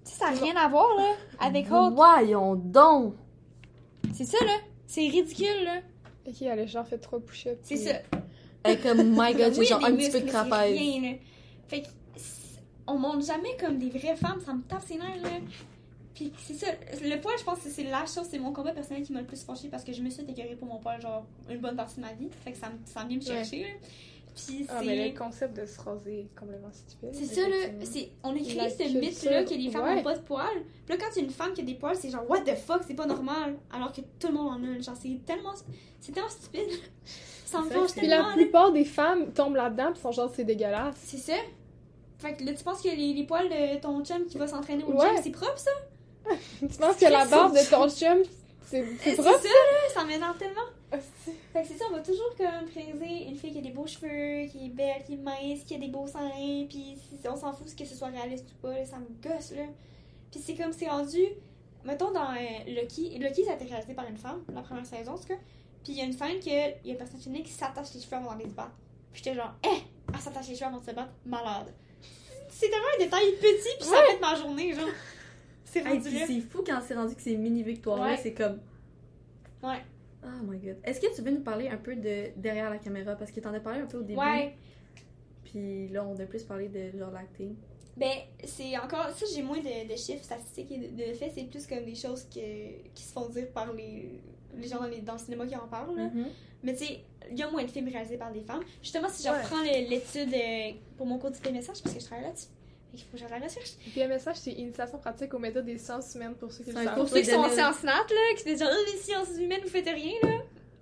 Tu 0.04 0.10
sais, 0.10 0.18
ça 0.18 0.30
n'a 0.32 0.40
rien 0.40 0.56
à 0.56 0.68
voir, 0.68 0.94
là, 0.96 1.12
avec 1.38 1.70
Hulk. 1.70 1.94
Voyons 1.94 2.56
donc! 2.56 3.14
C'est 4.12 4.24
ça, 4.24 4.44
là. 4.44 4.56
C'est 4.86 5.08
ridicule, 5.08 5.64
là. 5.64 5.80
Ok, 6.26 6.42
elle 6.42 6.58
a 6.60 6.66
genre 6.66 6.86
fait 6.86 6.98
trois 6.98 7.20
push-ups. 7.20 7.58
C'est 7.62 7.74
puis- 7.76 7.84
ça. 7.84 7.94
Hey, 8.64 8.78
comme, 8.78 9.10
my 9.10 9.34
god, 9.34 9.54
j'ai 9.54 9.60
Oui, 9.60 9.66
genre 9.66 9.84
un 9.84 9.94
petit 9.96 10.10
peu 10.10 10.20
de 10.20 10.26
là. 10.32 10.44
Fait 11.68 11.82
que, 11.82 11.88
on 12.86 12.98
montre 12.98 13.24
jamais 13.26 13.56
comme 13.60 13.78
des 13.78 13.90
vraies 13.90 14.16
femmes, 14.16 14.40
ça 14.44 14.52
me 14.54 14.62
tape 14.62 14.82
ses 14.82 14.96
nerfs, 14.96 15.22
là. 15.22 15.30
Puis 16.14 16.30
c'est 16.38 16.54
ça, 16.54 16.66
le 17.02 17.20
poil, 17.20 17.34
je 17.38 17.44
pense 17.44 17.60
que 17.60 17.70
c'est 17.70 17.84
la 17.84 18.04
chose, 18.06 18.26
c'est 18.30 18.38
mon 18.38 18.52
combat 18.52 18.72
personnel 18.72 19.02
qui 19.02 19.12
m'a 19.12 19.20
le 19.20 19.26
plus 19.26 19.42
fâché 19.42 19.68
parce 19.68 19.82
que 19.82 19.92
je 19.92 20.02
me 20.02 20.10
suis 20.10 20.22
écœurée 20.22 20.56
pour 20.56 20.68
mon 20.68 20.78
poil, 20.78 21.00
genre, 21.00 21.24
une 21.48 21.58
bonne 21.58 21.74
partie 21.76 21.96
de 21.96 22.00
ma 22.02 22.12
vie. 22.12 22.28
Fait 22.44 22.52
que 22.52 22.58
ça, 22.58 22.68
ça 22.84 23.04
vient 23.04 23.16
me 23.16 23.22
chercher, 23.22 23.62
là. 23.62 23.68
Puis 24.34 24.66
Ah, 24.70 24.80
mais 24.80 24.86
c'est. 24.86 25.08
le 25.10 25.18
concept 25.18 25.56
de 25.58 25.66
se 25.66 25.78
raser 25.80 26.20
est 26.20 26.38
complètement 26.38 26.72
stupide. 26.72 27.10
C'est 27.12 27.26
ça, 27.34 27.48
là. 27.48 27.56
c'est- 27.84 28.10
On 28.22 28.30
a 28.34 28.38
créé 28.38 28.54
La 28.54 28.70
ce 28.70 28.82
mythe-là 28.98 29.44
que 29.44 29.54
les 29.54 29.70
femmes 29.70 29.84
ouais. 29.84 29.96
n'ont 29.96 30.02
pas 30.02 30.16
de 30.16 30.22
poils. 30.22 30.62
Puis 30.86 30.96
là, 30.96 31.02
quand 31.02 31.12
tu 31.12 31.20
es 31.20 31.22
une 31.22 31.30
femme 31.30 31.52
qui 31.52 31.60
a 31.60 31.64
des 31.64 31.74
poils, 31.74 31.96
c'est 31.96 32.08
genre, 32.10 32.28
what 32.30 32.40
the 32.40 32.54
fuck, 32.56 32.82
c'est 32.86 32.94
pas 32.94 33.04
normal. 33.06 33.56
Alors 33.70 33.92
que 33.92 34.00
tout 34.18 34.28
le 34.28 34.32
monde 34.34 34.48
en 34.48 34.64
a. 34.64 34.80
Genre, 34.80 34.96
c'est 34.98 35.20
tellement. 35.26 35.52
C'est 36.00 36.12
tellement 36.12 36.30
stupide. 36.30 36.68
Ça 37.44 37.60
me 37.60 37.68
C'est 37.68 37.74
fâche 37.74 37.82
vrai 37.90 38.00
Puis 38.00 38.08
tellement. 38.08 38.28
la 38.28 38.32
plupart 38.34 38.72
des 38.72 38.84
femmes 38.86 39.32
tombent 39.34 39.56
là-dedans 39.56 39.92
pis 39.92 40.00
sont 40.00 40.12
genre 40.12 40.32
c'est 40.34 40.44
dégueulasse. 40.44 40.96
C'est 40.96 41.18
ça. 41.18 41.34
Fait 42.22 42.34
que 42.34 42.44
là, 42.44 42.54
tu 42.54 42.62
penses 42.64 42.80
que 42.80 42.88
les, 42.88 43.12
les 43.12 43.24
poils 43.24 43.48
de 43.48 43.78
ton 43.80 44.02
chum 44.04 44.24
qui 44.26 44.38
va 44.38 44.46
s'entraîner 44.46 44.84
au 44.84 44.92
Ouais. 44.92 45.08
gym, 45.14 45.20
c'est 45.22 45.30
propre, 45.30 45.58
ça? 45.58 45.70
tu 46.60 46.66
penses 46.78 46.96
que 46.96 47.06
la 47.10 47.24
barbe 47.26 47.52
de 47.54 47.68
ton 47.68 47.88
chum 47.88 48.18
c'est 48.64 48.84
c'est 49.02 49.10
C'est 49.10 49.16
propre? 49.16 49.40
ça, 49.42 49.48
là. 49.48 49.92
Ça 49.94 50.04
m'énerve 50.04 50.38
tellement. 50.38 50.62
Fait 51.52 51.62
que 51.62 51.68
c'est 51.68 51.76
ça, 51.76 51.84
on 51.90 51.94
va 51.94 52.00
toujours 52.00 52.34
comme 52.38 52.68
prioriser 52.70 53.24
une 53.28 53.36
fille 53.36 53.52
qui 53.52 53.58
a 53.58 53.60
des 53.62 53.70
beaux 53.70 53.86
cheveux, 53.86 54.46
qui 54.48 54.66
est 54.66 54.68
belle, 54.68 55.02
qui 55.04 55.14
est 55.14 55.16
mince, 55.16 55.64
qui 55.66 55.74
a 55.74 55.78
des 55.78 55.88
beaux 55.88 56.06
seins, 56.06 56.66
puis 56.68 56.96
on 57.30 57.36
s'en 57.36 57.52
fout 57.52 57.74
que 57.74 57.84
ce 57.84 57.94
soit 57.94 58.08
réaliste 58.08 58.46
ou 58.50 58.66
pas, 58.66 58.74
là, 58.74 58.84
ça 58.86 58.96
me 58.98 59.06
gosse, 59.22 59.52
là. 59.52 59.64
Puis 60.30 60.40
c'est 60.44 60.54
comme, 60.54 60.72
c'est 60.72 60.88
rendu, 60.88 61.22
mettons 61.84 62.10
dans 62.12 62.30
euh, 62.32 62.70
Lucky, 62.80 63.18
Lucky 63.18 63.44
ça 63.44 63.52
a 63.52 63.54
été 63.56 63.64
réalisé 63.66 63.92
par 63.94 64.06
une 64.08 64.16
femme, 64.16 64.42
la 64.54 64.62
première 64.62 64.86
saison 64.86 65.12
en 65.12 65.18
tout 65.18 65.28
cas, 65.28 65.34
puis 65.82 65.92
il 65.94 65.98
y 65.98 66.00
a 66.00 66.04
une 66.04 66.12
scène 66.12 66.38
que 66.40 66.46
il 66.84 66.88
y 66.88 66.90
a 66.92 66.94
un 66.94 66.96
personnage 66.98 67.24
féminin 67.24 67.42
qui 67.44 67.52
s'attache 67.52 67.92
les 67.94 68.00
cheveux 68.00 68.16
avant 68.16 68.32
d'aller 68.32 68.48
se 68.48 68.54
battre. 68.54 68.72
Puis 69.12 69.22
j'étais 69.24 69.36
genre, 69.36 69.52
eh, 69.64 69.82
elle 70.14 70.20
s'attache 70.20 70.48
les 70.48 70.54
cheveux 70.54 70.66
avant 70.68 70.78
de 70.80 70.86
se 70.86 70.92
battre, 70.92 71.12
malade. 71.26 71.74
C'est 72.54 72.68
tellement 72.68 72.86
un 72.94 73.04
détail 73.04 73.32
petit, 73.40 73.76
puis 73.78 73.88
ça 73.88 73.96
fait 74.08 74.20
ma 74.20 74.34
journée, 74.36 74.72
genre. 74.74 74.88
C'est 75.64 75.80
rendu 75.82 76.10
c'est 76.26 76.40
fou 76.40 76.62
quand 76.66 76.80
c'est 76.86 76.94
rendu 76.94 77.14
que 77.14 77.22
c'est 77.22 77.34
mini 77.36 77.62
victoire 77.62 78.00
Ouais. 78.00 78.18
c'est 78.22 78.34
comme. 78.34 78.60
Ouais. 79.62 79.82
Oh 80.22 80.42
my 80.44 80.58
god. 80.58 80.76
Est-ce 80.84 81.00
que 81.00 81.14
tu 81.16 81.22
veux 81.22 81.30
nous 81.30 81.40
parler 81.42 81.68
un 81.68 81.78
peu 81.78 81.96
de 81.96 82.28
derrière 82.36 82.68
la 82.70 82.78
caméra? 82.78 83.16
Parce 83.16 83.32
que 83.32 83.40
t'en 83.40 83.54
as 83.54 83.60
parlé 83.60 83.80
un 83.80 83.86
peu 83.86 83.98
au 83.98 84.02
début. 84.02 84.20
Ouais. 84.20 84.54
Puis 85.44 85.88
là, 85.88 86.04
on 86.04 86.18
a 86.20 86.26
plus 86.26 86.42
parlé 86.44 86.68
de 86.68 86.96
genre 86.96 87.10
l'acting. 87.10 87.54
Ben, 87.96 88.18
c'est 88.44 88.76
encore. 88.78 89.10
Ça, 89.10 89.26
j'ai 89.34 89.42
moins 89.42 89.58
de, 89.58 89.90
de 89.90 89.96
chiffres 89.96 90.24
statistiques 90.24 90.70
et 90.72 90.78
de, 90.78 90.88
de 91.08 91.14
faits. 91.14 91.32
C'est 91.34 91.44
plus 91.44 91.66
comme 91.66 91.84
des 91.84 91.94
choses 91.94 92.24
que, 92.24 92.88
qui 92.94 93.02
se 93.02 93.12
font 93.12 93.28
dire 93.30 93.50
par 93.52 93.72
les, 93.72 94.20
les 94.56 94.68
gens 94.68 94.78
dans, 94.80 94.86
les- 94.86 95.00
dans 95.00 95.14
le 95.14 95.18
cinéma 95.18 95.46
qui 95.46 95.56
en 95.56 95.66
parlent. 95.68 95.96
là. 95.96 96.04
Mhm. 96.04 96.26
Mais 96.64 96.74
tu 96.74 96.84
sais, 96.84 97.00
il 97.30 97.38
y 97.38 97.42
a 97.42 97.50
moins 97.50 97.62
de 97.64 97.70
films 97.70 97.88
réalisés 97.88 98.16
par 98.18 98.30
des 98.32 98.40
femmes. 98.42 98.62
Justement, 98.82 99.08
si 99.08 99.22
je 99.26 99.28
Ouais. 99.32 99.38
reprends 99.42 99.60
le- 99.62 99.88
l'étude 99.90 100.32
euh, 100.34 100.72
pour 100.96 101.06
mon 101.06 101.18
cours 101.18 101.30
de 101.30 101.50
message, 101.50 101.82
parce 101.82 101.94
que 101.94 102.00
je 102.00 102.04
travaille 102.06 102.24
là-dessus, 102.24 102.46
il 102.94 103.00
faut 103.00 103.06
que 103.12 103.18
je 103.18 103.22
fasse 103.24 103.30
la 103.40 103.46
recherche. 103.46 103.70
Puis 103.90 104.02
un 104.02 104.08
message, 104.08 104.36
c'est 104.36 104.52
Initiation 104.52 104.98
pratique 104.98 105.32
aux 105.34 105.38
méthodes 105.38 105.64
des 105.64 105.78
sciences 105.78 106.14
humaines 106.14 106.34
pour 106.34 106.52
ceux 106.52 106.62
qui 106.64 106.70
le 106.72 106.76
savent. 106.84 106.94
Pour 106.94 107.08
ceux 107.08 107.20
qui 107.20 107.24
sont 107.26 107.38
en 107.38 107.48
sciences 107.50 107.82
nat, 107.82 107.92
là, 107.94 108.34
qui 108.36 108.42
se 108.42 108.48
disent 108.48 108.60
genre, 108.60 108.68
Ah, 108.70 108.90
les 108.92 108.98
sciences 108.98 109.28
humaines, 109.38 109.60
vous 109.62 109.70
faites 109.70 109.88
rien, 109.88 110.12
là, 110.22 110.38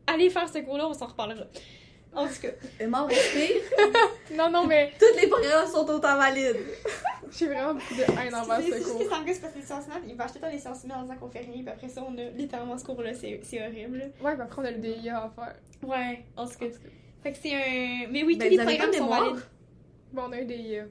allez 0.09 0.29
faire 0.29 0.49
ce 0.49 0.59
cours-là, 0.59 0.89
on 0.89 0.93
s'en 0.95 1.07
reparlera. 1.07 1.45
En 2.15 2.27
tout 2.27 2.41
cas, 2.43 2.49
Et 2.81 2.87
mort 2.87 3.07
respect, 3.07 3.63
Non, 4.37 4.51
non, 4.51 4.67
mais 4.67 4.93
toutes 4.99 5.21
les 5.21 5.29
programmes 5.29 5.67
sont 5.69 5.89
autant 5.89 6.17
valides. 6.17 6.57
j'ai 7.31 7.47
vraiment 7.47 7.75
beaucoup 7.75 7.95
de 7.95 8.03
haine 8.03 8.35
envers 8.35 8.61
c'est 8.61 8.81
ce 8.81 8.89
cours. 8.91 9.03
ça 9.09 9.21
me 9.21 9.27
gosse 9.27 9.39
parce 9.39 9.53
que 9.55 9.59
les 9.61 9.65
sciences 9.65 9.87
nat, 9.89 9.95
il 10.09 10.17
va 10.17 10.25
acheter 10.25 10.41
tant 10.41 10.49
les 10.51 10.59
sciences 10.59 10.83
humaines 10.83 10.99
en 10.99 11.03
disant 11.03 11.17
qu'on 11.17 11.29
fait 11.31 11.39
rien, 11.41 11.53
puis 11.63 11.69
après 11.69 11.89
ça, 11.89 12.03
on 12.07 12.19
a 12.19 12.25
littéralement 12.37 12.77
ce 12.77 12.85
cours-là, 12.85 13.15
c'est 13.15 13.41
c'est 13.45 13.65
horrible. 13.65 14.11
Ouais, 14.23 14.33
puis 14.35 14.43
après, 14.43 14.63
on 14.63 14.65
a 14.65 14.71
le 14.73 14.79
DIA 14.79 15.19
à 15.19 15.31
faire. 15.31 15.55
Ouais, 15.89 16.25
en 16.37 16.47
tout 16.47 16.59
cas. 16.59 16.67
En 16.67 16.69
tout 16.69 16.75
cas. 16.75 16.89
Fait 17.23 17.33
que 17.33 17.39
c'est 17.41 17.55
un. 17.55 18.11
Mais 18.11 18.25
oui, 18.25 18.37
Ben, 18.37 18.49
tous 18.51 18.57
les 18.59 18.65
programmes 18.77 18.93
sont 18.93 19.07
valides. 19.09 19.43
Bon, 20.13 20.23
on 20.29 20.33
a 20.33 20.37
un 20.39 20.45
DIA. 20.45 20.85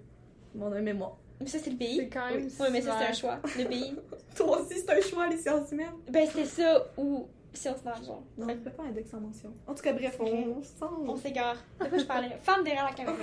Mon 0.56 0.72
un 0.72 0.82
mémoire. 0.82 1.18
Mais 1.42 1.48
ça, 1.48 1.58
c'est 1.60 1.70
le 1.72 1.78
C'est 1.80 1.86
pays. 1.86 2.10
quand 2.10 2.30
même. 2.30 2.50
Oui, 2.60 2.68
mais 2.72 2.82
ça, 2.82 2.96
c'est 3.00 3.06
un 3.08 3.14
choix. 3.14 3.40
Le 3.58 3.66
pays. 3.66 3.96
Toi 4.36 4.62
aussi, 4.62 4.80
c'est 4.80 4.90
un 4.90 5.02
choix, 5.02 5.28
les 5.28 5.38
sciences 5.38 5.72
humaines. 5.72 5.92
Ben, 6.10 6.28
c'était 6.28 6.46
ça 6.46 6.86
ou 6.98 7.28
sciences 7.54 7.84
nat, 7.84 7.96
genre. 8.06 8.24
Non, 8.38 8.48
Fait 8.48 8.56
je 8.56 8.60
fais 8.62 8.70
pas 8.70 8.84
un 8.84 8.92
deck 8.92 9.08
sans 9.08 9.20
mention. 9.20 9.52
En 9.68 9.74
tout 9.74 9.82
cas, 9.84 9.94
bref, 9.94 10.18
on, 10.20 10.62
on 10.86 11.10
On 11.10 11.16
s'égare. 11.18 11.58
De 11.80 11.86
quoi 11.88 11.98
je 11.98 12.04
parlais? 12.06 12.38
Femme 12.42 12.64
derrière 12.64 12.86
la 12.86 12.94
caméra. 12.94 13.16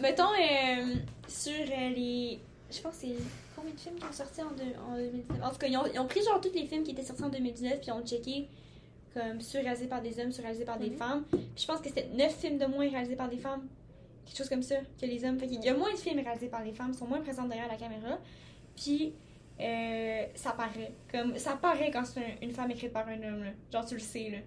Mettons, 0.00 0.24
euh, 0.32 0.94
sur 1.28 1.52
euh, 1.52 1.88
les. 1.90 2.38
Je 2.70 2.80
pense 2.80 2.94
que 2.94 3.00
c'est. 3.00 3.14
Combien 3.56 3.74
de 3.74 3.80
films 3.80 3.96
qui 3.96 4.04
ont 4.04 4.12
sorti 4.12 4.40
en, 4.42 4.50
deux- 4.52 4.78
en 4.90 4.96
2019? 4.96 5.42
En 5.44 5.50
tout 5.50 5.58
cas, 5.58 5.66
ils 5.66 5.76
ont, 5.76 5.86
ils 5.92 5.98
ont 5.98 6.06
pris 6.06 6.22
genre 6.22 6.40
tous 6.40 6.52
les 6.54 6.64
films 6.66 6.82
qui 6.84 6.92
étaient 6.92 7.02
sortis 7.02 7.24
en 7.24 7.28
2019 7.28 7.78
puis 7.80 7.88
ils 7.88 7.92
ont 7.92 8.02
checké 8.06 8.48
comme 9.12 9.40
sur-réalisés 9.40 9.86
par 9.88 10.00
des 10.00 10.18
hommes, 10.20 10.32
sur-réalisés 10.32 10.64
par 10.64 10.78
des 10.78 10.90
Mhm. 10.90 10.96
femmes. 10.96 11.24
Puis 11.30 11.40
je 11.56 11.66
pense 11.66 11.80
que 11.80 11.88
c'était 11.88 12.08
9 12.14 12.32
films 12.34 12.58
de 12.58 12.66
moins 12.66 12.88
réalisés 12.88 13.16
par 13.16 13.28
des 13.28 13.36
femmes. 13.38 13.66
Quelque 14.24 14.38
chose 14.38 14.48
comme 14.48 14.62
ça 14.62 14.76
que 15.00 15.04
les 15.04 15.24
hommes. 15.24 15.38
Fait 15.38 15.48
qu'il 15.48 15.62
y 15.62 15.68
a 15.68 15.74
moins 15.74 15.92
de 15.92 15.98
films 15.98 16.20
réalisés 16.20 16.48
par 16.48 16.62
les 16.64 16.72
femmes, 16.72 16.94
sont 16.94 17.06
moins 17.06 17.20
présentes 17.20 17.48
derrière 17.48 17.68
la 17.68 17.76
caméra. 17.76 18.18
Puis. 18.76 19.12
Euh, 19.60 20.26
ça 20.34 20.52
paraît. 20.52 20.92
Comme, 21.12 21.36
ça 21.38 21.56
paraît 21.56 21.90
quand 21.90 22.04
c'est 22.04 22.20
un- 22.20 22.36
une 22.42 22.52
femme 22.52 22.70
écrite 22.70 22.92
par 22.92 23.06
un 23.08 23.22
homme. 23.22 23.44
Là. 23.44 23.50
Genre, 23.72 23.86
tu 23.86 23.94
le 23.94 24.00
sais. 24.00 24.30
Là 24.30 24.38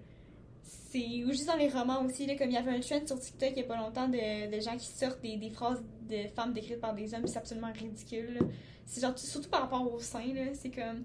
c'est 0.65 1.23
ou 1.26 1.32
juste 1.32 1.47
dans 1.47 1.56
les 1.56 1.69
romans 1.69 2.04
aussi 2.06 2.26
là, 2.28 2.36
comme 2.36 2.49
il 2.49 2.54
y 2.54 2.58
avait 2.58 2.69
un 2.71 2.80
trend 2.80 3.06
sur 3.06 3.19
TikTok 3.19 3.49
il 3.52 3.58
y 3.58 3.62
a 3.62 3.63
pas 3.63 3.78
longtemps 3.78 4.08
de, 4.08 4.56
de 4.56 4.60
gens 4.62 4.78
qui 4.78 4.86
sortent 4.86 5.19
des, 5.21 5.38
des 5.38 5.49
phrases 5.49 5.84
de 6.08 6.28
femmes 6.36 6.54
décrites 6.54 6.80
par 6.80 6.93
des 6.93 7.13
hommes 7.15 7.26
c'est 7.26 7.39
absolument 7.39 7.71
ridicule 7.73 8.36
là. 8.36 8.45
c'est 8.86 9.02
genre 9.02 9.17
surtout 9.17 9.49
par 9.49 9.62
rapport 9.62 9.91
aux 9.91 9.99
seins 9.99 10.34
là 10.36 10.54
c'est 10.54 10.69
comme 10.69 11.04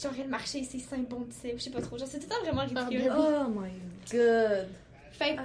genre 0.00 0.12
elle 0.18 0.28
marchait 0.28 0.62
ses 0.62 0.78
seins 0.78 0.98
bondissaient 0.98 1.52
ou 1.54 1.58
je 1.58 1.64
sais 1.64 1.70
pas 1.70 1.80
trop 1.82 1.98
genre 1.98 2.06
c'est 2.06 2.20
tout 2.20 2.26
le 2.30 2.36
temps 2.36 2.42
vraiment 2.52 2.82
ridicule 2.84 3.10
ben 3.10 3.46
Oh 3.46 3.48
my 3.50 3.70
god. 4.12 4.68
fait 5.10 5.36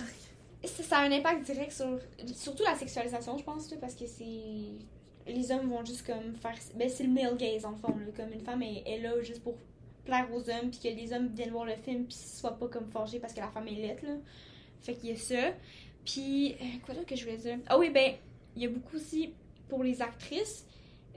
que 0.61 0.67
ça, 0.69 0.83
ça 0.83 0.97
a 0.99 1.01
un 1.05 1.11
impact 1.11 1.43
direct 1.45 1.71
sur 1.71 1.99
surtout 2.35 2.63
la 2.63 2.75
sexualisation 2.75 3.35
je 3.37 3.43
pense 3.43 3.69
là, 3.71 3.77
parce 3.81 3.95
que 3.95 4.05
c'est 4.05 4.25
les 5.29 5.51
hommes 5.51 5.69
vont 5.69 5.83
juste 5.85 6.05
comme 6.05 6.33
faire 6.35 6.55
ben 6.75 6.89
c'est 6.89 7.03
le 7.03 7.09
male 7.09 7.37
gaze 7.37 7.65
en 7.65 7.75
fond 7.75 7.89
là, 7.89 8.05
comme 8.15 8.31
une 8.33 8.41
femme 8.41 8.61
est, 8.63 8.83
est 8.85 8.99
là 8.99 9.11
juste 9.21 9.41
pour 9.43 9.55
plaire 10.05 10.27
aux 10.33 10.49
hommes 10.49 10.69
puis 10.71 10.79
que 10.83 10.87
les 10.95 11.13
hommes 11.13 11.27
viennent 11.35 11.51
voir 11.51 11.65
le 11.65 11.75
film 11.75 12.05
puis 12.05 12.15
soient 12.15 12.57
pas 12.57 12.67
comme 12.67 12.87
forgés 12.89 13.19
parce 13.19 13.33
que 13.33 13.39
la 13.39 13.47
femme 13.49 13.67
est 13.67 13.71
laite 13.81 14.01
là 14.03 14.15
fait 14.81 14.93
qu'il 14.95 15.09
y 15.09 15.13
a 15.13 15.15
ça 15.15 15.53
puis 16.05 16.53
euh, 16.53 16.65
quoi 16.85 16.95
d'autre 16.95 17.05
que 17.07 17.15
je 17.15 17.23
voulais 17.25 17.37
dire? 17.37 17.57
Ah 17.67 17.77
oui 17.77 17.89
ben 17.89 18.13
il 18.55 18.63
y 18.63 18.65
a 18.65 18.69
beaucoup 18.69 18.95
aussi 18.95 19.33
pour 19.67 19.83
les 19.83 20.01
actrices 20.01 20.65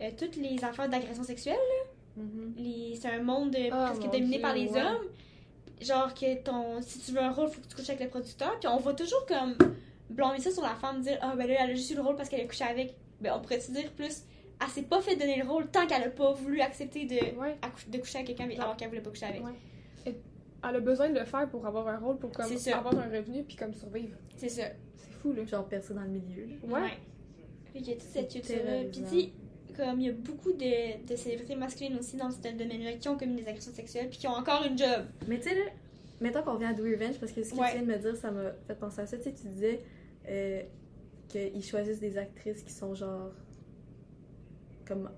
euh, 0.00 0.10
toutes 0.18 0.36
les 0.36 0.62
affaires 0.64 0.88
d'agression 0.88 1.24
sexuelle 1.24 1.56
Mhm. 2.14 2.52
les- 2.58 2.94
c'est 3.00 3.08
un 3.08 3.22
monde 3.22 3.56
Ah, 3.70 3.86
presque 3.90 4.12
dominé 4.12 4.32
Dieu, 4.36 4.40
par 4.42 4.54
les 4.54 4.68
ouais. 4.68 4.82
hommes. 4.82 5.06
Genre 5.80 6.12
que 6.12 6.42
ton 6.42 6.82
si 6.82 6.98
tu 6.98 7.12
veux 7.12 7.20
un 7.22 7.32
rôle, 7.32 7.48
faut 7.48 7.58
que 7.62 7.66
tu 7.66 7.74
couches 7.74 7.88
avec 7.88 8.02
le 8.02 8.10
producteur. 8.10 8.58
Puis 8.60 8.68
on 8.68 8.76
va 8.76 8.92
toujours 8.92 9.24
comme 9.24 9.56
blâmer 10.10 10.38
ça 10.38 10.50
sur 10.50 10.60
la 10.62 10.74
femme, 10.74 11.00
dire 11.00 11.18
Ah 11.22 11.34
ben 11.34 11.48
là, 11.48 11.54
elle 11.60 11.70
a 11.70 11.74
juste 11.74 11.90
eu 11.90 11.94
le 11.94 12.02
rôle 12.02 12.14
parce 12.16 12.28
qu'elle 12.28 12.42
a 12.42 12.44
couché 12.44 12.64
avec. 12.64 12.94
Ben 13.22 13.32
on 13.36 13.40
pourrait-tu 13.40 13.72
dire 13.72 13.90
plus 13.92 14.22
Elle 14.60 14.68
s'est 14.68 14.82
pas 14.82 15.00
fait 15.00 15.16
donner 15.16 15.40
le 15.42 15.48
rôle 15.48 15.66
tant 15.70 15.86
qu'elle 15.86 16.02
a 16.04 16.10
pas 16.10 16.32
voulu 16.32 16.60
accepter 16.60 17.04
de, 17.06 17.14
Ouais. 17.38 17.56
de 17.88 17.98
coucher 17.98 18.18
avec 18.18 18.36
quelqu'un 18.36 18.60
alors 18.60 18.76
qu'elle 18.76 18.88
voulait 18.88 19.00
pas 19.00 19.10
coucher 19.10 19.26
avec. 19.26 19.42
Ouais. 19.44 19.52
Et 20.06 20.14
elle 20.68 20.76
a 20.76 20.80
besoin 20.80 21.08
de 21.08 21.18
le 21.18 21.24
faire 21.24 21.48
pour 21.48 21.66
avoir 21.66 21.88
un 21.88 21.98
rôle, 21.98 22.18
pour 22.18 22.30
comme 22.30 22.46
avoir 22.74 22.98
un 22.98 23.08
revenu 23.08 23.42
puis 23.44 23.56
comme 23.56 23.74
survivre. 23.74 24.16
C'est 24.36 24.48
ça. 24.48 24.64
C'est 24.96 25.12
fou 25.20 25.32
là. 25.32 25.44
Genre 25.44 25.66
percé 25.66 25.94
dans 25.94 26.02
le 26.02 26.08
milieu. 26.08 26.46
là. 26.46 26.80
Ouais. 26.80 26.90
Puis 27.72 27.80
il 27.80 27.88
y 27.88 27.92
a 27.92 27.94
toute 27.94 28.02
cette 28.02 28.30
culture-là. 28.30 28.84
Puis 28.92 29.02
sais, 29.06 29.30
comme 29.76 30.00
il 30.00 30.06
y 30.06 30.10
a 30.10 30.12
beaucoup 30.12 30.52
de, 30.52 31.06
de 31.06 31.16
célébrités 31.16 31.56
masculines 31.56 31.98
aussi 31.98 32.16
dans 32.16 32.30
ce 32.30 32.36
domaine-là 32.40 32.92
qui 32.94 33.08
ont 33.08 33.16
commis 33.16 33.36
des 33.42 33.48
agressions 33.48 33.72
sexuelles 33.72 34.10
puis 34.10 34.18
qui 34.18 34.28
ont 34.28 34.32
encore 34.36 34.64
une 34.64 34.76
job. 34.78 35.06
Mais 35.26 35.38
tu 35.40 35.48
sais, 35.48 35.54
là, 35.54 35.62
mettons 36.20 36.42
qu'on 36.42 36.52
revient 36.54 36.66
à 36.66 36.74
Do 36.74 36.84
Revenge, 36.84 37.18
parce 37.18 37.32
que 37.32 37.42
ce 37.42 37.50
que 37.52 37.58
Ouais. 37.58 37.70
tu 37.72 37.78
viens 37.78 37.86
de 37.86 37.92
me 37.92 37.98
dire, 37.98 38.14
ça 38.16 38.30
m'a 38.30 38.52
fait 38.66 38.74
penser 38.74 39.00
à 39.00 39.06
ça. 39.06 39.16
Tu 39.16 39.24
sais, 39.24 39.32
tu 39.32 39.46
disais 39.48 39.80
euh, 40.28 40.62
qu'ils 41.32 41.64
choisissent 41.64 42.00
des 42.00 42.18
actrices 42.18 42.62
qui 42.62 42.72
sont 42.72 42.94
genre. 42.94 43.32
comme 44.86 45.10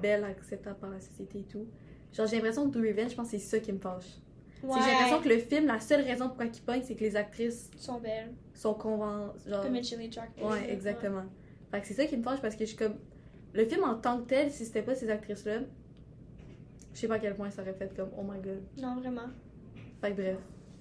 belles, 0.00 0.24
acceptables 0.24 0.78
par 0.78 0.90
la 0.90 1.00
société 1.00 1.40
et 1.40 1.44
tout. 1.44 1.66
Genre, 2.12 2.26
j'ai 2.26 2.36
l'impression 2.36 2.68
que 2.70 2.78
Do 2.78 2.80
Revenge, 2.80 3.10
je 3.10 3.16
pense 3.16 3.30
que 3.30 3.38
c'est 3.38 3.44
ça 3.44 3.58
qui 3.58 3.72
me 3.72 3.78
fâche. 3.78 4.18
Que 4.60 4.66
J'ai 4.66 4.90
l'impression 4.90 5.22
que 5.22 5.28
le 5.28 5.38
film, 5.38 5.66
la 5.66 5.78
seule 5.78 6.00
raison 6.00 6.28
pourquoi 6.28 6.46
il 6.46 6.62
pogne, 6.62 6.82
c'est 6.82 6.94
que 6.96 7.00
les 7.00 7.14
actrices 7.14 7.70
sont 7.76 8.00
belles. 8.00 8.32
sont 8.54 8.74
convain... 8.74 9.32
genre 9.46 9.62
Comme 9.62 9.80
Jack. 9.82 10.30
Ouais, 10.42 10.72
exactement. 10.72 11.24
Fait 11.70 11.80
que 11.80 11.86
c'est 11.86 11.94
ça 11.94 12.06
qui 12.06 12.16
me 12.16 12.22
fâche 12.22 12.40
parce 12.40 12.56
que 12.56 12.64
je 12.64 12.70
suis 12.70 12.76
comme. 12.76 12.96
Le 13.54 13.64
film 13.64 13.84
en 13.84 13.94
tant 13.94 14.18
que 14.18 14.28
tel, 14.28 14.50
si 14.50 14.64
c'était 14.64 14.82
pas 14.82 14.94
ces 14.94 15.10
actrices-là, 15.10 15.60
je 16.92 16.98
sais 16.98 17.08
pas 17.08 17.14
à 17.14 17.18
quel 17.18 17.34
point 17.34 17.50
ça 17.50 17.62
aurait 17.62 17.74
fait 17.74 17.94
comme 17.94 18.10
oh 18.18 18.22
my 18.22 18.40
god. 18.40 18.62
Non, 18.80 18.96
vraiment. 18.96 19.28
Fait 20.00 20.10
que 20.10 20.16
bref. 20.16 20.38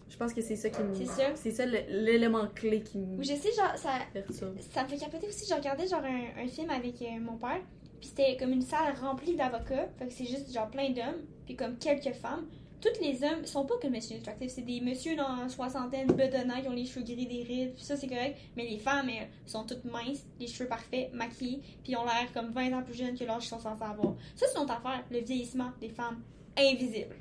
Je 0.09 0.15
pense 0.17 0.33
que 0.33 0.41
c'est 0.41 0.55
ça 0.55 0.69
qui 0.69 0.81
me. 0.81 0.93
C'est 0.95 1.05
ça. 1.05 1.35
C'est 1.35 1.51
ça 1.51 1.65
le- 1.65 1.83
l'élément 1.89 2.47
clé 2.55 2.81
qui 2.81 2.97
me 2.97 3.17
Oui, 3.17 3.25
je 3.25 3.35
sais, 3.35 3.51
genre, 3.53 3.75
ça, 3.77 3.89
perturbe. 4.13 4.57
ça 4.73 4.83
me 4.83 4.87
fait 4.89 4.97
capoter 4.97 5.27
aussi. 5.27 5.45
Je 5.49 5.53
regardais 5.53 5.87
genre 5.87 6.03
un, 6.03 6.43
un 6.43 6.47
film 6.47 6.69
avec 6.69 7.01
euh, 7.01 7.19
mon 7.19 7.37
père, 7.37 7.59
puis 7.99 8.09
c'était 8.09 8.37
comme 8.37 8.51
une 8.53 8.61
salle 8.61 8.93
remplie 9.01 9.35
d'avocats. 9.35 9.89
Fait 9.99 10.07
que 10.07 10.13
c'est 10.13 10.25
juste 10.25 10.53
genre 10.53 10.69
plein 10.69 10.89
d'hommes, 10.91 11.21
puis 11.45 11.55
comme 11.55 11.77
quelques 11.77 12.13
femmes. 12.15 12.45
Tous 12.79 13.01
les 13.01 13.23
hommes 13.23 13.43
sont 13.45 13.65
pas 13.65 13.73
comme 13.81 13.93
Monsieur 13.93 14.17
Attractive, 14.17 14.49
c'est 14.49 14.61
des 14.61 14.79
messieurs 14.81 15.15
dans 15.15 15.49
soixantaine, 15.49 16.05
bedonnants, 16.07 16.61
qui 16.61 16.67
ont 16.67 16.73
les 16.73 16.85
cheveux 16.85 17.03
gris, 17.03 17.25
des 17.25 17.41
rides, 17.41 17.73
puis 17.73 17.83
ça 17.83 17.97
c'est 17.97 18.05
correct. 18.07 18.37
Mais 18.55 18.67
les 18.67 18.77
femmes, 18.77 19.09
elles, 19.09 19.27
sont 19.47 19.63
toutes 19.65 19.83
minces, 19.83 20.23
les 20.39 20.45
cheveux 20.45 20.69
parfaits, 20.69 21.11
maquillées, 21.11 21.59
puis 21.83 21.95
ont 21.95 22.03
l'air 22.05 22.31
comme 22.35 22.51
20 22.51 22.73
ans 22.77 22.83
plus 22.83 22.93
jeunes 22.93 23.17
que 23.17 23.23
l'âge 23.23 23.39
qu'ils 23.41 23.49
sont 23.49 23.59
censés 23.59 23.81
avoir. 23.83 24.13
Ça 24.35 24.45
c'est 24.47 24.59
notre 24.59 24.73
affaire, 24.73 25.03
le 25.09 25.19
vieillissement 25.21 25.71
des 25.81 25.89
femmes 25.89 26.21
invisible. 26.55 27.15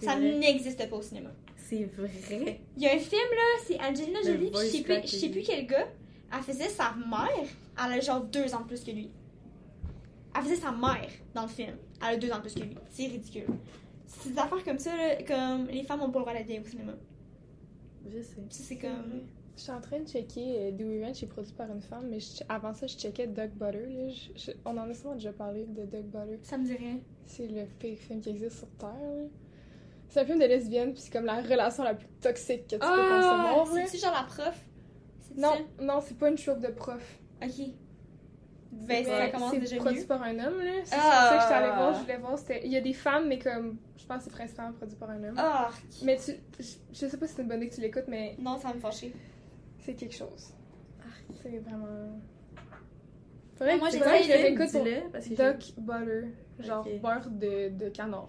Ça 0.00 0.18
n'existe 0.18 0.90
pas 0.90 0.96
au 0.96 1.02
cinéma. 1.02 1.30
C'est 1.72 2.38
vrai. 2.38 2.60
Il 2.76 2.82
y 2.82 2.86
a 2.88 2.92
un 2.94 2.98
film 2.98 3.22
là, 3.30 3.62
c'est 3.66 3.80
Angelina 3.80 4.20
Jolie, 4.22 4.50
puis 4.50 4.60
je 4.66 4.70
sais 4.70 4.82
plus, 4.82 4.94
je 5.02 5.16
sais 5.16 5.28
plus 5.30 5.42
quel 5.42 5.66
gars. 5.66 5.88
Elle 6.34 6.42
faisait 6.42 6.68
sa 6.68 6.94
mère, 6.94 7.46
elle 7.84 7.92
a 7.92 8.00
genre 8.00 8.20
deux 8.22 8.54
ans 8.54 8.60
de 8.60 8.66
plus 8.66 8.82
que 8.84 8.90
lui. 8.90 9.10
Elle 10.34 10.42
faisait 10.42 10.56
sa 10.56 10.72
mère 10.72 11.08
dans 11.34 11.42
le 11.42 11.48
film, 11.48 11.76
elle 12.00 12.14
a 12.14 12.16
deux 12.16 12.30
ans 12.30 12.36
de 12.36 12.42
plus 12.42 12.54
que 12.54 12.60
lui. 12.60 12.74
C'est 12.90 13.06
ridicule. 13.06 13.46
C'est 14.06 14.32
des 14.32 14.38
affaires 14.38 14.64
comme 14.64 14.78
ça, 14.78 14.96
là, 14.96 15.16
comme 15.26 15.66
les 15.68 15.82
femmes 15.84 16.02
ont 16.02 16.10
pas 16.10 16.18
le 16.20 16.24
droit 16.24 16.34
d'être 16.34 16.46
vieilles 16.46 16.60
au 16.60 16.68
cinéma. 16.68 16.92
Je 18.10 18.20
sais. 18.22 18.36
C'est 18.50 18.76
comme. 18.76 19.22
Je 19.56 19.62
suis 19.64 19.70
en 19.72 19.80
train 19.82 20.00
de 20.00 20.06
checker 20.08 20.54
euh, 20.58 20.70
Do 20.72 20.86
Revenge 20.86 21.22
est 21.22 21.26
produit 21.26 21.52
par 21.52 21.70
une 21.70 21.82
femme, 21.82 22.08
mais 22.08 22.18
je- 22.20 22.42
avant 22.48 22.72
ça, 22.72 22.86
je 22.86 22.96
checkais 22.96 23.26
Doug 23.26 23.50
Butter. 23.50 23.86
là. 23.86 24.08
Je- 24.08 24.30
je- 24.46 24.50
on 24.64 24.70
en 24.78 24.88
a 24.88 24.94
souvent 24.94 25.14
déjà 25.14 25.30
parlé 25.32 25.66
de 25.66 25.84
Doug 25.84 26.04
Butter. 26.06 26.38
Ça 26.42 26.56
me 26.56 26.64
dit 26.64 26.74
rien. 26.74 26.98
C'est 27.26 27.46
le 27.46 27.64
pire 27.78 27.98
film 27.98 28.20
qui 28.22 28.30
existe 28.30 28.58
sur 28.58 28.68
Terre. 28.78 28.88
là. 28.88 29.24
C'est 30.12 30.20
un 30.20 30.24
film 30.26 30.38
de 30.40 30.44
lesbienne, 30.44 30.92
puis 30.92 31.00
c'est 31.00 31.10
comme 31.10 31.24
la 31.24 31.40
relation 31.40 31.84
la 31.84 31.94
plus 31.94 32.06
toxique 32.20 32.64
que 32.66 32.74
tu 32.74 32.78
peux 32.80 32.86
concevoir. 32.86 33.64
là. 33.64 33.64
Ah, 33.82 33.86
c'est-tu 33.86 34.04
genre 34.04 34.12
la 34.12 34.24
prof? 34.24 34.60
C'est 35.22 35.38
Non, 35.40 35.52
non, 35.80 36.00
c'est 36.02 36.18
pas 36.18 36.28
une 36.28 36.34
trope 36.36 36.60
de 36.60 36.68
prof. 36.68 37.18
Ok. 37.42 37.66
Ben, 38.72 39.04
ça 39.06 39.28
commence 39.28 39.52
c'est 39.52 39.58
déjà 39.60 39.76
produit 39.76 40.00
mieux. 40.00 40.06
par 40.06 40.22
un 40.22 40.32
homme, 40.38 40.60
là. 40.62 40.72
C'est 40.84 40.94
Ah. 40.98 41.28
ça 41.30 41.36
que 41.36 41.42
j'étais 41.42 41.54
allée 41.54 41.74
voir. 41.74 41.94
Je 41.94 42.00
voulais 42.00 42.16
voir. 42.18 42.38
c'était- 42.38 42.60
Il 42.66 42.72
y 42.72 42.76
a 42.76 42.82
des 42.82 42.92
femmes, 42.92 43.26
mais 43.28 43.38
comme. 43.38 43.78
Je 43.96 44.04
pense 44.04 44.18
que 44.18 44.24
c'est 44.24 44.30
principalement 44.36 44.72
produit 44.72 44.96
par 44.96 45.08
un 45.10 45.24
homme. 45.24 45.34
Ah, 45.38 45.70
Mais 46.02 46.16
tu. 46.18 46.32
Je, 46.58 46.64
je 46.92 47.06
sais 47.06 47.16
pas 47.16 47.26
si 47.26 47.34
c'est 47.34 47.42
une 47.42 47.48
bonne 47.48 47.58
idée 47.62 47.68
que 47.70 47.74
tu 47.74 47.80
l'écoutes, 47.80 48.08
mais 48.08 48.36
non, 48.38 48.58
ça 48.58 48.68
va 48.68 48.74
me 48.74 48.80
fâcher. 48.80 49.14
c'est 49.78 49.94
quelque 49.94 50.14
chose. 50.14 50.52
Ah. 51.00 51.04
C'est 51.42 51.58
vraiment. 51.58 51.86
Faudrait 53.56 53.78
Moi, 53.78 53.88
que 53.88 53.92
tu 53.94 53.98
j'ai 53.98 54.04
que 54.04 54.28
le 54.28 54.42
réécoute 54.42 54.72
pour 54.72 54.84
Duck 54.84 55.74
Butter. 55.78 56.28
Genre 56.58 56.86
beurre 57.02 57.30
de, 57.30 57.70
de 57.70 57.88
canard. 57.88 58.28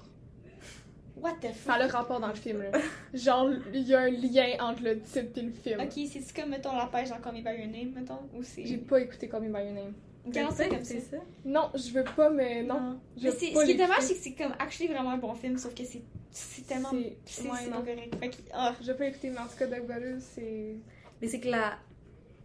What 1.16 1.36
the 1.42 1.48
Ça 1.48 1.54
fuck? 1.54 1.76
a 1.76 1.86
le 1.86 1.92
rapport 1.92 2.20
dans 2.20 2.28
le 2.28 2.34
film, 2.36 2.64
là. 2.64 2.72
Genre, 3.14 3.52
il 3.74 3.82
y 3.88 3.94
a 3.94 4.02
un 4.02 4.10
lien 4.10 4.56
entre 4.60 4.84
le 4.84 5.00
titre 5.00 5.38
et 5.38 5.42
le 5.42 5.52
film. 5.52 5.80
Ok, 5.80 5.92
c'est-tu 5.92 6.34
comme, 6.42 6.50
mettons, 6.50 6.76
la 6.76 6.88
pêche 6.88 7.10
dans 7.10 7.20
Call 7.20 7.34
Me 7.36 7.42
By 7.42 7.62
Your 7.62 7.68
Name, 7.72 7.94
mettons? 7.96 8.20
Ou 8.36 8.42
c'est. 8.44 8.66
J'ai 8.66 8.78
pas 8.78 9.00
écouté 9.00 9.30
Call 9.30 9.42
Me 9.44 9.50
By 9.54 9.64
Your 9.66 9.74
Name. 9.74 9.94
Garde 10.28 10.56
ça 10.56 10.68
comme 10.70 10.84
ça. 10.84 10.94
c'est 10.94 11.02
ça? 11.02 11.18
Non, 11.46 11.70
je 11.76 11.92
veux 11.92 12.04
pas, 12.04 12.30
mais 12.30 12.64
non. 12.64 13.00
Je 13.18 13.26
Mais 13.26 13.32
ce 13.32 13.38
qui 13.66 13.72
est 13.72 13.76
dommage, 13.76 14.02
c'est 14.02 14.14
que 14.16 14.20
c'est 14.22 14.32
comme 14.34 14.54
actually 14.58 14.88
vraiment 14.92 15.12
un 15.12 15.18
bon 15.18 15.34
film, 15.36 15.58
sauf 15.58 15.74
que 15.76 15.84
c'est 15.84 16.02
c'est 16.32 16.66
tellement. 16.66 16.90
C'est- 16.92 17.18
C'est 17.26 17.44
ouais, 17.50 17.68
non. 17.70 17.82
correct. 17.82 18.16
Fait 18.20 18.30
que. 18.30 18.36
Ah. 18.54 18.74
Je 18.82 18.92
pas 18.94 19.06
écouter, 19.06 19.30
mais 19.30 19.40
en 19.40 19.48
tout 19.48 19.58
cas, 19.60 19.68
Doug 19.68 19.82
Butter, 19.86 20.16
c'est. 20.20 20.76
Mais 21.22 21.28
c'est 21.28 21.40
que 21.40 21.50
la... 21.50 21.78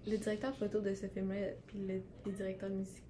le 0.07 0.19
directeur 0.19 0.55
photo 0.57 0.81
de 0.81 0.93
ce 0.95 1.07
film-là, 1.07 1.47
puis 1.67 1.79
le... 1.79 2.03
les 2.27 2.33
directeurs 2.33 2.69
music... 2.71 3.03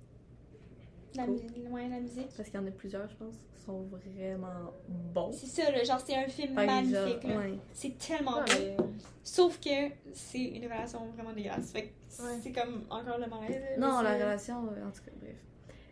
La, 1.14 1.24
Cool. 1.24 1.36
mu- 1.56 1.68
ouais, 1.70 1.88
la 1.88 2.00
musique. 2.00 2.28
Parce 2.36 2.48
qu'il 2.50 2.60
y 2.60 2.62
en 2.62 2.66
a 2.66 2.70
plusieurs, 2.70 3.08
je 3.08 3.16
pense, 3.16 3.34
qui 3.56 3.62
sont 3.64 3.82
vraiment 3.90 4.72
bons. 4.88 5.32
C'est 5.32 5.46
ça, 5.46 5.70
là, 5.70 5.82
genre, 5.84 6.00
c'est 6.00 6.14
un 6.16 6.28
film 6.28 6.54
magnifique, 6.54 7.24
ouais. 7.24 7.58
C'est 7.72 7.96
tellement 7.98 8.38
Ouais, 8.38 8.74
beau. 8.76 8.82
mais- 8.84 8.94
Sauf 9.24 9.58
que 9.60 9.70
c'est 10.12 10.42
une 10.42 10.64
relation 10.64 11.06
vraiment 11.14 11.32
dégueulasse. 11.32 11.72
Fait 11.72 11.92
c'est 12.08 12.52
comme 12.52 12.84
encore 12.90 13.18
le 13.18 13.26
malaise. 13.26 13.62
Non, 13.78 14.00
la 14.00 14.14
relation, 14.14 14.56
euh, 14.66 14.86
en 14.86 14.90
tout 14.90 15.02
cas, 15.04 15.10
bref. 15.20 15.34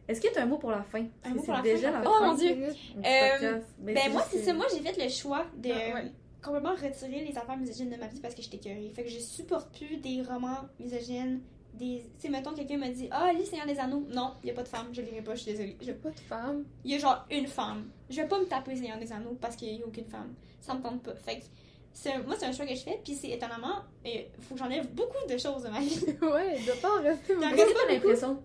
Est-ce 0.09 0.21
que 0.21 0.33
tu 0.33 0.39
as 0.39 0.43
un 0.43 0.47
mot 0.47 0.59
pour 0.59 0.71
la 0.71 0.83
fin? 0.83 1.05
Un 1.25 1.31
mot 1.35 1.43
pour 1.43 1.53
la 1.55 1.63
déjà 1.63 1.91
fin? 1.93 2.01
la 2.03 2.09
Oh, 2.11 2.15
fin 2.21 2.27
mon 2.29 2.35
Dieu! 2.35 2.57
Euh. 2.99 3.61
Ben, 3.79 3.95
Ben, 3.95 4.13
moi, 4.13 4.23
c'est 4.31 4.39
ça. 4.39 4.53
Moi, 4.55 4.67
j'ai 4.73 4.81
fait 4.81 5.03
le 5.03 5.09
choix 5.11 5.45
de 5.57 5.71
Ah, 5.71 5.95
ouais. 5.95 6.13
complètement 6.43 6.75
retirer 6.75 7.25
les 7.25 7.37
affaires 7.37 7.57
misogynes 7.57 7.91
de 7.91 7.97
ma 7.97 8.07
vie 8.07 8.21
parce 8.21 8.35
que 8.35 8.41
j'étais 8.43 8.59
curée. 8.59 8.91
Fait 8.95 9.03
que 9.03 9.11
je 9.11 9.19
supporte 9.19 9.77
plus 9.77 9.97
des 9.97 10.23
romans 10.23 10.61
misogynes. 10.79 11.41
Des... 11.79 12.05
Tu 12.19 12.23
sais, 12.23 12.29
mettons, 12.31 12.55
quelqu'un 12.55 12.79
me 12.79 12.89
dit 12.93 13.09
Ah, 13.11 13.31
lis 13.33 13.45
Seigneur 13.47 13.67
des 13.67 13.79
Anneaux. 13.79 14.07
Non, 14.15 14.33
il 14.43 14.51
a 14.51 14.55
pas 14.55 14.63
de 14.63 14.69
femme, 14.69 14.87
je 14.93 15.03
lirai 15.03 15.21
pas, 15.23 15.35
je 15.35 15.43
suis 15.43 15.53
désolée. 15.53 15.77
J'ai 15.81 15.93
pas 15.95 16.11
de 16.11 16.21
femme. 16.21 16.65
Il 16.85 16.93
y 16.93 16.95
a 16.95 16.99
genre 16.99 17.27
une 17.31 17.47
femme. 17.47 17.91
Je 18.09 18.21
vais 18.21 18.29
pas 18.29 18.39
me 18.39 18.45
taper 18.47 18.75
Seigneur 18.77 18.99
des 18.99 19.13
Anneaux 19.13 19.37
parce 19.41 19.57
qu'il 19.57 19.73
y 19.75 19.83
a 19.83 19.87
aucune 19.87 20.07
femme. 20.07 20.35
Ça 20.61 20.75
me 20.75 20.83
tente 20.83 21.03
pas. 21.03 21.15
Fait 21.17 21.39
que 21.41 21.45
c'est 21.93 22.13
un- 22.13 22.23
moi, 22.23 22.35
c'est 22.39 22.47
un 22.47 22.53
choix 22.53 22.67
que 22.67 22.75
je 22.75 22.81
fais. 22.83 23.01
Puis 23.05 23.15
c'est 23.15 23.31
étonnamment, 23.31 23.83
il 24.05 24.27
faut 24.41 24.55
que 24.55 24.61
j'enlève 24.61 24.89
beaucoup 24.93 25.27
de 25.29 25.37
choses 25.37 25.65
de 25.65 25.69
ma 25.69 25.81
vie. 25.81 26.05
ouais, 26.23 26.57
il 26.59 26.65
doit 26.67 26.75
pas 26.81 26.99
en 26.99 27.03
rester 27.03 27.35
beaucoup. 27.35 27.47
T'as 27.57 27.93
l'impression 27.93 28.43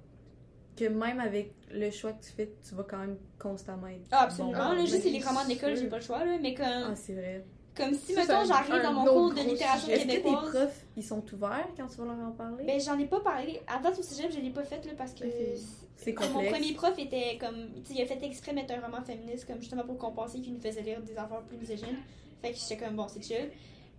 que 0.75 0.85
même 0.85 1.19
avec 1.19 1.53
le 1.71 1.89
choix 1.91 2.11
que 2.13 2.23
tu 2.25 2.31
fais, 2.31 2.51
tu 2.67 2.75
vas 2.75 2.83
quand 2.83 2.97
même 2.99 3.17
constamment 3.39 3.87
être 3.87 4.07
Ah, 4.11 4.23
absolument. 4.23 4.51
bon? 4.53 4.57
là, 4.59 4.75
ben, 4.75 4.87
juste 4.87 5.03
c'est 5.03 5.09
les 5.09 5.19
romans 5.23 5.45
d'école, 5.45 5.75
j'ai 5.75 5.87
pas 5.87 5.97
le 5.97 6.01
choix. 6.03 6.23
Là, 6.25 6.37
mais 6.41 6.53
comme, 6.53 6.65
Ah, 6.67 6.95
c'est 6.95 7.13
vrai. 7.13 7.45
Comme 7.75 7.93
si, 7.93 8.13
Ça, 8.13 8.21
mettons, 8.21 8.45
j'arrive 8.45 8.83
dans 8.83 8.93
mon 8.93 9.05
cours 9.05 9.33
de 9.33 9.41
littérature 9.41 9.81
sujet. 9.83 9.93
Est-ce 9.93 10.03
que 10.03 10.07
tes 10.09 10.17
québécoise. 10.21 10.49
profs, 10.49 10.85
ils 10.97 11.03
sont 11.03 11.23
ouverts 11.33 11.67
quand 11.77 11.87
tu 11.87 11.97
vas 11.97 12.05
leur 12.05 12.27
en 12.27 12.31
parler? 12.31 12.65
Ben, 12.65 12.79
j'en 12.79 12.97
ai 12.99 13.05
pas 13.05 13.19
parlé. 13.21 13.61
À 13.67 13.79
date, 13.79 13.97
au 13.99 14.03
cégep, 14.03 14.31
je 14.31 14.39
l'ai 14.39 14.49
pas 14.49 14.63
fait 14.63 14.85
là, 14.85 14.91
parce 14.97 15.13
que. 15.13 15.23
Ok. 15.25 15.31
C'est 15.95 16.17
Mon 16.19 16.43
premier 16.49 16.73
prof 16.73 16.97
était 16.97 17.37
comme. 17.39 17.67
Tu 17.85 17.93
sais, 17.93 17.99
il 17.99 18.01
a 18.01 18.05
fait 18.07 18.23
exprès 18.23 18.53
mettre 18.53 18.73
un 18.73 18.81
roman 18.81 19.01
féministe, 19.03 19.45
comme 19.45 19.59
justement 19.59 19.83
pour 19.83 19.97
compenser 19.99 20.41
qu'il 20.41 20.53
nous 20.53 20.59
faisait 20.59 20.81
lire 20.81 20.99
des 21.01 21.15
affaires 21.17 21.41
plus 21.43 21.57
misogynes. 21.57 21.97
Fait 22.41 22.51
que 22.51 22.57
j'étais 22.57 22.77
comme, 22.83 22.95
bon, 22.95 23.07
c'est 23.07 23.21
chill. 23.21 23.49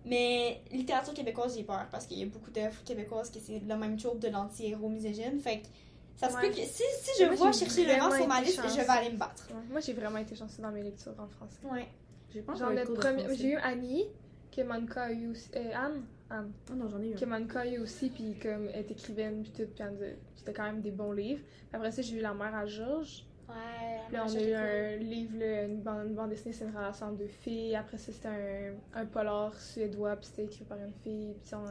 Mais 0.05 0.61
littérature 0.71 1.13
québécoise, 1.13 1.55
j'ai 1.55 1.63
peur 1.63 1.87
parce 1.89 2.05
qu'il 2.05 2.19
y 2.19 2.23
a 2.23 2.25
beaucoup 2.25 2.51
d'œuvres 2.51 2.83
québécoises 2.83 3.29
qui 3.29 3.39
c'est 3.39 3.61
le 3.65 3.75
même 3.77 3.95
troupe 3.95 4.19
de 4.19 4.27
l'anti-héros 4.27 4.89
misogyne. 4.89 5.39
Fait 5.39 5.59
que 5.59 5.67
ça 6.17 6.29
se 6.29 6.35
Ouais. 6.35 6.41
peut 6.41 6.49
que 6.49 6.55
si, 6.61 6.83
si 7.01 7.11
je 7.21 7.25
Moi, 7.27 7.35
vois 7.35 7.51
chercher 7.53 7.85
le 7.85 7.93
vraiment 7.93 8.13
sur 8.13 8.27
ma 8.27 8.41
liste, 8.41 8.59
je 8.61 8.75
vais 8.81 8.89
aller 8.89 9.11
me 9.11 9.17
battre. 9.17 9.47
Ouais, 9.49 9.61
Moi, 9.71 9.79
j'ai 9.79 9.93
vraiment 9.93 10.17
été 10.17 10.35
chanceuse 10.35 10.59
dans 10.59 10.71
mes 10.71 10.83
lectures 10.83 11.13
en 11.17 11.27
français. 11.29 11.59
Ouais. 11.71 11.87
J'ai 12.33 12.41
pas 12.41 12.55
Genre, 12.55 12.71
notre 12.71 12.91
de 12.93 12.97
premier... 12.97 13.35
J'ai 13.35 13.51
eu 13.51 13.55
Annie, 13.57 14.05
que 14.51 14.61
Manka 14.61 15.03
a 15.03 15.11
eu 15.11 15.27
aussi. 15.29 15.49
euh, 15.55 15.71
Anne 15.75 16.03
Anne. 16.29 16.51
Ah 16.69 16.73
non, 16.75 16.87
j'en 16.89 17.01
ai 17.01 17.11
eu 17.11 17.15
Que. 17.15 17.25
Manka 17.25 17.59
a 17.61 17.67
eu 17.67 17.79
aussi, 17.79 18.09
puis 18.09 18.35
comme 18.41 18.69
elle 18.73 18.79
est 18.79 18.91
écrivaine, 18.91 19.43
puis 19.43 19.51
tout, 19.51 19.69
puis 19.71 19.85
c'était 20.35 20.53
quand 20.53 20.63
même 20.63 20.81
des 20.81 20.91
bons 20.91 21.11
livres. 21.11 21.41
Puis 21.43 21.69
après 21.73 21.91
ça, 21.91 22.01
j'ai 22.01 22.17
eu 22.17 22.21
La 22.21 22.33
mère 22.33 22.55
à 22.55 22.65
Georges. 22.65 23.25
Ouais. 23.47 23.99
Là, 24.11 24.25
on 24.27 24.35
a 24.35 24.41
eu 24.41 24.53
un 24.53 24.95
livre, 24.97 25.37
là, 25.37 25.63
une 25.65 25.81
bande, 25.81 26.07
une 26.07 26.15
bande 26.15 26.29
dessinée, 26.29 26.53
c'est 26.53 26.65
une 26.65 26.75
relation 26.75 27.07
entre 27.07 27.17
deux 27.17 27.27
filles. 27.27 27.75
Après 27.75 27.97
ça, 27.97 28.11
c'était 28.11 28.29
un, 28.29 28.73
un 29.01 29.05
polar 29.05 29.53
suédois, 29.59 30.15
puis 30.15 30.27
c'était 30.27 30.45
écrit 30.45 30.63
par 30.63 30.77
une 30.79 30.93
fille. 31.03 31.35
Puis 31.43 31.53
on 31.53 31.65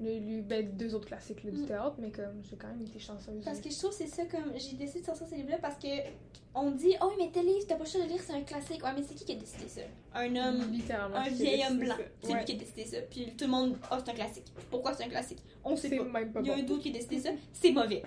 lu 0.00 0.42
ben, 0.42 0.70
deux 0.76 0.94
autres 0.94 1.06
classiques 1.06 1.42
là, 1.44 1.50
du 1.50 1.58
Mm. 1.62 1.66
théâtre, 1.66 1.96
mais 1.98 2.10
comme 2.10 2.42
j'ai 2.48 2.56
quand 2.56 2.68
même 2.68 2.82
été 2.82 2.98
chanceuse. 2.98 3.44
Parce 3.44 3.60
que 3.60 3.68
je 3.70 3.76
trouve 3.78 3.90
que 3.90 3.96
c'est 3.96 4.06
ça 4.06 4.24
comme 4.26 4.52
j'ai 4.56 4.76
décidé 4.76 5.00
de 5.00 5.04
sortir 5.06 5.26
ces 5.26 5.36
livres-là 5.36 5.58
parce 5.58 5.76
que 5.76 5.88
on 6.54 6.70
dit 6.70 6.94
oh 7.02 7.12
mais 7.18 7.30
tel 7.32 7.44
livre 7.46 7.66
t'as 7.68 7.74
pas 7.76 7.84
le 7.84 7.90
choix 7.90 8.02
de 8.04 8.08
lire 8.08 8.20
c'est 8.24 8.32
un 8.32 8.42
classique 8.42 8.82
ouais 8.84 8.90
mais 8.94 9.02
c'est 9.02 9.14
qui 9.14 9.24
qui 9.24 9.32
a 9.32 9.36
décidé 9.36 9.68
ça? 9.68 9.80
Un 10.14 10.34
homme 10.36 10.70
littéralement. 10.72 11.16
un 11.16 11.28
vieil 11.28 11.62
homme 11.68 11.78
blanc 11.78 11.94
c'est 12.22 12.32
Ouais. 12.32 12.38
lui 12.38 12.44
qui 12.44 12.52
a 12.52 12.56
décidé 12.56 12.84
ça 12.84 12.96
puis 13.10 13.32
tout 13.36 13.44
le 13.44 13.50
monde 13.50 13.76
oh 13.92 13.96
c'est 14.04 14.10
un 14.10 14.14
classique 14.14 14.46
pourquoi 14.70 14.94
c'est 14.94 15.04
un 15.04 15.08
classique? 15.08 15.38
On 15.64 15.76
sait 15.76 15.90
pas 15.96 16.04
même 16.04 16.32
pas 16.32 16.40
il 16.40 16.46
y 16.46 16.50
a 16.50 16.54
un 16.54 16.62
doute 16.62 16.80
qui 16.82 16.88
a 16.90 16.92
décidé 16.92 17.18
ça 17.20 17.30
c'est 17.52 17.72
mauvais 17.72 18.02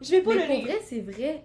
je 0.00 0.10
vais 0.10 0.22
pas 0.22 0.34
Mais 0.34 0.40
le 0.40 0.46
pour 0.46 0.56
lire 0.56 0.64
vrai, 0.76 0.80
c'est 0.84 1.00
vrai. 1.00 1.44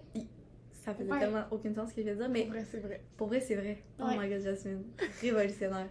Ça 0.84 0.94
faisait 0.94 1.10
Ouais. 1.12 1.18
tellement 1.20 1.44
aucun 1.50 1.72
sens 1.74 1.90
ce 1.90 1.94
que 1.94 2.00
je 2.00 2.06
viens 2.06 2.14
de 2.14 2.18
dire, 2.20 2.28
mais 2.30 2.42
Pour 2.42 2.50
vrai, 2.52 2.64
c'est 2.70 2.78
vrai. 2.80 3.00
pour 3.16 3.26
vrai, 3.28 3.40
c'est 3.40 3.54
vrai. 3.54 3.78
Oh 4.00 4.04
Ouais. 4.04 4.18
my 4.18 4.28
god, 4.28 4.42
Jasmine. 4.42 4.82
Révolutionnaire. 5.20 5.88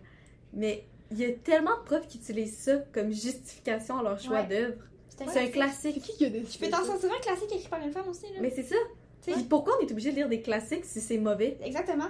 Mais 0.52 0.84
il 1.12 1.20
y 1.20 1.26
a 1.26 1.32
tellement 1.32 1.78
de 1.78 1.84
profs 1.84 2.08
qui 2.08 2.18
utilisent 2.18 2.58
ça 2.58 2.78
comme 2.94 3.12
justification 3.12 3.98
à 4.00 4.04
leur 4.04 4.20
choix 4.20 4.42
Ouais. 4.42 4.48
d'œuvre. 4.48 4.84
c'est 5.10 5.24
un 5.38 5.48
classique. 5.48 6.02
qui 6.02 6.16
qui 6.18 6.26
a 6.26 6.30
tu 6.30 6.60
peux 6.60 6.70
t'en 6.70 6.84
sortir 6.86 7.10
un 7.12 7.20
classique 7.22 7.52
écrit 7.54 7.68
par 7.70 7.82
une 7.82 7.92
femme 7.92 8.08
aussi 8.08 8.24
là 8.34 8.40
Mais 8.42 8.50
c'est 8.52 8.64
ça. 8.64 8.76
Puis 9.22 9.44
pourquoi 9.44 9.74
on 9.80 9.86
est 9.86 9.92
obligé 9.92 10.12
de 10.12 10.16
lire 10.16 10.30
des 10.30 10.42
classiques 10.42 10.86
si 10.86 11.02
c'est 11.02 11.18
mauvais? 11.18 11.58
exactement 11.64 12.08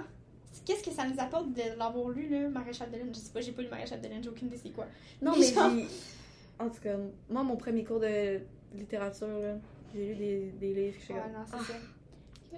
Qu'est-ce 0.64 0.82
que 0.82 0.90
ça 0.90 1.06
nous 1.06 1.18
apporte 1.18 1.52
de 1.52 1.78
l'avoir 1.78 2.08
lu, 2.10 2.28
là, 2.28 2.48
Maréchal 2.48 2.90
de 2.90 2.96
Lune? 2.98 3.10
Je 3.14 3.18
sais 3.20 3.32
pas, 3.32 3.40
j'ai 3.40 3.52
pas 3.52 3.62
lu 3.62 3.68
Maréchal 3.68 4.00
de 4.00 4.08
Lune, 4.08 4.20
j'ai 4.22 4.28
aucune 4.28 4.48
idée 4.48 4.58
c'est 4.62 4.70
quoi. 4.70 4.86
Non, 5.22 5.32
Mais 5.32 5.38
mais 5.40 5.52
genre- 5.54 5.70
j'ai. 5.74 5.86
En 6.64 6.68
tout 6.68 6.80
cas, 6.82 6.96
moi, 7.30 7.42
mon 7.42 7.56
premier 7.56 7.84
cours 7.84 8.00
de 8.00 8.40
littérature, 8.76 9.26
là, 9.28 9.54
j'ai 9.94 10.06
lu 10.08 10.14
des, 10.16 10.52
des 10.60 10.74
livres. 10.74 10.96
Ouais, 11.08 11.16
comme, 11.16 11.32
non, 11.32 11.44
c'est 11.46 11.72
ça. 11.72 11.78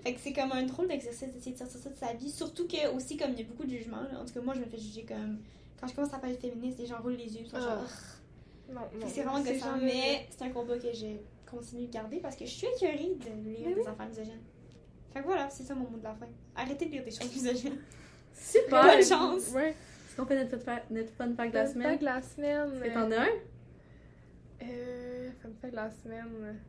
Fait 0.02 0.14
que 0.14 0.20
c'est 0.20 0.32
comme 0.32 0.52
un 0.52 0.64
drôle 0.64 0.88
d'exercice 0.88 1.28
d'essayer 1.32 1.52
de 1.52 1.58
sortir 1.58 1.80
ça 1.80 1.90
de 1.90 1.96
sa 1.96 2.12
vie. 2.14 2.30
Surtout 2.30 2.66
que, 2.66 2.94
aussi, 2.94 3.16
comme 3.16 3.32
il 3.32 3.38
y 3.40 3.42
a 3.42 3.46
beaucoup 3.46 3.64
de 3.64 3.70
jugements, 3.70 4.00
là, 4.02 4.20
en 4.20 4.24
tout 4.24 4.34
cas, 4.34 4.40
moi, 4.40 4.54
je 4.54 4.60
me 4.60 4.66
fais 4.66 4.78
juger 4.78 5.04
comme. 5.04 5.38
Quand 5.82 5.88
je 5.88 5.94
commence 5.96 6.14
à 6.14 6.18
parler 6.18 6.36
féministe, 6.36 6.78
les 6.78 6.86
gens 6.86 7.00
roulent 7.02 7.14
les 7.16 7.34
yeux, 7.34 7.40
ils 7.42 7.50
sont 7.50 7.56
genre. 7.60 7.84
Ah. 7.84 8.72
Non, 8.72 8.80
non. 8.94 9.00
que 9.06 9.12
C'est 9.12 9.22
vraiment 9.22 9.40
gossant, 9.40 9.58
gens-là- 9.58 9.78
mais 9.82 10.26
c'est 10.30 10.44
un 10.44 10.50
combat 10.50 10.78
que 10.78 10.92
j'ai 10.92 11.20
continué 11.50 11.86
de 11.88 11.92
garder 11.92 12.20
parce 12.20 12.36
que 12.36 12.46
je 12.46 12.50
suis 12.52 12.68
écœurée 12.68 13.16
de 13.18 13.48
lire 13.50 13.68
Mais 13.68 13.74
des 13.74 13.86
affaires 13.88 14.06
misogynes. 14.08 14.40
Fait 15.12 15.20
que 15.20 15.24
voilà, 15.26 15.50
c'est 15.50 15.64
ça 15.64 15.74
mon 15.74 15.90
mot 15.90 15.98
de 15.98 16.04
la 16.04 16.14
fin. 16.14 16.26
Arrêtez 16.56 16.86
de 16.86 16.90
lire 16.92 17.04
des 17.04 17.10
choses 17.10 17.30
misogynes. 17.34 17.78
Super! 18.32 18.82
Bonne 18.82 18.90
Est-ce 19.00 19.08
chance! 19.12 19.50
Ouais. 19.52 19.74
qu'on 20.16 20.24
fait 20.24 20.42
notre 20.44 20.56
fun, 20.64 20.78
notre 20.88 21.10
fun 21.12 21.34
fact 21.34 21.52
de 21.52 21.58
la 21.58 21.66
Fun 21.66 21.72
semaine? 21.72 21.88
fact 21.88 22.00
de 22.00 22.04
la 22.06 22.22
semaine. 22.22 22.72
Est-ce 22.76 22.82
que 22.84 22.94
t'en 22.94 23.10
as 23.10 23.20
un? 23.24 23.28
Euh, 24.62 25.30
fun 25.42 25.48
fact 25.60 25.72
de 25.72 25.76
la 25.76 25.90
semaine. 25.90 26.60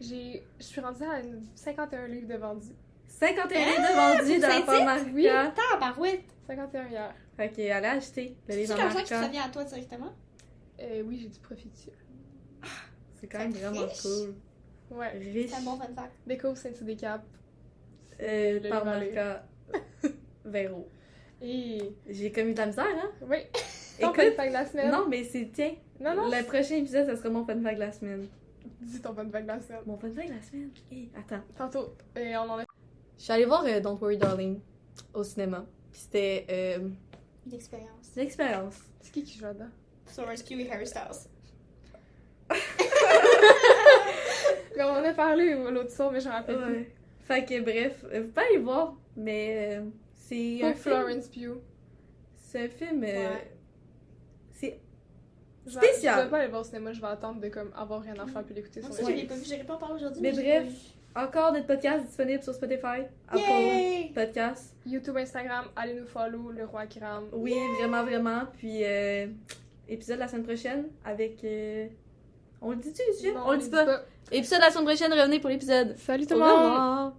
J'ai, 0.00 0.44
je 0.58 0.64
suis 0.64 0.80
rendue 0.80 1.02
à 1.04 1.20
une 1.20 1.42
51 1.54 2.06
livres 2.06 2.28
de 2.28 2.36
vendus. 2.36 2.68
51 3.08 3.58
livres 3.58 3.76
de 3.80 4.18
vendus 4.22 4.36
de 4.36 4.42
la 4.42 4.60
part 4.60 4.84
Marca. 4.84 5.10
Oui. 5.12 5.28
Tabarouette! 5.72 6.24
51 6.46 6.88
hier. 6.88 7.14
Fait 7.38 7.50
que 7.50 7.70
allez 7.70 7.86
acheter 7.86 8.36
le 8.48 8.52
C'est 8.52 8.60
livre 8.60 8.74
comme 8.74 8.84
à 8.86 8.90
ça 8.90 9.02
que 9.02 9.08
ça 9.08 9.28
vient 9.28 9.44
à 9.44 9.48
toi 9.48 9.62
directement? 9.62 10.12
Euh, 10.80 11.02
oui, 11.06 11.20
j'ai 11.22 11.28
du 11.28 11.38
profit 11.38 11.68
dessus. 11.68 11.90
C'est 13.14 13.28
quand 13.28 13.38
même 13.38 13.52
vraiment 13.52 13.86
riche. 13.86 14.02
cool. 14.02 14.34
Ouais. 14.90 15.10
Riche. 15.18 15.50
C'est 15.50 15.56
un 15.56 15.62
bon 15.62 15.76
fun 15.76 15.86
fact. 15.94 16.12
Déco 16.26 16.54
Saint-Décap. 16.56 17.24
Euh, 18.20 18.58
Le 18.60 18.68
par. 18.68 18.84
Marca. 18.84 19.46
Véro. 20.44 20.88
Et. 21.40 21.78
J'ai 22.08 22.32
commis 22.32 22.54
de 22.54 22.58
la 22.58 22.66
misère, 22.66 22.86
hein? 22.86 23.10
Oui. 23.22 23.38
Ton 24.00 24.12
fun 24.12 24.22
Écoute, 24.22 24.34
fact 24.34 24.48
de 24.48 24.52
la 24.54 24.66
semaine. 24.66 24.90
non, 24.90 25.06
mais 25.08 25.22
c'est, 25.24 25.50
tiens, 25.52 25.74
non, 26.00 26.14
non. 26.16 26.28
le 26.30 26.44
prochain 26.44 26.74
épisode, 26.76 27.06
ça 27.06 27.16
sera 27.16 27.30
mon 27.30 27.44
fun 27.44 27.60
fact 27.62 27.74
de 27.76 27.80
la 27.80 27.92
semaine. 27.92 28.26
Dis 28.80 29.00
ton 29.00 29.14
fun 29.14 29.28
fact 29.30 29.42
de 29.44 29.48
la 29.48 29.60
semaine. 29.60 29.80
Mon 29.86 29.96
fun 29.96 30.12
fact 30.12 30.28
de 30.28 30.34
la 30.34 30.42
semaine? 30.42 30.70
Hey, 30.90 31.08
attends. 31.16 31.42
Tantôt, 31.56 31.94
euh, 32.16 32.34
on 32.36 32.50
en 32.50 32.58
a. 32.58 32.64
Je 33.16 33.22
suis 33.22 33.32
allée 33.32 33.44
voir 33.44 33.64
euh, 33.64 33.78
Don't 33.80 33.98
Worry 34.00 34.18
Darling 34.18 34.60
au 35.14 35.22
cinéma. 35.24 35.64
Puis 35.92 36.00
c'était 36.02 36.46
euh, 36.50 36.88
D'expérience. 37.48 38.10
une 38.16 38.22
expérience. 38.22 38.76
C'est 39.00 39.12
qui 39.12 39.24
qui 39.24 39.38
joue 39.38 39.44
là-dedans? 39.44 39.68
Florence 40.06 40.42
Pugh 40.42 40.60
et 40.60 40.70
Harry 40.70 40.86
Styles. 40.86 41.28
Mais 44.76 44.84
on 44.84 44.90
en 44.90 45.04
a 45.04 45.12
parlé 45.12 45.54
l'autre 45.70 45.90
soir, 45.90 46.10
mais 46.12 46.20
je 46.20 46.28
me 46.28 46.32
rappelle 46.32 46.56
plus. 46.62 46.72
Ouais. 46.76 46.92
Fait 47.20 47.44
que 47.44 47.60
bref, 47.60 48.04
euh, 48.12 48.22
vous 48.22 48.28
pouvez 48.28 48.46
aller 48.46 48.58
voir, 48.58 48.94
mais 49.16 49.76
euh, 49.78 49.84
c'est 50.14 50.58
Pour 50.60 50.70
film. 50.70 50.94
Florence 50.94 51.28
Pugh. 51.28 51.58
C'est 52.36 52.64
un 52.64 52.68
film. 52.68 53.02
euh, 53.04 53.06
Ouais. 53.30 53.50
C'est 54.52 54.80
Spécial. 55.66 56.18
Je 56.20 56.24
vais 56.24 56.30
pas 56.30 56.38
aller 56.38 56.48
voir 56.48 56.62
au 56.62 56.64
cinéma, 56.64 56.92
je 56.92 57.00
vais 57.00 57.06
attendre 57.08 57.40
de 57.40 57.48
comme 57.48 57.70
avoir 57.76 58.00
rien 58.00 58.14
à 58.18 58.26
faire 58.26 58.42
puis 58.44 58.54
l'écouter 58.54 58.80
sur 58.80 58.88
Moi 58.88 58.98
le 58.98 59.04
aussi, 59.04 59.12
je 59.12 59.20
l'ai 59.20 59.26
pas 59.26 59.34
vu, 59.34 59.44
j'aurais 59.44 59.64
pas 59.64 59.74
en 59.74 59.78
parler 59.78 59.94
aujourd'hui. 59.96 60.22
Mais 60.22 60.32
j'ai 60.32 60.42
bref, 60.42 60.62
pas 60.64 60.70
vu. 60.70 60.76
Encore 61.18 61.52
notre 61.52 61.66
podcast 61.66 62.06
disponible 62.06 62.42
sur 62.42 62.54
Spotify, 62.54 63.02
Apple 63.28 63.38
Yay! 63.38 64.12
Podcast. 64.14 64.74
YouTube, 64.86 65.16
Instagram, 65.16 65.66
allez 65.76 65.94
nous 65.94 66.06
follow, 66.06 66.50
le 66.50 66.64
roi 66.64 66.86
qui 66.86 67.00
rame. 67.00 67.24
Oui, 67.32 67.54
vraiment, 67.78 68.04
vraiment. 68.04 68.42
Puis 68.56 68.84
euh, 68.84 69.26
épisode 69.88 70.18
la 70.18 70.28
semaine 70.28 70.44
prochaine 70.44 70.84
avec. 71.04 71.42
euh, 71.44 71.86
On 72.60 72.70
le 72.70 72.76
dit-tu, 72.76 73.02
le 73.08 73.14
sujet? 73.14 73.34
On 73.44 73.52
le 73.52 73.58
dit 73.58 73.70
pas. 73.70 74.02
Épisode 74.30 74.60
la 74.60 74.70
semaine 74.70 74.84
prochaine, 74.84 75.12
revenez 75.12 75.40
pour 75.40 75.50
l'épisode. 75.50 75.96
Salut 75.98 76.26
tout 76.26 76.34
le 76.34 76.40
monde! 76.40 76.50
revoir. 76.50 77.12